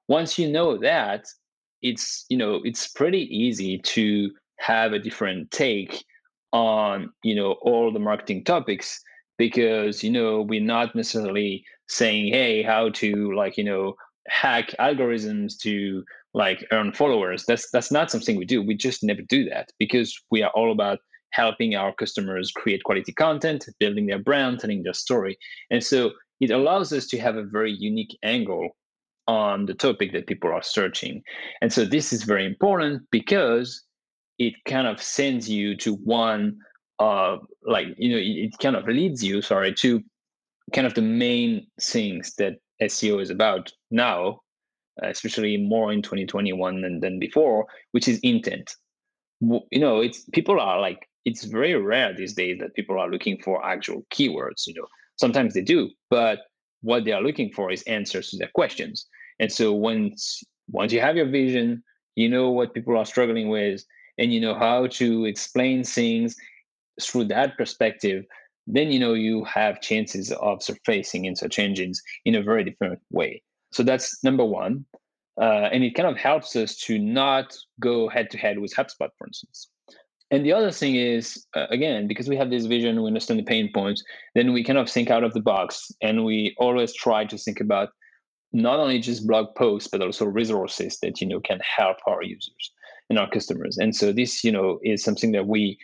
Once 0.08 0.38
you 0.38 0.50
know 0.52 0.78
that, 0.78 1.26
it's 1.82 2.26
you 2.30 2.38
know 2.38 2.62
it's 2.64 2.88
pretty 2.88 3.24
easy 3.36 3.78
to 3.80 4.32
have 4.60 4.94
a 4.94 5.00
different 5.00 5.52
take 5.52 6.04
on 6.54 7.12
you 7.24 7.36
know 7.36 7.54
all 7.62 7.92
the 7.92 8.00
marketing 8.00 8.44
topics 8.44 9.02
because 9.38 10.04
you 10.04 10.12
know 10.12 10.42
we're 10.42 10.62
not 10.62 10.96
necessarily 10.96 11.64
saying 11.90 12.32
hey 12.32 12.64
how 12.64 12.90
to 12.90 13.34
like 13.36 13.58
you 13.58 13.64
know 13.64 13.94
hack 14.28 14.70
algorithms 14.80 15.58
to 15.60 16.04
like 16.34 16.66
earn 16.72 16.92
followers. 16.94 17.46
That's 17.46 17.70
that's 17.72 17.92
not 17.92 18.12
something 18.12 18.38
we 18.38 18.46
do. 18.46 18.62
We 18.62 18.76
just 18.76 19.04
never 19.04 19.22
do 19.22 19.48
that 19.50 19.72
because 19.80 20.20
we 20.32 20.42
are 20.42 20.52
all 20.52 20.72
about 20.72 21.00
helping 21.32 21.76
our 21.76 21.94
customers 21.94 22.52
create 22.52 22.84
quality 22.84 23.12
content, 23.12 23.68
building 23.80 24.06
their 24.08 24.20
brand, 24.20 24.60
telling 24.60 24.84
their 24.84 24.94
story. 24.94 25.38
And 25.72 25.84
so 25.84 26.12
it 26.40 26.52
allows 26.52 26.94
us 26.94 27.08
to 27.08 27.20
have 27.20 27.36
a 27.36 27.44
very 27.44 27.72
unique 27.72 28.18
angle 28.24 28.76
on 29.28 29.66
the 29.66 29.74
topic 29.74 30.12
that 30.14 30.28
people 30.28 30.52
are 30.52 30.64
searching. 30.64 31.22
And 31.62 31.72
so 31.72 31.86
this 31.86 32.12
is 32.12 32.24
very 32.24 32.46
important 32.46 33.04
because 33.12 33.84
it 34.40 34.54
kind 34.66 34.88
of 34.88 35.02
sends 35.02 35.50
you 35.50 35.78
to 35.78 35.96
one 35.96 36.58
uh 37.00 37.38
like 37.66 37.88
you 37.98 38.10
know 38.10 38.18
it, 38.18 38.46
it 38.46 38.54
kind 38.62 38.76
of 38.76 38.88
leads 38.88 39.24
you 39.24 39.42
sorry 39.42 39.74
to 39.74 40.00
kind 40.74 40.88
of 40.88 40.94
the 40.94 41.02
main 41.02 41.66
things 41.82 42.36
that 42.36 42.58
SEO 42.82 43.22
is 43.22 43.30
about 43.30 43.72
now, 43.92 44.40
especially 45.02 45.58
more 45.58 45.92
in 45.92 46.02
2021 46.02 46.82
than, 46.82 47.00
than 47.00 47.20
before, 47.20 47.66
which 47.92 48.08
is 48.08 48.20
intent. 48.20 48.76
You 49.42 49.80
know, 49.80 50.00
it's 50.00 50.24
people 50.32 50.60
are 50.60 50.80
like 50.80 51.08
it's 51.26 51.44
very 51.44 51.76
rare 51.76 52.14
these 52.14 52.34
days 52.34 52.60
that 52.60 52.76
people 52.76 53.00
are 53.00 53.10
looking 53.10 53.42
for 53.42 53.66
actual 53.66 54.06
keywords. 54.14 54.68
You 54.68 54.76
know, 54.76 54.88
sometimes 55.18 55.54
they 55.54 55.62
do, 55.62 55.90
but 56.10 56.40
what 56.84 57.06
they 57.06 57.12
are 57.12 57.24
looking 57.24 57.52
for 57.52 57.72
is 57.72 57.82
answers 57.84 58.30
to 58.30 58.38
their 58.38 58.52
questions. 58.54 59.08
And 59.40 59.52
so 59.52 59.74
once 59.74 60.44
once 60.70 60.94
you 60.94 61.02
have 61.02 61.18
your 61.18 61.26
vision, 61.26 61.84
you 62.16 62.30
know 62.30 62.52
what 62.52 62.74
people 62.74 62.96
are 62.98 63.06
struggling 63.06 63.50
with, 63.50 63.84
and 64.18 64.34
you 64.34 64.40
know 64.40 64.54
how 64.54 64.88
to 64.88 65.26
explain 65.26 65.84
things 65.84 66.36
through 67.02 67.26
that 67.26 67.58
perspective, 67.58 68.24
then 68.68 68.92
you 68.92 69.00
know 69.00 69.14
you 69.14 69.44
have 69.46 69.82
chances 69.82 70.32
of 70.32 70.62
surfacing 70.62 71.26
in 71.26 71.36
search 71.36 71.60
engines 71.60 72.02
in 72.26 72.36
a 72.36 72.44
very 72.44 72.64
different 72.64 73.00
way. 73.12 73.42
So 73.72 73.84
that's 73.84 74.24
number 74.24 74.46
one. 74.46 74.86
Uh, 75.42 75.68
and 75.74 75.84
it 75.84 75.96
kind 75.96 76.08
of 76.08 76.16
helps 76.16 76.56
us 76.56 76.78
to 76.78 77.00
not 77.00 77.56
go 77.80 78.08
head 78.08 78.30
to 78.30 78.38
head 78.38 78.60
with 78.60 78.72
HubSpot, 78.76 79.10
for 79.18 79.26
instance. 79.26 79.68
And 80.34 80.44
the 80.44 80.52
other 80.52 80.72
thing 80.72 80.96
is, 80.96 81.46
uh, 81.56 81.68
again, 81.70 82.08
because 82.08 82.28
we 82.28 82.36
have 82.38 82.50
this 82.50 82.66
vision, 82.66 83.00
we 83.00 83.08
understand 83.08 83.40
the 83.40 83.44
pain 83.44 83.70
points, 83.72 84.04
then 84.34 84.52
we 84.52 84.64
kind 84.64 84.80
of 84.80 84.90
think 84.90 85.12
out 85.12 85.24
of 85.24 85.34
the 85.34 85.40
box 85.40 85.92
and 86.02 86.26
we 86.26 86.56
always 86.58 86.92
try 86.92 87.24
to 87.24 87.38
think 87.38 87.60
about 87.60 87.90
not 88.52 88.80
only 88.80 88.98
just 88.98 89.28
blog 89.28 89.54
posts, 89.56 89.88
but 89.92 90.02
also 90.02 90.26
resources 90.26 90.98
that, 91.04 91.22
you 91.22 91.28
know, 91.28 91.40
can 91.40 91.60
help 91.60 91.98
our 92.08 92.24
users 92.24 92.72
and 93.12 93.20
our 93.20 93.30
customers. 93.30 93.78
And 93.78 93.96
so 93.96 94.12
this, 94.12 94.44
you 94.44 94.52
know, 94.52 94.80
is 94.82 95.04
something 95.04 95.34
that 95.34 95.46
we 95.46 95.78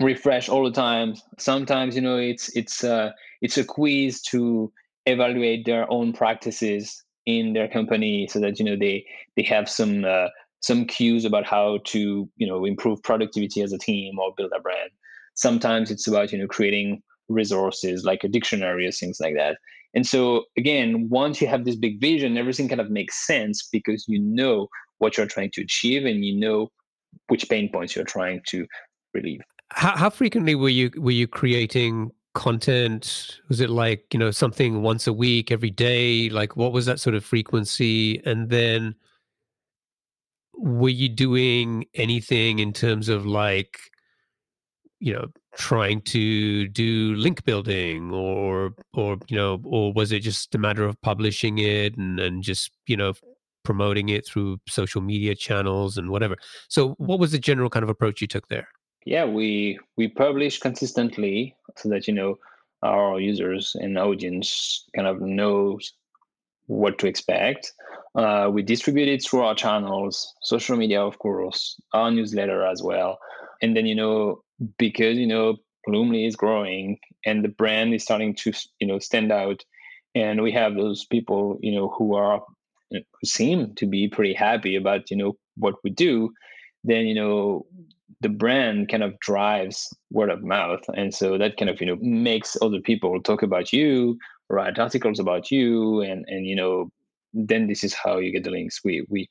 refresh 0.00 0.48
all 0.48 0.64
the 0.64 0.70
time. 0.70 1.16
Sometimes, 1.38 1.94
you 1.94 2.00
know, 2.00 2.16
it's, 2.16 2.48
it's, 2.56 2.82
uh, 2.82 3.10
it's 3.42 3.58
a 3.58 3.64
quiz 3.64 4.22
to 4.22 4.72
evaluate 5.04 5.66
their 5.66 5.90
own 5.92 6.14
practices 6.14 7.04
in 7.26 7.52
their 7.52 7.68
company 7.68 8.26
so 8.26 8.40
that 8.40 8.58
you 8.58 8.64
know 8.64 8.76
they 8.76 9.04
they 9.36 9.42
have 9.42 9.68
some 9.68 10.04
uh, 10.04 10.26
some 10.62 10.84
cues 10.84 11.24
about 11.24 11.44
how 11.44 11.78
to 11.84 12.28
you 12.36 12.46
know 12.46 12.64
improve 12.64 13.02
productivity 13.02 13.62
as 13.62 13.72
a 13.72 13.78
team 13.78 14.18
or 14.18 14.32
build 14.36 14.52
a 14.56 14.60
brand. 14.60 14.90
Sometimes 15.34 15.90
it's 15.90 16.06
about 16.06 16.32
you 16.32 16.38
know 16.38 16.46
creating 16.46 17.02
resources 17.28 18.04
like 18.04 18.24
a 18.24 18.28
dictionary 18.28 18.86
or 18.86 18.92
things 18.92 19.18
like 19.20 19.34
that. 19.36 19.58
And 19.94 20.06
so 20.06 20.44
again 20.56 21.08
once 21.10 21.40
you 21.40 21.48
have 21.48 21.64
this 21.64 21.76
big 21.76 22.00
vision 22.00 22.38
everything 22.38 22.68
kind 22.68 22.80
of 22.80 22.90
makes 22.90 23.26
sense 23.26 23.68
because 23.70 24.04
you 24.08 24.18
know 24.18 24.68
what 24.98 25.16
you're 25.16 25.26
trying 25.26 25.50
to 25.52 25.62
achieve 25.62 26.06
and 26.06 26.24
you 26.24 26.38
know 26.38 26.70
which 27.28 27.48
pain 27.48 27.70
points 27.70 27.94
you're 27.94 28.04
trying 28.04 28.40
to 28.48 28.66
relieve. 29.14 29.40
How, 29.70 29.96
how 29.96 30.10
frequently 30.10 30.54
were 30.54 30.68
you 30.68 30.90
were 30.96 31.10
you 31.10 31.26
creating 31.26 32.10
content? 32.34 33.40
Was 33.48 33.60
it 33.60 33.70
like 33.70 34.04
you 34.12 34.18
know 34.18 34.30
something 34.30 34.82
once 34.82 35.06
a 35.06 35.12
week 35.12 35.50
every 35.50 35.70
day? 35.70 36.28
Like 36.28 36.56
what 36.56 36.72
was 36.72 36.86
that 36.86 37.00
sort 37.00 37.14
of 37.14 37.24
frequency? 37.24 38.22
And 38.24 38.50
then 38.50 38.94
were 40.54 40.88
you 40.88 41.08
doing 41.08 41.84
anything 41.94 42.58
in 42.58 42.72
terms 42.72 43.08
of 43.08 43.26
like 43.26 43.78
you 45.00 45.12
know 45.12 45.26
trying 45.56 46.00
to 46.00 46.68
do 46.68 47.14
link 47.16 47.44
building 47.44 48.12
or 48.12 48.74
or 48.94 49.18
you 49.28 49.36
know 49.36 49.60
or 49.64 49.92
was 49.92 50.12
it 50.12 50.20
just 50.20 50.54
a 50.54 50.58
matter 50.58 50.84
of 50.84 51.00
publishing 51.02 51.58
it 51.58 51.96
and 51.96 52.20
and 52.20 52.42
just 52.42 52.70
you 52.86 52.96
know 52.96 53.12
promoting 53.64 54.08
it 54.08 54.26
through 54.26 54.58
social 54.68 55.00
media 55.00 55.34
channels 55.34 55.96
and 55.96 56.10
whatever 56.10 56.36
so 56.68 56.90
what 56.98 57.18
was 57.18 57.32
the 57.32 57.38
general 57.38 57.70
kind 57.70 57.84
of 57.84 57.88
approach 57.88 58.20
you 58.20 58.26
took 58.26 58.48
there 58.48 58.68
yeah, 59.04 59.24
we 59.24 59.78
we 59.96 60.08
publish 60.08 60.58
consistently 60.58 61.56
so 61.76 61.88
that 61.88 62.06
you 62.06 62.14
know 62.14 62.38
our 62.82 63.20
users 63.20 63.74
and 63.74 63.98
audience 63.98 64.84
kind 64.94 65.06
of 65.08 65.20
knows 65.20 65.92
what 66.66 66.98
to 66.98 67.06
expect. 67.06 67.72
Uh, 68.14 68.50
we 68.52 68.62
distribute 68.62 69.08
it 69.08 69.24
through 69.24 69.40
our 69.40 69.54
channels, 69.54 70.34
social 70.42 70.76
media, 70.76 71.00
of 71.00 71.18
course, 71.18 71.80
our 71.94 72.10
newsletter 72.10 72.64
as 72.64 72.82
well. 72.82 73.18
And 73.62 73.76
then 73.76 73.86
you 73.86 73.94
know 73.94 74.42
because 74.78 75.16
you 75.16 75.26
know 75.26 75.56
Loomly 75.88 76.26
is 76.26 76.36
growing 76.36 76.98
and 77.24 77.44
the 77.44 77.48
brand 77.48 77.94
is 77.94 78.02
starting 78.02 78.34
to 78.36 78.52
you 78.80 78.86
know 78.86 78.98
stand 78.98 79.32
out, 79.32 79.64
and 80.14 80.42
we 80.42 80.52
have 80.52 80.74
those 80.74 81.06
people 81.06 81.58
you 81.62 81.74
know 81.74 81.88
who 81.88 82.14
are 82.14 82.42
who 82.90 83.00
seem 83.24 83.74
to 83.76 83.86
be 83.86 84.08
pretty 84.08 84.34
happy 84.34 84.76
about 84.76 85.10
you 85.10 85.16
know 85.16 85.36
what 85.56 85.76
we 85.82 85.90
do. 85.90 86.30
Then 86.84 87.06
you 87.06 87.14
know 87.14 87.66
the 88.20 88.28
brand 88.28 88.88
kind 88.88 89.02
of 89.02 89.18
drives 89.18 89.92
word 90.12 90.30
of 90.30 90.44
mouth 90.44 90.80
and 90.94 91.12
so 91.12 91.36
that 91.36 91.56
kind 91.56 91.68
of 91.68 91.80
you 91.80 91.86
know 91.86 91.96
makes 92.00 92.56
other 92.62 92.80
people 92.80 93.20
talk 93.20 93.42
about 93.42 93.72
you 93.72 94.16
write 94.48 94.78
articles 94.78 95.18
about 95.18 95.50
you 95.50 96.00
and 96.02 96.24
and 96.28 96.46
you 96.46 96.54
know 96.54 96.88
then 97.32 97.66
this 97.66 97.84
is 97.84 97.94
how 97.94 98.18
you 98.18 98.32
get 98.32 98.44
the 98.44 98.50
links. 98.50 98.80
We 98.84 99.06
we 99.08 99.28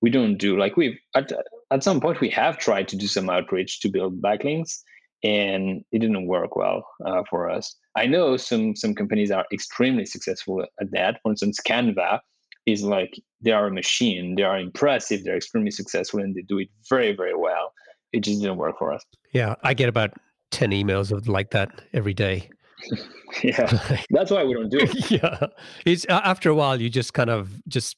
we 0.00 0.10
don't 0.10 0.36
do 0.36 0.58
like 0.58 0.76
we've 0.76 0.98
at, 1.14 1.32
at 1.70 1.82
some 1.82 2.00
point 2.00 2.20
we 2.20 2.30
have 2.30 2.58
tried 2.58 2.88
to 2.88 2.96
do 2.96 3.06
some 3.06 3.30
outreach 3.30 3.80
to 3.80 3.88
build 3.88 4.22
backlinks 4.22 4.78
and 5.24 5.84
it 5.90 5.98
didn't 5.98 6.26
work 6.26 6.54
well 6.54 6.86
uh, 7.04 7.22
for 7.28 7.50
us. 7.50 7.74
I 7.96 8.06
know 8.06 8.36
some 8.36 8.76
some 8.76 8.94
companies 8.94 9.30
are 9.30 9.46
extremely 9.52 10.06
successful 10.06 10.64
at 10.80 10.90
that. 10.92 11.20
For 11.22 11.32
instance 11.32 11.58
canva 11.66 12.20
is 12.66 12.82
like 12.82 13.20
they 13.40 13.52
are 13.52 13.66
a 13.66 13.72
machine. 13.72 14.34
They 14.36 14.42
are 14.42 14.58
impressive. 14.58 15.24
They're 15.24 15.36
extremely 15.36 15.70
successful 15.70 16.20
and 16.20 16.34
they 16.34 16.42
do 16.42 16.58
it 16.58 16.68
very 16.88 17.14
very 17.14 17.36
well. 17.36 17.72
It 18.12 18.20
just 18.20 18.40
didn't 18.40 18.56
work 18.56 18.78
for 18.78 18.92
us. 18.92 19.04
Yeah, 19.34 19.54
I 19.62 19.74
get 19.74 19.88
about 19.88 20.12
10 20.50 20.70
emails 20.70 21.12
of 21.12 21.28
like 21.28 21.50
that 21.50 21.82
every 21.92 22.14
day. 22.14 22.48
yeah, 23.42 23.96
that's 24.10 24.30
why 24.30 24.44
we 24.44 24.54
don't 24.54 24.68
do 24.68 24.78
it. 24.80 25.10
yeah, 25.22 25.46
it's 25.84 26.04
after 26.06 26.50
a 26.50 26.54
while 26.54 26.80
you 26.80 26.88
just 26.88 27.14
kind 27.14 27.30
of 27.30 27.50
just 27.68 27.96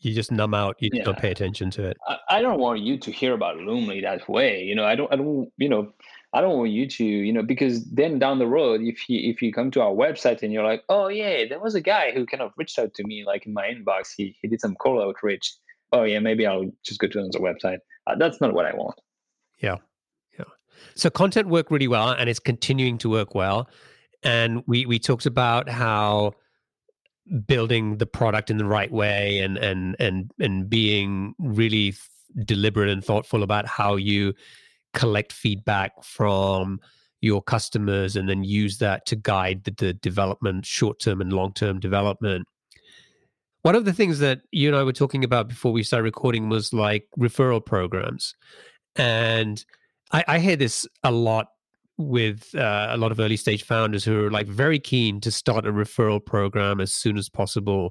you 0.00 0.14
just 0.14 0.32
numb 0.32 0.54
out. 0.54 0.76
You 0.80 0.90
yeah. 0.92 1.04
don't 1.04 1.18
pay 1.18 1.30
attention 1.30 1.70
to 1.72 1.84
it. 1.84 1.96
I, 2.08 2.18
I, 2.28 2.42
don't 2.42 2.58
want 2.58 2.80
you 2.80 2.98
to 2.98 3.10
hear 3.10 3.34
about 3.34 3.56
Loomly 3.56 4.02
that 4.02 4.28
way. 4.28 4.62
You 4.62 4.74
know, 4.74 4.84
I 4.84 4.94
don't. 4.94 5.12
I 5.12 5.16
don't. 5.16 5.50
You 5.58 5.68
know, 5.68 5.92
I 6.32 6.40
don't 6.40 6.58
want 6.58 6.70
you 6.70 6.88
to. 6.88 7.04
You 7.04 7.32
know, 7.32 7.42
because 7.42 7.84
then 7.84 8.18
down 8.18 8.38
the 8.38 8.46
road, 8.46 8.82
if 8.82 9.08
you 9.08 9.30
if 9.30 9.40
you 9.40 9.52
come 9.52 9.70
to 9.70 9.80
our 9.80 9.92
website 9.92 10.42
and 10.42 10.52
you're 10.52 10.64
like, 10.64 10.82
oh 10.88 11.08
yeah, 11.08 11.44
there 11.48 11.60
was 11.60 11.74
a 11.74 11.80
guy 11.80 12.12
who 12.12 12.26
kind 12.26 12.42
of 12.42 12.52
reached 12.56 12.78
out 12.78 12.94
to 12.94 13.04
me 13.04 13.24
like 13.24 13.46
in 13.46 13.54
my 13.54 13.68
inbox. 13.68 14.10
He 14.16 14.36
he 14.42 14.48
did 14.48 14.60
some 14.60 14.74
call 14.74 15.00
outreach. 15.00 15.54
Oh 15.92 16.02
yeah, 16.02 16.18
maybe 16.18 16.46
I'll 16.46 16.70
just 16.84 17.00
go 17.00 17.06
to 17.06 17.18
another 17.18 17.40
website. 17.40 17.78
Uh, 18.06 18.16
that's 18.16 18.40
not 18.40 18.54
what 18.54 18.66
I 18.66 18.74
want. 18.74 19.00
Yeah. 19.60 19.76
Yeah. 20.38 20.44
So 20.94 21.10
content 21.10 21.48
worked 21.48 21.70
really 21.70 21.88
well 21.88 22.10
and 22.10 22.28
it's 22.28 22.40
continuing 22.40 22.98
to 22.98 23.08
work 23.08 23.34
well. 23.34 23.68
And 24.24 24.62
we 24.66 24.86
we 24.86 24.98
talked 24.98 25.26
about 25.26 25.68
how 25.68 26.32
building 27.46 27.98
the 27.98 28.06
product 28.06 28.50
in 28.50 28.58
the 28.58 28.64
right 28.64 28.90
way 28.90 29.38
and 29.40 29.56
and 29.58 29.96
and 29.98 30.30
and 30.40 30.68
being 30.68 31.34
really 31.38 31.94
deliberate 32.44 32.88
and 32.88 33.04
thoughtful 33.04 33.42
about 33.42 33.66
how 33.66 33.96
you 33.96 34.34
collect 34.94 35.32
feedback 35.32 36.02
from 36.02 36.80
your 37.20 37.42
customers 37.42 38.16
and 38.16 38.28
then 38.28 38.42
use 38.42 38.78
that 38.78 39.06
to 39.06 39.14
guide 39.14 39.62
the, 39.64 39.70
the 39.70 39.92
development 39.94 40.66
short-term 40.66 41.20
and 41.20 41.32
long-term 41.32 41.78
development 41.78 42.46
one 43.62 43.76
of 43.76 43.84
the 43.84 43.92
things 43.92 44.18
that 44.18 44.40
you 44.50 44.68
and 44.68 44.76
I 44.76 44.82
were 44.82 44.92
talking 44.92 45.22
about 45.22 45.48
before 45.48 45.72
we 45.72 45.84
started 45.84 46.02
recording 46.02 46.48
was 46.48 46.72
like 46.72 47.06
referral 47.16 47.64
programs. 47.64 48.34
And 48.96 49.64
I, 50.10 50.24
I 50.26 50.38
hear 50.40 50.56
this 50.56 50.86
a 51.04 51.12
lot 51.12 51.46
with 51.98 52.54
uh, 52.54 52.88
a 52.90 52.96
lot 52.96 53.12
of 53.12 53.20
early 53.20 53.36
stage 53.36 53.64
founders 53.64 54.04
who 54.04 54.24
are 54.24 54.30
like 54.30 54.46
very 54.46 54.78
keen 54.78 55.20
to 55.20 55.30
start 55.30 55.66
a 55.66 55.72
referral 55.72 56.24
program 56.24 56.80
as 56.80 56.92
soon 56.92 57.16
as 57.18 57.28
possible 57.28 57.90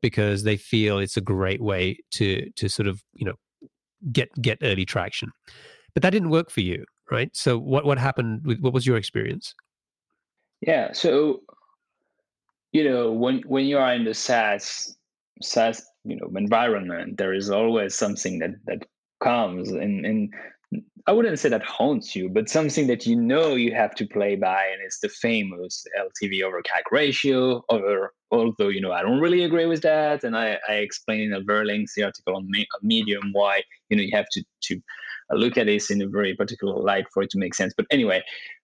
because 0.00 0.42
they 0.44 0.56
feel 0.56 0.98
it's 0.98 1.16
a 1.16 1.20
great 1.20 1.60
way 1.60 1.98
to 2.12 2.50
to 2.56 2.68
sort 2.68 2.88
of 2.88 3.02
you 3.14 3.26
know 3.26 3.34
get 4.12 4.28
get 4.40 4.58
early 4.62 4.84
traction. 4.84 5.30
But 5.94 6.02
that 6.02 6.10
didn't 6.10 6.30
work 6.30 6.50
for 6.50 6.60
you 6.60 6.84
right? 7.12 7.30
So 7.34 7.58
what 7.58 7.84
what 7.84 7.98
happened 7.98 8.44
with 8.44 8.60
what 8.60 8.72
was 8.72 8.86
your 8.86 8.96
experience? 8.96 9.54
Yeah 10.60 10.92
so 10.92 11.40
you 12.72 12.88
know 12.88 13.12
when 13.12 13.42
when 13.46 13.66
you 13.66 13.78
are 13.78 13.94
in 13.94 14.04
the 14.04 14.14
SaaS 14.14 14.96
SaaS 15.42 15.84
you 16.04 16.16
know 16.16 16.30
environment 16.36 17.18
there 17.18 17.34
is 17.34 17.50
always 17.50 17.94
something 17.94 18.38
that 18.38 18.54
that 18.66 18.86
comes 19.22 19.70
and 19.70 20.06
and 20.06 20.32
I 21.06 21.12
wouldn't 21.12 21.38
say 21.38 21.48
that 21.48 21.64
haunts 21.64 22.14
you, 22.14 22.28
but 22.28 22.48
something 22.48 22.86
that 22.86 23.06
you 23.06 23.16
know 23.16 23.54
you 23.56 23.74
have 23.74 23.94
to 23.96 24.06
play 24.06 24.36
by, 24.36 24.64
and 24.72 24.80
it's 24.84 25.00
the 25.00 25.08
famous 25.08 25.84
LTV 25.98 26.42
over 26.42 26.62
CAC 26.62 26.82
ratio. 26.92 27.64
Or 27.68 28.12
although 28.30 28.68
you 28.68 28.80
know 28.80 28.92
I 28.92 29.02
don't 29.02 29.20
really 29.20 29.42
agree 29.42 29.66
with 29.66 29.82
that, 29.82 30.22
and 30.22 30.36
I, 30.36 30.58
I 30.68 30.74
explain 30.74 31.20
in 31.20 31.32
a 31.32 31.40
very 31.40 31.66
lengthy 31.66 32.02
article 32.02 32.36
on 32.36 32.48
Medium 32.82 33.30
why 33.32 33.62
you 33.88 33.96
know 33.96 34.02
you 34.02 34.16
have 34.16 34.28
to 34.32 34.44
to 34.64 34.80
look 35.30 35.56
at 35.56 35.66
this 35.66 35.90
in 35.90 36.02
a 36.02 36.08
very 36.08 36.34
particular 36.34 36.76
light 36.76 37.06
for 37.12 37.22
it 37.22 37.30
to 37.30 37.38
make 37.38 37.54
sense. 37.54 37.74
But 37.76 37.86
anyway, 37.90 38.22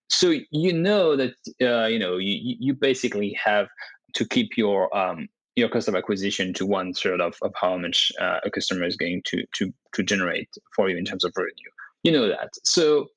so 0.09 0.35
you 0.51 0.73
know 0.73 1.17
that 1.17 1.35
uh, 1.61 1.87
you 1.87 1.99
know 1.99 2.19
you 2.19 2.57
you 2.61 2.75
basically 2.75 3.33
have 3.43 3.67
to 4.15 4.25
keep 4.25 4.57
your 4.57 4.97
um, 4.97 5.29
your 5.57 5.69
cost 5.69 5.89
of 5.89 5.97
acquisition 5.97 6.55
to 6.55 6.67
one 6.67 6.93
third 6.93 7.21
of, 7.21 7.35
of 7.43 7.53
how 7.61 7.77
much 7.77 8.13
uh, 8.21 8.39
a 8.45 8.51
customer 8.51 8.85
is 8.85 8.97
going 8.97 9.23
to 9.27 9.45
to 9.55 9.73
to 9.95 10.03
generate 10.05 10.49
for 10.77 10.89
you 10.89 10.97
in 10.97 11.05
terms 11.05 11.25
of 11.25 11.33
revenue. 11.37 11.71
You 12.09 12.15
know 12.15 12.29
that. 12.29 12.49
So 12.65 13.09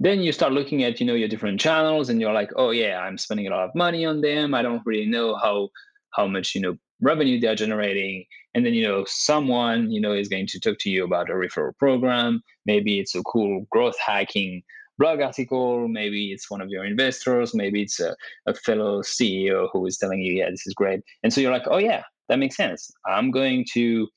then 0.00 0.20
you 0.20 0.32
start 0.32 0.52
looking 0.52 0.82
at 0.82 0.98
you 0.98 1.06
know 1.06 1.14
your 1.14 1.28
different 1.28 1.60
channels 1.60 2.08
and 2.08 2.20
you're 2.20 2.32
like, 2.32 2.50
oh 2.56 2.70
yeah, 2.70 2.98
I'm 2.98 3.16
spending 3.16 3.46
a 3.46 3.50
lot 3.50 3.68
of 3.68 3.74
money 3.76 4.04
on 4.04 4.22
them. 4.22 4.54
I 4.54 4.62
don't 4.62 4.82
really 4.84 5.06
know 5.06 5.36
how 5.36 5.68
how 6.14 6.26
much 6.26 6.52
you 6.52 6.60
know 6.60 6.76
revenue 7.00 7.38
they're 7.38 7.54
generating. 7.54 8.24
And 8.52 8.66
then 8.66 8.74
you 8.74 8.82
know 8.82 9.04
someone 9.06 9.92
you 9.92 10.00
know 10.00 10.12
is 10.12 10.26
going 10.26 10.48
to 10.48 10.58
talk 10.58 10.78
to 10.80 10.90
you 10.90 11.04
about 11.04 11.30
a 11.30 11.34
referral 11.34 11.78
program. 11.78 12.42
Maybe 12.66 12.98
it's 12.98 13.14
a 13.14 13.22
cool 13.22 13.68
growth 13.70 13.96
hacking 14.04 14.64
blog 14.98 15.20
article. 15.20 15.86
Maybe 15.86 16.32
it's 16.32 16.50
one 16.50 16.60
of 16.60 16.70
your 16.70 16.84
investors. 16.84 17.54
Maybe 17.54 17.82
it's 17.82 18.00
a, 18.00 18.16
a 18.48 18.54
fellow 18.54 19.02
CEO 19.02 19.68
who 19.72 19.86
is 19.86 19.96
telling 19.96 20.22
you, 20.22 20.32
yeah, 20.34 20.50
this 20.50 20.66
is 20.66 20.74
great. 20.74 21.02
And 21.22 21.32
so 21.32 21.40
you're 21.40 21.52
like, 21.52 21.66
oh, 21.66 21.78
yeah, 21.78 22.02
that 22.28 22.40
makes 22.40 22.56
sense. 22.56 22.90
I'm 23.06 23.30
going 23.30 23.64
to 23.74 24.08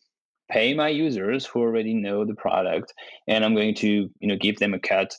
pay 0.49 0.73
my 0.73 0.89
users 0.89 1.45
who 1.45 1.59
already 1.59 1.93
know 1.93 2.25
the 2.25 2.35
product 2.35 2.93
and 3.27 3.43
i'm 3.43 3.55
going 3.55 3.75
to 3.75 4.09
you 4.19 4.27
know 4.27 4.37
give 4.37 4.57
them 4.57 4.73
a 4.73 4.79
cut 4.79 5.13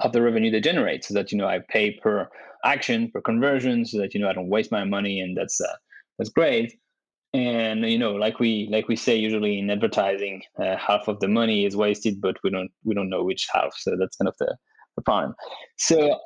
of 0.00 0.12
the 0.12 0.22
revenue 0.22 0.50
they 0.50 0.60
generate 0.60 1.04
so 1.04 1.14
that 1.14 1.30
you 1.30 1.38
know 1.38 1.46
i 1.46 1.60
pay 1.68 1.92
per 1.92 2.28
action 2.64 3.10
per 3.10 3.20
conversion 3.20 3.84
so 3.84 3.98
that 3.98 4.14
you 4.14 4.20
know 4.20 4.28
i 4.28 4.32
don't 4.32 4.48
waste 4.48 4.72
my 4.72 4.84
money 4.84 5.20
and 5.20 5.36
that's 5.36 5.60
uh, 5.60 5.76
that's 6.18 6.30
great. 6.30 6.74
And 7.32 7.80
you 7.90 7.98
know 7.98 8.12
like 8.12 8.38
we 8.38 8.68
like 8.70 8.86
we 8.86 8.94
say 8.94 9.16
usually 9.16 9.58
in 9.58 9.68
advertising 9.68 10.42
uh, 10.56 10.76
half 10.76 11.08
of 11.08 11.18
the 11.18 11.26
money 11.26 11.64
is 11.64 11.76
wasted 11.76 12.20
but 12.20 12.36
we 12.44 12.50
don't 12.50 12.70
we 12.84 12.94
don't 12.94 13.08
know 13.08 13.24
which 13.24 13.48
half 13.52 13.74
so 13.76 13.96
that's 13.98 14.16
kind 14.16 14.28
of 14.28 14.36
the, 14.38 14.56
the 14.94 15.02
problem 15.02 15.34
so 15.76 16.16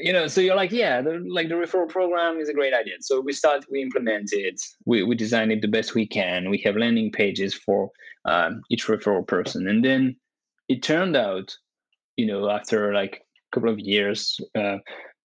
you 0.00 0.12
know 0.12 0.26
so 0.26 0.40
you're 0.40 0.56
like 0.56 0.72
yeah 0.72 1.00
the, 1.00 1.24
like 1.28 1.48
the 1.48 1.54
referral 1.54 1.88
program 1.88 2.38
is 2.38 2.48
a 2.48 2.54
great 2.54 2.74
idea 2.74 2.94
so 3.00 3.20
we 3.20 3.32
start 3.32 3.64
we 3.70 3.82
implement 3.82 4.32
it 4.32 4.60
we, 4.84 5.02
we 5.02 5.14
design 5.14 5.50
it 5.50 5.60
the 5.60 5.68
best 5.68 5.94
we 5.94 6.06
can 6.06 6.50
we 6.50 6.58
have 6.58 6.76
landing 6.76 7.10
pages 7.10 7.54
for 7.54 7.90
um, 8.24 8.62
each 8.70 8.86
referral 8.86 9.26
person 9.26 9.68
and 9.68 9.84
then 9.84 10.14
it 10.68 10.82
turned 10.82 11.16
out 11.16 11.54
you 12.16 12.26
know 12.26 12.48
after 12.48 12.94
like 12.94 13.16
a 13.16 13.54
couple 13.54 13.70
of 13.70 13.78
years 13.78 14.38
uh, 14.54 14.76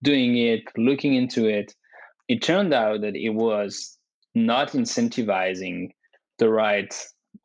doing 0.04 0.38
it 0.38 0.64
looking 0.78 1.14
into 1.14 1.46
it 1.46 1.74
it 2.28 2.42
turned 2.42 2.74
out 2.74 3.02
that 3.02 3.16
it 3.16 3.30
was 3.30 3.98
not 4.36 4.72
incentivizing 4.72 5.90
the 6.40 6.50
right 6.50 6.94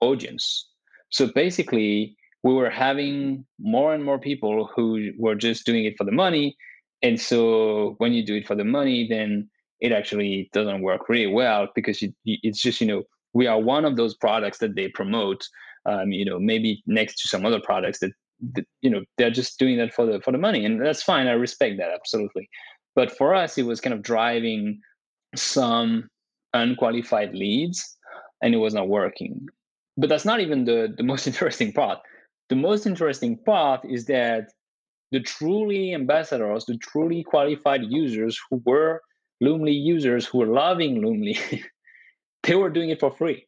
audience. 0.00 0.68
So 1.10 1.30
basically, 1.34 2.16
we 2.42 2.54
were 2.54 2.70
having 2.70 3.44
more 3.60 3.94
and 3.94 4.04
more 4.04 4.18
people 4.18 4.68
who 4.74 5.10
were 5.18 5.34
just 5.34 5.64
doing 5.64 5.84
it 5.84 5.94
for 5.96 6.04
the 6.04 6.12
money. 6.12 6.56
And 7.02 7.20
so 7.20 7.94
when 7.98 8.12
you 8.12 8.24
do 8.24 8.36
it 8.36 8.46
for 8.46 8.54
the 8.54 8.64
money, 8.64 9.06
then 9.08 9.48
it 9.80 9.92
actually 9.92 10.48
doesn't 10.52 10.82
work 10.82 11.08
really 11.08 11.26
well 11.26 11.68
because 11.74 12.02
it, 12.02 12.14
it's 12.24 12.62
just, 12.62 12.80
you 12.80 12.86
know, 12.86 13.02
we 13.34 13.46
are 13.46 13.60
one 13.60 13.84
of 13.84 13.96
those 13.96 14.14
products 14.14 14.58
that 14.58 14.76
they 14.76 14.88
promote, 14.88 15.46
um, 15.86 16.12
you 16.12 16.24
know, 16.24 16.38
maybe 16.38 16.82
next 16.86 17.20
to 17.20 17.28
some 17.28 17.44
other 17.44 17.60
products 17.60 17.98
that, 17.98 18.12
that, 18.54 18.64
you 18.80 18.90
know, 18.90 19.02
they're 19.18 19.30
just 19.30 19.58
doing 19.58 19.78
that 19.78 19.92
for 19.92 20.06
the, 20.06 20.20
for 20.20 20.30
the 20.30 20.38
money. 20.38 20.64
And 20.64 20.80
that's 20.80 21.02
fine. 21.02 21.26
I 21.26 21.32
respect 21.32 21.78
that. 21.78 21.90
Absolutely. 21.92 22.48
But 22.94 23.10
for 23.16 23.34
us, 23.34 23.58
it 23.58 23.64
was 23.64 23.80
kind 23.80 23.94
of 23.94 24.02
driving 24.02 24.80
some 25.34 26.08
unqualified 26.54 27.34
leads 27.34 27.96
and 28.42 28.54
it 28.54 28.58
was 28.58 28.74
not 28.74 28.88
working. 28.88 29.46
But 29.96 30.08
that's 30.08 30.24
not 30.24 30.40
even 30.40 30.64
the, 30.64 30.94
the 30.96 31.02
most 31.02 31.26
interesting 31.30 31.72
part. 31.72 31.98
The 32.50 32.56
most 32.56 32.86
interesting 32.86 33.38
part 33.38 33.84
is 33.84 34.06
that 34.06 34.50
the 35.12 35.20
truly 35.20 35.94
ambassadors, 35.94 36.64
the 36.64 36.78
truly 36.78 37.22
qualified 37.22 37.82
users 37.84 38.40
who 38.50 38.62
were 38.64 39.02
Loomly 39.42 39.74
users 39.74 40.24
who 40.26 40.38
were 40.38 40.46
loving 40.46 41.02
Loomly, 41.02 41.36
they 42.42 42.54
were 42.54 42.70
doing 42.70 42.90
it 42.90 43.00
for 43.00 43.10
free. 43.10 43.46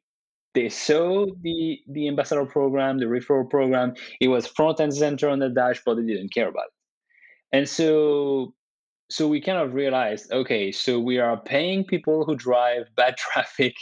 They 0.55 0.69
saw 0.69 1.27
the 1.43 1.81
the 1.89 2.07
ambassador 2.07 2.47
program, 2.47 2.99
the 2.99 3.07
referral 3.07 3.49
program. 3.49 3.95
It 4.21 4.29
was 4.29 4.47
front 4.47 4.79
and 4.79 4.95
center 4.95 5.29
on 5.29 5.41
the 5.41 5.49
dashboard. 5.49 5.99
They 5.99 6.13
didn't 6.13 6.33
care 6.33 6.49
about 6.49 6.67
it. 6.67 7.57
And 7.57 7.69
so 7.69 8.55
so 9.11 9.29
we 9.29 9.41
kind 9.41 9.59
of 9.59 9.75
realized 9.75 10.33
okay 10.33 10.73
so 10.73 10.99
we 10.99 11.19
are 11.19 11.37
paying 11.37 11.85
people 11.85 12.25
who 12.25 12.35
drive 12.35 12.87
bad 12.97 13.17
traffic 13.25 13.75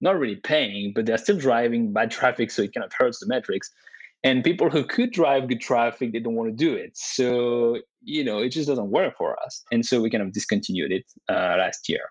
not 0.00 0.18
really 0.18 0.36
paying 0.36 0.92
but 0.94 1.06
they're 1.06 1.18
still 1.18 1.36
driving 1.36 1.92
bad 1.92 2.10
traffic 2.10 2.50
so 2.50 2.62
it 2.62 2.72
kind 2.72 2.84
of 2.84 2.92
hurts 2.96 3.18
the 3.18 3.26
metrics 3.26 3.70
and 4.22 4.44
people 4.44 4.68
who 4.68 4.84
could 4.84 5.12
drive 5.12 5.48
good 5.48 5.60
traffic 5.60 6.12
they 6.12 6.20
don't 6.20 6.34
want 6.34 6.50
to 6.50 6.56
do 6.56 6.74
it. 6.74 6.92
So 6.94 7.78
you 8.02 8.24
know 8.24 8.38
it 8.38 8.50
just 8.50 8.68
doesn't 8.68 8.90
work 8.90 9.16
for 9.16 9.40
us 9.42 9.62
and 9.70 9.84
so 9.84 10.00
we 10.00 10.10
kind 10.10 10.22
of 10.22 10.32
discontinued 10.32 10.92
it 10.92 11.04
uh, 11.28 11.56
last 11.58 11.88
year. 11.88 12.02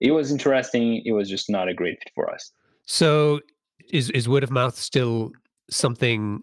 It 0.00 0.12
was 0.12 0.30
interesting 0.30 1.02
it 1.04 1.12
was 1.12 1.28
just 1.28 1.48
not 1.50 1.68
a 1.68 1.74
great 1.74 1.98
fit 2.02 2.12
for 2.14 2.30
us. 2.32 2.52
So 2.84 3.40
is 3.92 4.10
is 4.10 4.28
word 4.28 4.44
of 4.44 4.50
mouth 4.50 4.76
still 4.76 5.32
something 5.70 6.42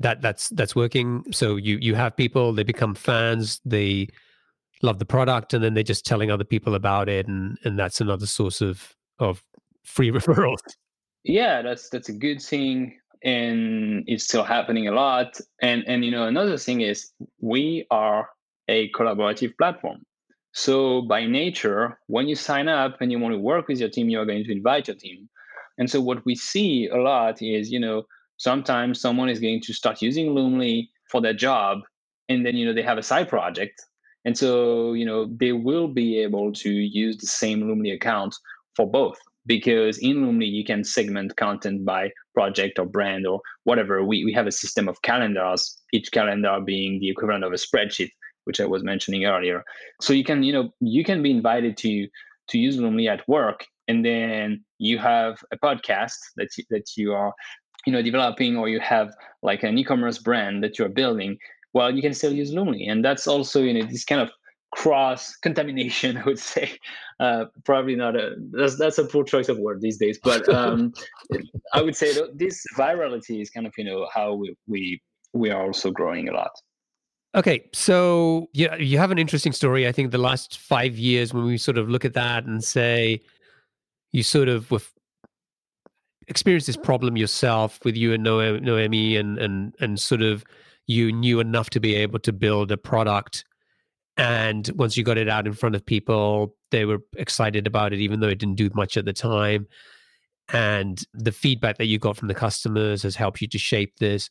that 0.00 0.20
that's 0.20 0.48
that's 0.50 0.74
working? 0.74 1.24
So 1.32 1.56
you 1.56 1.78
you 1.80 1.94
have 1.94 2.16
people 2.16 2.52
they 2.52 2.64
become 2.64 2.94
fans 2.94 3.60
they 3.64 4.08
love 4.82 4.98
the 4.98 5.06
product 5.06 5.54
and 5.54 5.64
then 5.64 5.74
they're 5.74 5.82
just 5.82 6.04
telling 6.04 6.30
other 6.30 6.44
people 6.44 6.74
about 6.74 7.08
it 7.08 7.26
and 7.26 7.58
and 7.64 7.78
that's 7.78 8.00
another 8.00 8.26
source 8.26 8.60
of 8.60 8.94
of 9.18 9.42
free 9.84 10.10
referrals. 10.18 10.58
Yeah 11.24 11.62
that's 11.62 11.88
that's 11.88 12.08
a 12.08 12.12
good 12.12 12.42
thing 12.42 12.98
and 13.24 14.04
it's 14.06 14.24
still 14.24 14.44
happening 14.44 14.86
a 14.88 14.92
lot. 14.92 15.40
And 15.62 15.84
and 15.86 16.04
you 16.04 16.10
know 16.10 16.26
another 16.26 16.58
thing 16.58 16.80
is 16.82 17.10
we 17.40 17.86
are 17.90 18.28
a 18.68 18.90
collaborative 18.92 19.56
platform. 19.58 20.02
So 20.52 21.02
by 21.02 21.26
nature 21.26 21.98
when 22.06 22.28
you 22.28 22.36
sign 22.36 22.68
up 22.68 23.00
and 23.00 23.10
you 23.10 23.18
want 23.18 23.34
to 23.34 23.38
work 23.38 23.68
with 23.68 23.80
your 23.80 23.88
team 23.88 24.08
you're 24.08 24.26
going 24.26 24.44
to 24.44 24.52
invite 24.52 24.88
your 24.88 24.96
team. 24.96 25.28
And 25.78 25.90
so 25.90 26.00
what 26.00 26.24
we 26.24 26.36
see 26.36 26.88
a 26.88 26.96
lot 26.96 27.42
is 27.42 27.70
you 27.70 27.80
know 27.80 28.04
sometimes 28.36 29.00
someone 29.00 29.28
is 29.28 29.40
going 29.40 29.60
to 29.62 29.72
start 29.72 30.02
using 30.02 30.28
loomly 30.28 30.88
for 31.10 31.20
their 31.20 31.34
job 31.34 31.78
and 32.28 32.44
then 32.44 32.56
you 32.56 32.66
know 32.66 32.72
they 32.72 32.82
have 32.82 32.98
a 32.98 33.02
side 33.02 33.28
project. 33.28 33.80
And 34.24 34.38
so, 34.38 34.94
you 34.94 35.04
know, 35.04 35.26
they 35.26 35.52
will 35.52 35.86
be 35.86 36.18
able 36.20 36.52
to 36.52 36.70
use 36.70 37.18
the 37.18 37.26
same 37.26 37.64
Loomly 37.64 37.94
account 37.94 38.34
for 38.74 38.90
both 38.90 39.18
because 39.46 39.98
in 39.98 40.16
Loomly 40.18 40.50
you 40.50 40.64
can 40.64 40.84
segment 40.84 41.36
content 41.36 41.84
by 41.84 42.10
project 42.34 42.78
or 42.78 42.86
brand 42.86 43.26
or 43.26 43.40
whatever. 43.64 44.04
We, 44.04 44.24
we 44.24 44.32
have 44.32 44.46
a 44.46 44.52
system 44.52 44.88
of 44.88 45.02
calendars, 45.02 45.78
each 45.92 46.10
calendar 46.12 46.58
being 46.64 47.00
the 47.00 47.10
equivalent 47.10 47.44
of 47.44 47.52
a 47.52 47.56
spreadsheet, 47.56 48.10
which 48.44 48.60
I 48.60 48.66
was 48.66 48.82
mentioning 48.82 49.24
earlier. 49.24 49.64
So 50.00 50.12
you 50.12 50.24
can, 50.24 50.42
you 50.42 50.52
know, 50.52 50.70
you 50.80 51.04
can 51.04 51.22
be 51.22 51.30
invited 51.30 51.76
to 51.78 52.08
to 52.48 52.58
use 52.58 52.76
Loomly 52.76 53.08
at 53.08 53.26
work, 53.26 53.64
and 53.88 54.04
then 54.04 54.62
you 54.78 54.98
have 54.98 55.38
a 55.50 55.56
podcast 55.56 56.18
that 56.36 56.48
you, 56.58 56.64
that 56.68 56.84
you 56.94 57.14
are, 57.14 57.32
you 57.86 57.92
know, 57.92 58.02
developing, 58.02 58.58
or 58.58 58.68
you 58.68 58.80
have 58.80 59.14
like 59.42 59.62
an 59.62 59.78
e-commerce 59.78 60.18
brand 60.18 60.62
that 60.62 60.78
you're 60.78 60.90
building 60.90 61.38
well, 61.74 61.92
you 61.94 62.00
can 62.00 62.14
still 62.14 62.32
use 62.32 62.52
Loomly. 62.52 62.88
And 62.88 63.04
that's 63.04 63.26
also, 63.26 63.60
you 63.60 63.74
know, 63.74 63.84
this 63.84 64.04
kind 64.04 64.20
of 64.20 64.30
cross 64.74 65.36
contamination, 65.36 66.16
I 66.18 66.24
would 66.24 66.38
say. 66.38 66.78
Uh, 67.20 67.46
probably 67.64 67.94
not 67.94 68.16
a 68.16 68.34
that's 68.50 68.76
that's 68.76 68.98
a 68.98 69.04
poor 69.04 69.24
choice 69.24 69.48
of 69.48 69.58
word 69.58 69.80
these 69.80 69.98
days, 69.98 70.18
but 70.22 70.48
um, 70.54 70.92
I 71.72 71.80
would 71.80 71.96
say 71.96 72.12
this 72.34 72.64
virality 72.76 73.40
is 73.40 73.50
kind 73.50 73.66
of 73.66 73.72
you 73.78 73.84
know 73.84 74.08
how 74.12 74.34
we 74.34 74.54
we 74.66 75.00
we 75.32 75.50
are 75.50 75.62
also 75.62 75.90
growing 75.90 76.28
a 76.28 76.32
lot. 76.32 76.50
Okay, 77.34 77.68
so 77.72 78.48
yeah, 78.52 78.76
you 78.76 78.98
have 78.98 79.10
an 79.10 79.18
interesting 79.18 79.52
story. 79.52 79.88
I 79.88 79.92
think 79.92 80.10
the 80.10 80.18
last 80.18 80.58
five 80.58 80.96
years, 80.96 81.34
when 81.34 81.44
we 81.44 81.58
sort 81.58 81.78
of 81.78 81.88
look 81.88 82.04
at 82.04 82.14
that 82.14 82.44
and 82.44 82.62
say, 82.62 83.20
you 84.12 84.22
sort 84.22 84.48
of 84.48 84.70
with 84.70 84.92
experienced 86.26 86.66
this 86.66 86.76
problem 86.76 87.16
yourself 87.16 87.78
with 87.84 87.96
you 87.96 88.12
and 88.12 88.22
Noemi 88.22 89.16
and 89.16 89.38
and 89.38 89.74
and 89.80 90.00
sort 90.00 90.22
of 90.22 90.44
you 90.86 91.12
knew 91.12 91.40
enough 91.40 91.70
to 91.70 91.80
be 91.80 91.94
able 91.94 92.18
to 92.20 92.32
build 92.32 92.70
a 92.70 92.76
product 92.76 93.44
and 94.16 94.70
once 94.76 94.96
you 94.96 95.02
got 95.02 95.18
it 95.18 95.28
out 95.28 95.46
in 95.46 95.52
front 95.52 95.74
of 95.74 95.84
people 95.84 96.54
they 96.70 96.84
were 96.84 96.98
excited 97.16 97.66
about 97.66 97.92
it 97.92 97.98
even 97.98 98.20
though 98.20 98.28
it 98.28 98.38
didn't 98.38 98.56
do 98.56 98.70
much 98.74 98.96
at 98.96 99.04
the 99.04 99.12
time 99.12 99.66
and 100.52 101.04
the 101.14 101.32
feedback 101.32 101.78
that 101.78 101.86
you 101.86 101.98
got 101.98 102.16
from 102.16 102.28
the 102.28 102.34
customers 102.34 103.02
has 103.02 103.16
helped 103.16 103.40
you 103.40 103.48
to 103.48 103.58
shape 103.58 103.96
this 103.98 104.30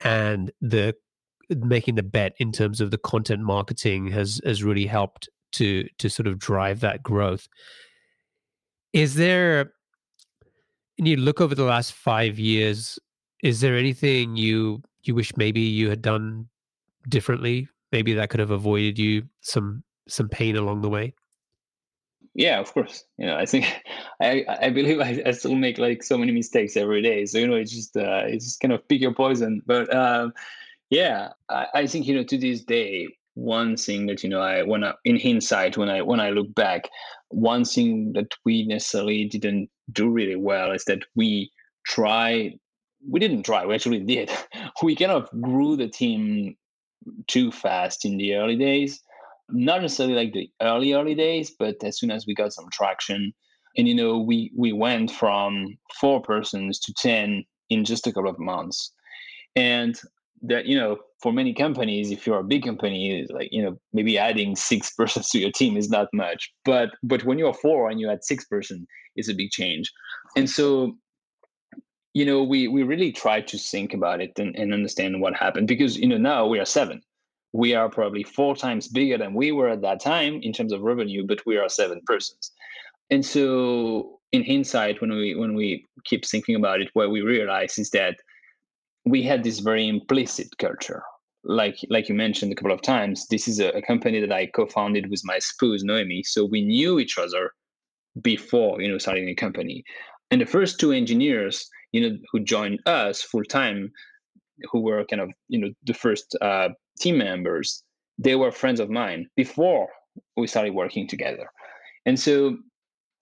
and 0.00 0.50
the 0.60 0.94
making 1.50 1.94
the 1.94 2.02
bet 2.02 2.34
in 2.38 2.52
terms 2.52 2.80
of 2.80 2.90
the 2.90 2.98
content 2.98 3.42
marketing 3.42 4.06
has 4.08 4.40
has 4.44 4.62
really 4.62 4.86
helped 4.86 5.28
to 5.52 5.86
to 5.98 6.08
sort 6.08 6.26
of 6.26 6.38
drive 6.38 6.80
that 6.80 7.02
growth 7.02 7.48
is 8.92 9.14
there 9.14 9.72
and 10.98 11.06
you 11.06 11.16
look 11.16 11.40
over 11.40 11.54
the 11.54 11.64
last 11.64 11.92
5 11.92 12.38
years 12.38 12.98
is 13.42 13.60
there 13.60 13.76
anything 13.76 14.36
you 14.36 14.82
you 15.02 15.14
wish 15.14 15.36
maybe 15.36 15.60
you 15.60 15.88
had 15.88 16.02
done 16.02 16.48
differently? 17.08 17.68
Maybe 17.92 18.14
that 18.14 18.30
could 18.30 18.40
have 18.40 18.50
avoided 18.50 18.98
you 18.98 19.24
some 19.40 19.82
some 20.08 20.28
pain 20.28 20.56
along 20.56 20.82
the 20.82 20.88
way. 20.88 21.14
Yeah, 22.34 22.60
of 22.60 22.72
course. 22.72 23.04
You 23.16 23.26
know, 23.26 23.36
I 23.36 23.46
think 23.46 23.66
I 24.20 24.44
I 24.48 24.70
believe 24.70 25.00
I, 25.00 25.22
I 25.26 25.30
still 25.32 25.54
make 25.54 25.78
like 25.78 26.02
so 26.02 26.18
many 26.18 26.32
mistakes 26.32 26.76
every 26.76 27.02
day. 27.02 27.26
So 27.26 27.38
you 27.38 27.48
know, 27.48 27.56
it's 27.56 27.72
just 27.72 27.96
uh, 27.96 28.22
it's 28.26 28.44
just 28.44 28.60
kind 28.60 28.72
of 28.72 28.86
pick 28.88 29.00
your 29.00 29.14
poison. 29.14 29.62
But 29.66 29.92
um, 29.94 30.32
yeah, 30.90 31.30
I, 31.48 31.66
I 31.74 31.86
think 31.86 32.06
you 32.06 32.14
know 32.14 32.24
to 32.24 32.38
this 32.38 32.62
day, 32.62 33.08
one 33.34 33.76
thing 33.76 34.06
that 34.06 34.22
you 34.22 34.28
know 34.28 34.40
I 34.40 34.62
when 34.62 34.84
I, 34.84 34.94
in 35.04 35.18
hindsight 35.18 35.76
when 35.76 35.88
I 35.88 36.02
when 36.02 36.20
I 36.20 36.30
look 36.30 36.54
back, 36.54 36.88
one 37.28 37.64
thing 37.64 38.12
that 38.14 38.34
we 38.44 38.66
necessarily 38.66 39.24
didn't 39.24 39.70
do 39.92 40.08
really 40.08 40.36
well 40.36 40.72
is 40.72 40.84
that 40.84 41.02
we 41.14 41.50
try 41.86 42.52
we 43.08 43.20
didn't 43.20 43.44
try 43.44 43.64
we 43.64 43.74
actually 43.74 44.00
did 44.00 44.30
we 44.82 44.94
kind 44.96 45.12
of 45.12 45.28
grew 45.40 45.76
the 45.76 45.88
team 45.88 46.56
too 47.26 47.50
fast 47.50 48.04
in 48.04 48.16
the 48.16 48.34
early 48.34 48.56
days. 48.56 49.00
Not 49.50 49.82
necessarily 49.82 50.14
like 50.14 50.32
the 50.32 50.50
early 50.60 50.92
early 50.92 51.14
days 51.14 51.52
but 51.58 51.76
as 51.82 51.98
soon 51.98 52.10
as 52.10 52.26
we 52.26 52.34
got 52.34 52.52
some 52.52 52.66
traction. 52.72 53.32
And 53.76 53.88
you 53.88 53.94
know 53.94 54.18
we 54.18 54.52
we 54.56 54.72
went 54.72 55.10
from 55.10 55.78
four 56.00 56.20
persons 56.20 56.78
to 56.80 56.92
10 56.98 57.44
in 57.70 57.84
just 57.84 58.06
a 58.06 58.12
couple 58.12 58.30
of 58.30 58.38
months. 58.38 58.92
And 59.56 59.98
that 60.42 60.66
you 60.66 60.78
know 60.78 60.98
for 61.20 61.32
many 61.32 61.52
companies 61.52 62.12
if 62.12 62.24
you're 62.24 62.38
a 62.38 62.44
big 62.44 62.64
company 62.64 63.26
like 63.30 63.48
you 63.50 63.60
know 63.60 63.76
maybe 63.92 64.16
adding 64.16 64.54
six 64.54 64.92
persons 64.98 65.30
to 65.30 65.38
your 65.38 65.52
team 65.52 65.76
is 65.76 65.90
not 65.90 66.08
much. 66.12 66.50
But 66.64 66.90
but 67.02 67.24
when 67.24 67.38
you're 67.38 67.54
four 67.54 67.90
and 67.90 68.00
you 68.00 68.10
add 68.10 68.24
six 68.24 68.44
person 68.44 68.86
it's 69.18 69.28
a 69.28 69.34
big 69.34 69.50
change. 69.50 69.92
And 70.36 70.48
so 70.48 70.96
you 72.18 72.24
know, 72.28 72.42
we 72.42 72.60
we 72.76 72.82
really 72.82 73.12
try 73.12 73.38
to 73.50 73.56
think 73.72 73.94
about 73.98 74.18
it 74.20 74.32
and, 74.42 74.52
and 74.60 74.74
understand 74.78 75.20
what 75.22 75.34
happened 75.44 75.68
because 75.68 75.92
you 76.02 76.08
know 76.08 76.18
now 76.18 76.40
we 76.52 76.58
are 76.62 76.70
seven. 76.78 76.98
we 77.52 77.74
are 77.74 77.88
probably 77.98 78.24
four 78.24 78.54
times 78.56 78.88
bigger 78.88 79.18
than 79.18 79.34
we 79.34 79.52
were 79.52 79.70
at 79.70 79.82
that 79.82 80.00
time 80.00 80.34
in 80.42 80.52
terms 80.52 80.72
of 80.72 80.82
revenue, 80.82 81.22
but 81.26 81.40
we 81.46 81.56
are 81.56 81.68
seven 81.68 82.00
persons. 82.06 82.44
And 83.10 83.24
so 83.24 83.44
in 84.32 84.44
hindsight, 84.44 85.00
when 85.00 85.10
we 85.10 85.34
when 85.42 85.54
we 85.60 85.68
keep 86.08 86.22
thinking 86.26 86.56
about 86.56 86.80
it, 86.82 86.90
what 86.92 87.10
we 87.10 87.20
realize 87.22 87.78
is 87.78 87.90
that 87.90 88.16
we 89.04 89.22
had 89.30 89.42
this 89.42 89.60
very 89.60 89.88
implicit 89.88 90.48
culture. 90.58 91.02
Like 91.44 91.76
like 91.94 92.08
you 92.08 92.14
mentioned 92.14 92.52
a 92.52 92.54
couple 92.58 92.72
of 92.76 92.82
times, 92.82 93.26
this 93.32 93.48
is 93.48 93.60
a, 93.60 93.68
a 93.80 93.82
company 93.90 94.18
that 94.20 94.32
I 94.40 94.46
co-founded 94.46 95.04
with 95.10 95.22
my 95.24 95.38
spouse 95.38 95.82
Noemi. 95.82 96.22
So 96.24 96.44
we 96.44 96.62
knew 96.62 96.98
each 96.98 97.16
other 97.24 97.44
before 98.20 98.72
you 98.82 98.88
know 98.90 98.98
starting 98.98 99.26
the 99.26 99.34
company. 99.46 99.84
And 100.30 100.40
the 100.40 100.46
first 100.56 100.78
two 100.78 100.92
engineers, 100.92 101.56
you 101.92 102.00
know, 102.00 102.16
who 102.30 102.40
joined 102.40 102.80
us 102.86 103.22
full 103.22 103.44
time, 103.44 103.90
who 104.70 104.80
were 104.80 105.04
kind 105.04 105.22
of 105.22 105.30
you 105.48 105.60
know 105.60 105.70
the 105.84 105.94
first 105.94 106.36
uh, 106.40 106.68
team 107.00 107.18
members, 107.18 107.82
they 108.18 108.34
were 108.34 108.52
friends 108.52 108.80
of 108.80 108.90
mine 108.90 109.26
before 109.36 109.88
we 110.36 110.46
started 110.46 110.74
working 110.74 111.06
together. 111.06 111.48
And 112.06 112.18
so 112.18 112.56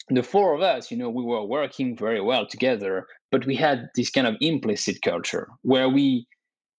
the 0.08 0.22
four 0.22 0.54
of 0.54 0.62
us, 0.62 0.90
you 0.90 0.96
know, 0.96 1.10
we 1.10 1.24
were 1.24 1.44
working 1.44 1.96
very 1.96 2.20
well 2.20 2.46
together, 2.46 3.06
but 3.30 3.46
we 3.46 3.56
had 3.56 3.88
this 3.96 4.10
kind 4.10 4.26
of 4.26 4.36
implicit 4.40 5.02
culture 5.02 5.48
where 5.62 5.88
we 5.88 6.26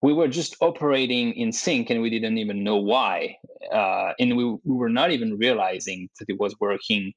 we 0.00 0.12
were 0.12 0.28
just 0.28 0.56
operating 0.60 1.32
in 1.32 1.50
sync 1.50 1.90
and 1.90 2.00
we 2.00 2.10
didn't 2.10 2.38
even 2.38 2.62
know 2.62 2.76
why. 2.76 3.36
Uh, 3.72 4.12
and 4.20 4.36
we, 4.36 4.44
we 4.44 4.76
were 4.76 4.88
not 4.88 5.10
even 5.10 5.36
realizing 5.36 6.08
that 6.18 6.26
it 6.28 6.38
was 6.38 6.54
working 6.60 7.12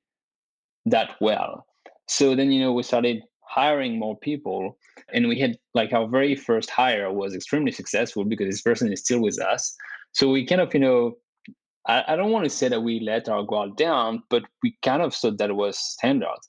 that 0.86 1.12
well. 1.22 1.66
So 2.08 2.36
then, 2.36 2.52
you 2.52 2.60
know, 2.60 2.74
we 2.74 2.82
started 2.82 3.22
hiring 3.52 4.00
more 4.00 4.18
people 4.18 4.78
and 5.14 5.28
we 5.28 5.38
had 5.38 5.58
like 5.74 5.92
our 5.92 6.08
very 6.08 6.36
first 6.36 6.70
hire 6.70 7.12
was 7.12 7.36
extremely 7.36 7.72
successful 7.72 8.24
because 8.24 8.48
this 8.48 8.62
person 8.62 8.92
is 8.92 9.02
still 9.02 9.22
with 9.22 9.42
us. 9.42 9.76
So 10.14 10.30
we 10.30 10.46
kind 10.46 10.62
of, 10.62 10.74
you 10.74 10.80
know, 10.80 11.18
I, 11.86 12.04
I 12.10 12.16
don't 12.16 12.32
want 12.32 12.46
to 12.46 12.50
say 12.50 12.70
that 12.70 12.82
we 12.82 13.02
let 13.02 13.28
our 13.28 13.44
guard 13.44 13.76
down, 13.76 14.24
but 14.30 14.44
we 14.64 14.78
kind 14.84 15.02
of 15.02 15.14
thought 15.14 15.38
that 15.38 15.56
was 15.56 15.78
standard. 15.78 16.40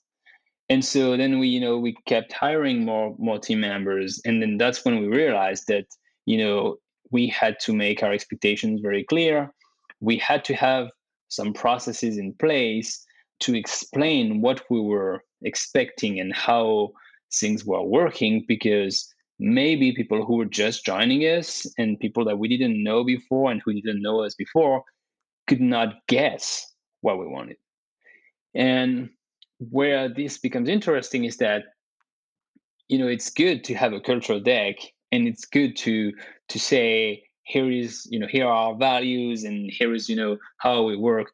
And 0.69 0.83
so 0.83 1.17
then 1.17 1.39
we, 1.39 1.49
you 1.49 1.59
know, 1.59 1.77
we 1.77 1.95
kept 2.07 2.31
hiring 2.31 2.85
more 2.85 3.15
more 3.19 3.37
team 3.37 3.59
members, 3.59 4.21
and 4.25 4.41
then 4.41 4.57
that's 4.57 4.85
when 4.85 4.99
we 5.01 5.07
realized 5.07 5.65
that, 5.67 5.85
you 6.25 6.37
know, 6.37 6.77
we 7.11 7.27
had 7.27 7.59
to 7.61 7.73
make 7.73 8.01
our 8.01 8.13
expectations 8.13 8.79
very 8.81 9.03
clear. 9.03 9.53
We 9.99 10.17
had 10.17 10.45
to 10.45 10.53
have 10.55 10.87
some 11.27 11.53
processes 11.53 12.17
in 12.17 12.33
place 12.33 13.05
to 13.41 13.55
explain 13.55 14.41
what 14.41 14.63
we 14.69 14.79
were 14.79 15.23
expecting 15.43 16.19
and 16.19 16.33
how 16.33 16.91
things 17.33 17.65
were 17.65 17.81
working 17.83 18.45
because 18.47 19.13
maybe 19.39 19.91
people 19.93 20.25
who 20.25 20.37
were 20.37 20.45
just 20.45 20.85
joining 20.85 21.21
us 21.21 21.65
and 21.77 21.99
people 21.99 22.23
that 22.25 22.37
we 22.37 22.47
didn't 22.47 22.83
know 22.83 23.03
before 23.03 23.51
and 23.51 23.61
who 23.63 23.73
didn't 23.73 24.01
know 24.01 24.23
us 24.23 24.35
before 24.35 24.83
could 25.47 25.61
not 25.61 25.95
guess 26.07 26.73
what 27.01 27.19
we 27.19 27.27
wanted. 27.27 27.57
And 28.53 29.09
where 29.59 30.09
this 30.09 30.37
becomes 30.37 30.69
interesting 30.69 31.25
is 31.25 31.37
that 31.37 31.63
you 32.87 32.97
know 32.97 33.07
it's 33.07 33.29
good 33.29 33.63
to 33.63 33.73
have 33.73 33.93
a 33.93 34.01
cultural 34.01 34.39
deck 34.39 34.75
and 35.11 35.27
it's 35.27 35.45
good 35.45 35.75
to 35.77 36.11
to 36.49 36.59
say 36.59 37.23
here 37.43 37.69
is 37.71 38.07
you 38.09 38.19
know 38.19 38.27
here 38.27 38.45
are 38.45 38.71
our 38.71 38.75
values 38.75 39.43
and 39.43 39.69
here 39.71 39.93
is 39.93 40.09
you 40.09 40.15
know 40.15 40.37
how 40.57 40.83
we 40.83 40.97
work 40.97 41.31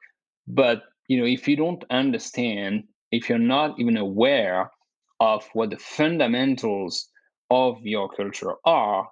but 0.47 0.84
you 1.07 1.20
know 1.20 1.26
if 1.26 1.47
you 1.47 1.55
don't 1.55 1.84
understand 1.89 2.84
if 3.12 3.30
you're 3.30 3.38
not 3.38 3.80
even 3.80 3.97
aware 3.97 4.72
of 5.20 5.47
what 5.53 5.70
the 5.70 5.78
fundamentals 5.78 7.10
of 7.49 7.78
your 7.84 8.10
culture 8.10 8.53
are 8.66 9.07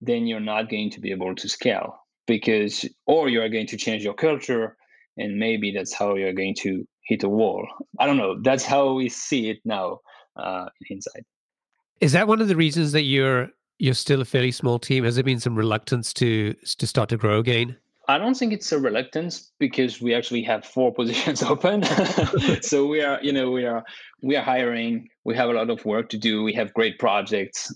then 0.00 0.26
you're 0.26 0.40
not 0.40 0.68
going 0.68 0.90
to 0.90 1.00
be 1.00 1.10
able 1.10 1.34
to 1.34 1.48
scale 1.48 1.98
because 2.26 2.84
or 3.06 3.28
you're 3.28 3.48
going 3.48 3.66
to 3.66 3.76
change 3.76 4.02
your 4.04 4.14
culture 4.14 4.76
and 5.16 5.38
maybe 5.38 5.72
that's 5.72 5.94
how 5.94 6.14
you're 6.14 6.34
going 6.34 6.54
to 6.54 6.86
hit 7.04 7.22
a 7.22 7.28
wall. 7.28 7.66
I 7.98 8.04
don't 8.04 8.18
know. 8.18 8.36
That's 8.42 8.66
how 8.66 8.92
we 8.92 9.08
see 9.08 9.48
it 9.48 9.58
now 9.64 10.00
uh, 10.36 10.66
inside 10.90 11.24
is 12.00 12.12
that 12.12 12.28
one 12.28 12.40
of 12.40 12.48
the 12.48 12.56
reasons 12.56 12.92
that 12.92 13.02
you're 13.02 13.48
you're 13.78 13.94
still 13.94 14.22
a 14.22 14.24
fairly 14.24 14.50
small 14.50 14.78
team? 14.78 15.04
Has 15.04 15.16
there 15.16 15.24
been 15.24 15.40
some 15.40 15.56
reluctance 15.56 16.12
to 16.14 16.54
to 16.78 16.86
start 16.86 17.08
to 17.10 17.16
grow 17.16 17.38
again 17.38 17.76
I 18.08 18.18
don't 18.18 18.34
think 18.34 18.52
it's 18.52 18.70
a 18.72 18.78
reluctance 18.78 19.50
because 19.58 20.00
we 20.00 20.14
actually 20.14 20.42
have 20.42 20.64
four 20.64 20.94
positions 21.00 21.42
open. 21.42 21.82
so 22.62 22.86
we 22.86 23.02
are, 23.02 23.18
you 23.22 23.32
know, 23.32 23.50
we 23.50 23.64
are 23.64 23.84
we 24.22 24.36
are 24.36 24.42
hiring. 24.42 25.08
We 25.24 25.34
have 25.36 25.48
a 25.48 25.52
lot 25.52 25.70
of 25.70 25.84
work 25.84 26.08
to 26.10 26.18
do. 26.18 26.42
We 26.42 26.52
have 26.54 26.72
great 26.74 26.98
projects 26.98 27.72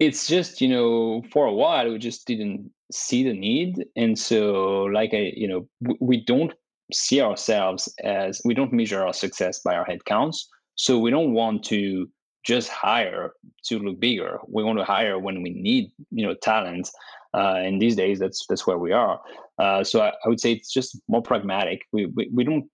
it's 0.00 0.26
just 0.26 0.60
you 0.60 0.68
know 0.68 1.22
for 1.32 1.46
a 1.46 1.52
while 1.52 1.90
we 1.90 1.98
just 1.98 2.26
didn't 2.26 2.70
see 2.92 3.24
the 3.24 3.32
need 3.32 3.84
and 3.96 4.18
so 4.18 4.84
like 4.92 5.14
i 5.14 5.32
you 5.34 5.48
know 5.48 5.66
we 6.00 6.22
don't 6.24 6.52
see 6.92 7.20
ourselves 7.20 7.92
as 8.02 8.40
we 8.44 8.54
don't 8.54 8.72
measure 8.72 9.04
our 9.04 9.14
success 9.14 9.60
by 9.60 9.74
our 9.74 9.86
headcounts. 9.86 10.38
so 10.74 10.98
we 10.98 11.10
don't 11.10 11.32
want 11.32 11.64
to 11.64 12.08
just 12.44 12.68
hire 12.68 13.32
to 13.64 13.78
look 13.78 13.98
bigger 14.00 14.38
we 14.48 14.62
want 14.62 14.78
to 14.78 14.84
hire 14.84 15.18
when 15.18 15.42
we 15.42 15.50
need 15.50 15.90
you 16.10 16.26
know 16.26 16.34
talent 16.34 16.90
uh, 17.34 17.56
and 17.56 17.82
these 17.82 17.96
days 17.96 18.18
that's 18.18 18.46
that's 18.48 18.66
where 18.66 18.78
we 18.78 18.92
are 18.92 19.20
uh, 19.58 19.84
so 19.84 20.00
I, 20.00 20.12
I, 20.24 20.28
would 20.28 20.40
say 20.40 20.52
it's 20.52 20.72
just 20.72 21.00
more 21.08 21.22
pragmatic 21.22 21.82
we, 21.92 22.06
we 22.06 22.30
we 22.32 22.44
don't 22.44 22.64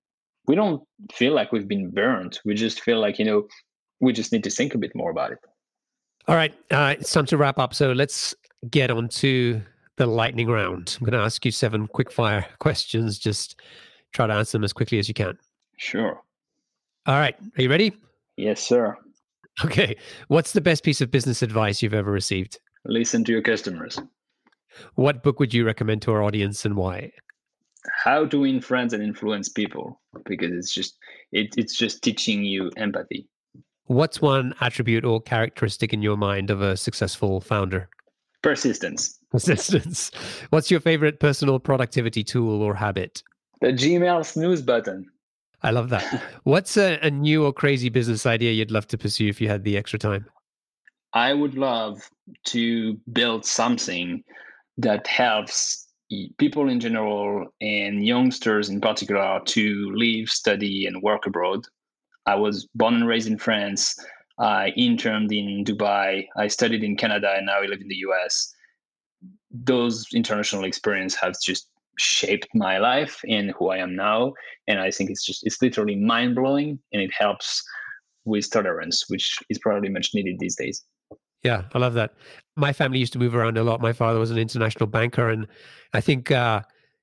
we 0.46 0.54
don't 0.54 0.82
feel 1.12 1.34
like 1.34 1.52
we've 1.52 1.68
been 1.68 1.90
burned 1.90 2.38
we 2.44 2.54
just 2.54 2.80
feel 2.80 3.00
like 3.00 3.18
you 3.18 3.24
know 3.24 3.46
we 4.00 4.12
just 4.12 4.32
need 4.32 4.44
to 4.44 4.50
think 4.50 4.74
a 4.74 4.78
bit 4.78 4.94
more 4.94 5.10
about 5.10 5.32
it 5.32 5.38
all 6.28 6.36
right, 6.36 6.54
uh, 6.70 6.94
it's 6.98 7.12
time 7.12 7.26
to 7.26 7.36
wrap 7.36 7.58
up. 7.58 7.74
So 7.74 7.92
let's 7.92 8.34
get 8.70 8.90
on 8.90 9.08
to 9.08 9.60
the 9.96 10.06
lightning 10.06 10.48
round. 10.48 10.96
I'm 11.00 11.04
going 11.04 11.18
to 11.18 11.24
ask 11.24 11.44
you 11.44 11.50
seven 11.50 11.88
quick 11.88 12.12
fire 12.12 12.46
questions. 12.60 13.18
Just 13.18 13.60
try 14.12 14.26
to 14.26 14.34
answer 14.34 14.52
them 14.52 14.64
as 14.64 14.72
quickly 14.72 14.98
as 14.98 15.08
you 15.08 15.14
can. 15.14 15.38
Sure. 15.76 16.20
All 17.06 17.18
right. 17.18 17.34
Are 17.58 17.62
you 17.62 17.70
ready? 17.70 17.92
Yes, 18.36 18.60
sir. 18.62 18.96
Okay. 19.64 19.96
What's 20.28 20.52
the 20.52 20.60
best 20.60 20.84
piece 20.84 21.00
of 21.00 21.10
business 21.10 21.42
advice 21.42 21.82
you've 21.82 21.94
ever 21.94 22.12
received? 22.12 22.60
Listen 22.84 23.24
to 23.24 23.32
your 23.32 23.42
customers. 23.42 23.98
What 24.94 25.22
book 25.22 25.40
would 25.40 25.54
you 25.54 25.64
recommend 25.64 26.02
to 26.02 26.12
our 26.12 26.22
audience 26.22 26.64
and 26.64 26.76
why? 26.76 27.12
How 28.04 28.26
to 28.26 28.40
win 28.40 28.60
friends 28.60 28.92
and 28.92 29.02
influence 29.02 29.48
people 29.48 30.00
because 30.26 30.52
it's 30.52 30.72
just 30.72 30.96
it, 31.32 31.54
it's 31.56 31.76
just 31.76 32.02
teaching 32.02 32.44
you 32.44 32.70
empathy. 32.76 33.26
What's 33.86 34.20
one 34.20 34.54
attribute 34.60 35.04
or 35.04 35.20
characteristic 35.20 35.92
in 35.92 36.02
your 36.02 36.16
mind 36.16 36.50
of 36.50 36.60
a 36.62 36.76
successful 36.76 37.40
founder? 37.40 37.88
Persistence. 38.42 39.18
Persistence. 39.30 40.10
What's 40.50 40.70
your 40.70 40.80
favorite 40.80 41.20
personal 41.20 41.58
productivity 41.58 42.22
tool 42.22 42.62
or 42.62 42.74
habit? 42.74 43.22
The 43.60 43.68
Gmail 43.68 44.24
snooze 44.24 44.62
button. 44.62 45.06
I 45.62 45.70
love 45.70 45.90
that. 45.90 46.22
What's 46.44 46.76
a, 46.76 46.98
a 47.02 47.10
new 47.10 47.44
or 47.44 47.52
crazy 47.52 47.88
business 47.88 48.26
idea 48.26 48.52
you'd 48.52 48.70
love 48.70 48.86
to 48.88 48.98
pursue 48.98 49.28
if 49.28 49.40
you 49.40 49.48
had 49.48 49.64
the 49.64 49.76
extra 49.76 49.98
time? 49.98 50.26
I 51.12 51.34
would 51.34 51.54
love 51.54 52.08
to 52.46 52.94
build 53.12 53.44
something 53.44 54.22
that 54.78 55.06
helps 55.06 55.86
people 56.38 56.68
in 56.68 56.80
general 56.80 57.46
and 57.60 58.04
youngsters 58.04 58.68
in 58.68 58.80
particular 58.80 59.40
to 59.44 59.92
live, 59.94 60.28
study, 60.28 60.86
and 60.86 61.02
work 61.02 61.26
abroad 61.26 61.64
I 62.26 62.34
was 62.34 62.68
born 62.74 62.94
and 62.94 63.08
raised 63.08 63.28
in 63.28 63.38
France. 63.38 63.96
I 64.38 64.68
interned 64.76 65.32
in 65.32 65.64
Dubai. 65.64 66.26
I 66.36 66.48
studied 66.48 66.84
in 66.84 66.96
Canada, 66.96 67.34
and 67.36 67.46
now 67.46 67.60
I 67.60 67.66
live 67.66 67.80
in 67.80 67.88
the 67.88 68.02
US. 68.08 68.54
Those 69.50 70.06
international 70.14 70.64
experiences 70.64 71.18
have 71.18 71.34
just 71.42 71.68
shaped 71.98 72.48
my 72.54 72.78
life 72.78 73.20
and 73.28 73.50
who 73.50 73.68
I 73.68 73.78
am 73.78 73.94
now. 73.94 74.32
And 74.68 74.78
I 74.78 74.90
think 74.90 75.10
it's 75.10 75.24
just 75.24 75.44
it's 75.46 75.60
literally 75.60 75.96
mind 75.96 76.36
blowing, 76.36 76.78
and 76.92 77.02
it 77.02 77.12
helps 77.12 77.62
with 78.24 78.50
tolerance, 78.50 79.08
which 79.08 79.38
is 79.48 79.58
probably 79.58 79.88
much 79.88 80.14
needed 80.14 80.38
these 80.38 80.56
days. 80.56 80.84
Yeah, 81.42 81.64
I 81.72 81.78
love 81.78 81.94
that. 81.94 82.14
My 82.56 82.72
family 82.72 82.98
used 82.98 83.12
to 83.14 83.18
move 83.18 83.34
around 83.34 83.56
a 83.56 83.62
lot. 83.62 83.80
My 83.80 83.92
father 83.92 84.18
was 84.18 84.30
an 84.30 84.38
international 84.38 84.86
banker, 84.86 85.30
and 85.30 85.46
I 85.94 86.00
think 86.00 86.30
uh, 86.30 86.62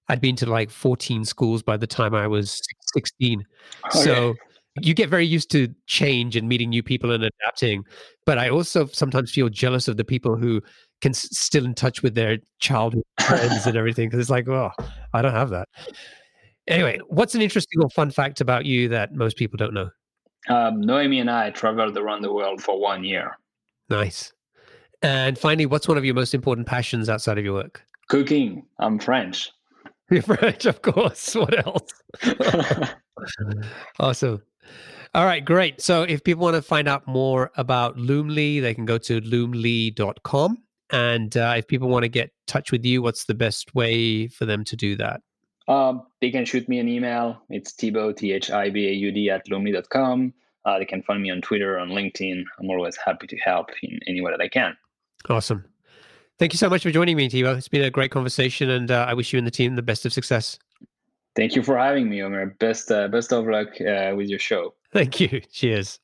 I'd 0.09 0.21
been 0.21 0.35
to 0.37 0.45
like 0.45 0.69
14 0.69 1.25
schools 1.25 1.63
by 1.63 1.77
the 1.77 1.87
time 1.87 2.13
I 2.13 2.27
was 2.27 2.61
16. 2.93 3.43
Okay. 3.87 4.03
So 4.03 4.35
you 4.81 4.93
get 4.93 5.09
very 5.09 5.25
used 5.25 5.49
to 5.51 5.73
change 5.87 6.35
and 6.35 6.47
meeting 6.47 6.69
new 6.69 6.83
people 6.83 7.11
and 7.11 7.23
adapting. 7.23 7.83
But 8.25 8.37
I 8.37 8.49
also 8.49 8.85
sometimes 8.87 9.31
feel 9.31 9.49
jealous 9.49 9.87
of 9.87 9.97
the 9.97 10.03
people 10.03 10.35
who 10.35 10.61
can 11.01 11.11
s- 11.11 11.29
still 11.31 11.65
in 11.65 11.73
touch 11.73 12.03
with 12.03 12.15
their 12.15 12.37
childhood 12.59 13.03
friends 13.21 13.65
and 13.65 13.75
everything 13.75 14.07
because 14.07 14.19
it's 14.19 14.29
like, 14.29 14.47
oh, 14.47 14.71
I 15.13 15.21
don't 15.21 15.33
have 15.33 15.49
that. 15.49 15.67
Anyway, 16.67 16.99
what's 17.07 17.33
an 17.33 17.41
interesting 17.41 17.81
or 17.81 17.89
fun 17.89 18.11
fact 18.11 18.41
about 18.41 18.65
you 18.65 18.89
that 18.89 19.13
most 19.13 19.37
people 19.37 19.57
don't 19.57 19.73
know? 19.73 19.89
Um, 20.49 20.81
Noemi 20.81 21.19
and 21.19 21.31
I 21.31 21.49
traveled 21.49 21.97
around 21.97 22.21
the 22.21 22.31
world 22.31 22.61
for 22.61 22.79
one 22.79 23.03
year. 23.03 23.37
Nice. 23.89 24.33
And 25.01 25.37
finally, 25.37 25.65
what's 25.65 25.87
one 25.87 25.97
of 25.97 26.05
your 26.05 26.15
most 26.15 26.33
important 26.33 26.67
passions 26.67 27.09
outside 27.09 27.37
of 27.37 27.45
your 27.45 27.53
work? 27.53 27.83
Cooking. 28.09 28.65
I'm 28.79 28.99
French. 28.99 29.51
You're 30.11 30.21
French, 30.21 30.65
of 30.65 30.81
course. 30.81 31.35
What 31.35 31.65
else? 31.65 31.91
awesome. 33.99 34.41
All 35.13 35.25
right, 35.25 35.43
great. 35.43 35.81
So 35.81 36.03
if 36.03 36.23
people 36.23 36.43
want 36.43 36.55
to 36.55 36.61
find 36.61 36.87
out 36.87 37.07
more 37.07 37.51
about 37.57 37.97
Loomly, 37.97 38.61
they 38.61 38.73
can 38.73 38.85
go 38.85 38.97
to 38.99 39.21
loomly.com 39.21 40.63
And 40.91 41.37
uh, 41.37 41.55
if 41.57 41.67
people 41.67 41.89
want 41.89 42.03
to 42.03 42.09
get 42.09 42.31
touch 42.45 42.71
with 42.71 42.85
you, 42.85 43.01
what's 43.01 43.25
the 43.25 43.33
best 43.33 43.75
way 43.75 44.27
for 44.27 44.45
them 44.45 44.63
to 44.65 44.75
do 44.75 44.95
that? 44.97 45.21
Um, 45.67 46.03
they 46.21 46.31
can 46.31 46.45
shoot 46.45 46.67
me 46.69 46.79
an 46.79 46.87
email. 46.87 47.41
It's 47.49 47.73
Thibaud, 47.73 48.17
T 48.17 48.31
H 48.31 48.51
I 48.51 48.69
B 48.69 48.87
A 48.87 48.91
U 48.91 49.11
D, 49.11 49.29
at 49.29 49.45
loomly.com. 49.47 50.33
Uh, 50.67 50.77
they 50.77 50.85
can 50.85 51.01
find 51.01 51.23
me 51.23 51.31
on 51.31 51.39
Twitter, 51.39 51.79
on 51.79 51.89
LinkedIn. 51.89 52.43
I'm 52.59 52.69
always 52.69 52.97
happy 52.97 53.25
to 53.27 53.37
help 53.37 53.69
in 53.81 53.99
any 54.05 54.19
way 54.19 54.31
that 54.31 54.41
I 54.41 54.49
can. 54.49 54.75
Awesome. 55.29 55.63
Thank 56.39 56.51
you 56.51 56.57
so 56.57 56.69
much 56.69 56.83
for 56.83 56.91
joining 56.91 57.15
me, 57.15 57.29
Thibaud. 57.29 57.57
It's 57.57 57.69
been 57.69 57.83
a 57.83 57.89
great 57.89 58.11
conversation, 58.11 58.69
and 58.69 58.91
uh, 58.91 59.05
I 59.07 59.13
wish 59.13 59.31
you 59.31 59.37
and 59.37 59.47
the 59.47 59.51
team 59.51 59.77
the 59.77 59.81
best 59.81 60.05
of 60.05 60.11
success. 60.11 60.59
Thank 61.37 61.55
you 61.55 61.63
for 61.63 61.77
having 61.77 62.09
me, 62.09 62.21
Omer. 62.21 62.47
Best 62.59 62.91
uh, 62.91 63.07
best 63.07 63.31
of 63.31 63.47
luck 63.47 63.69
uh, 63.79 64.13
with 64.15 64.27
your 64.27 64.39
show. 64.39 64.73
Thank 64.93 65.21
you. 65.21 65.39
Cheers. 65.51 65.99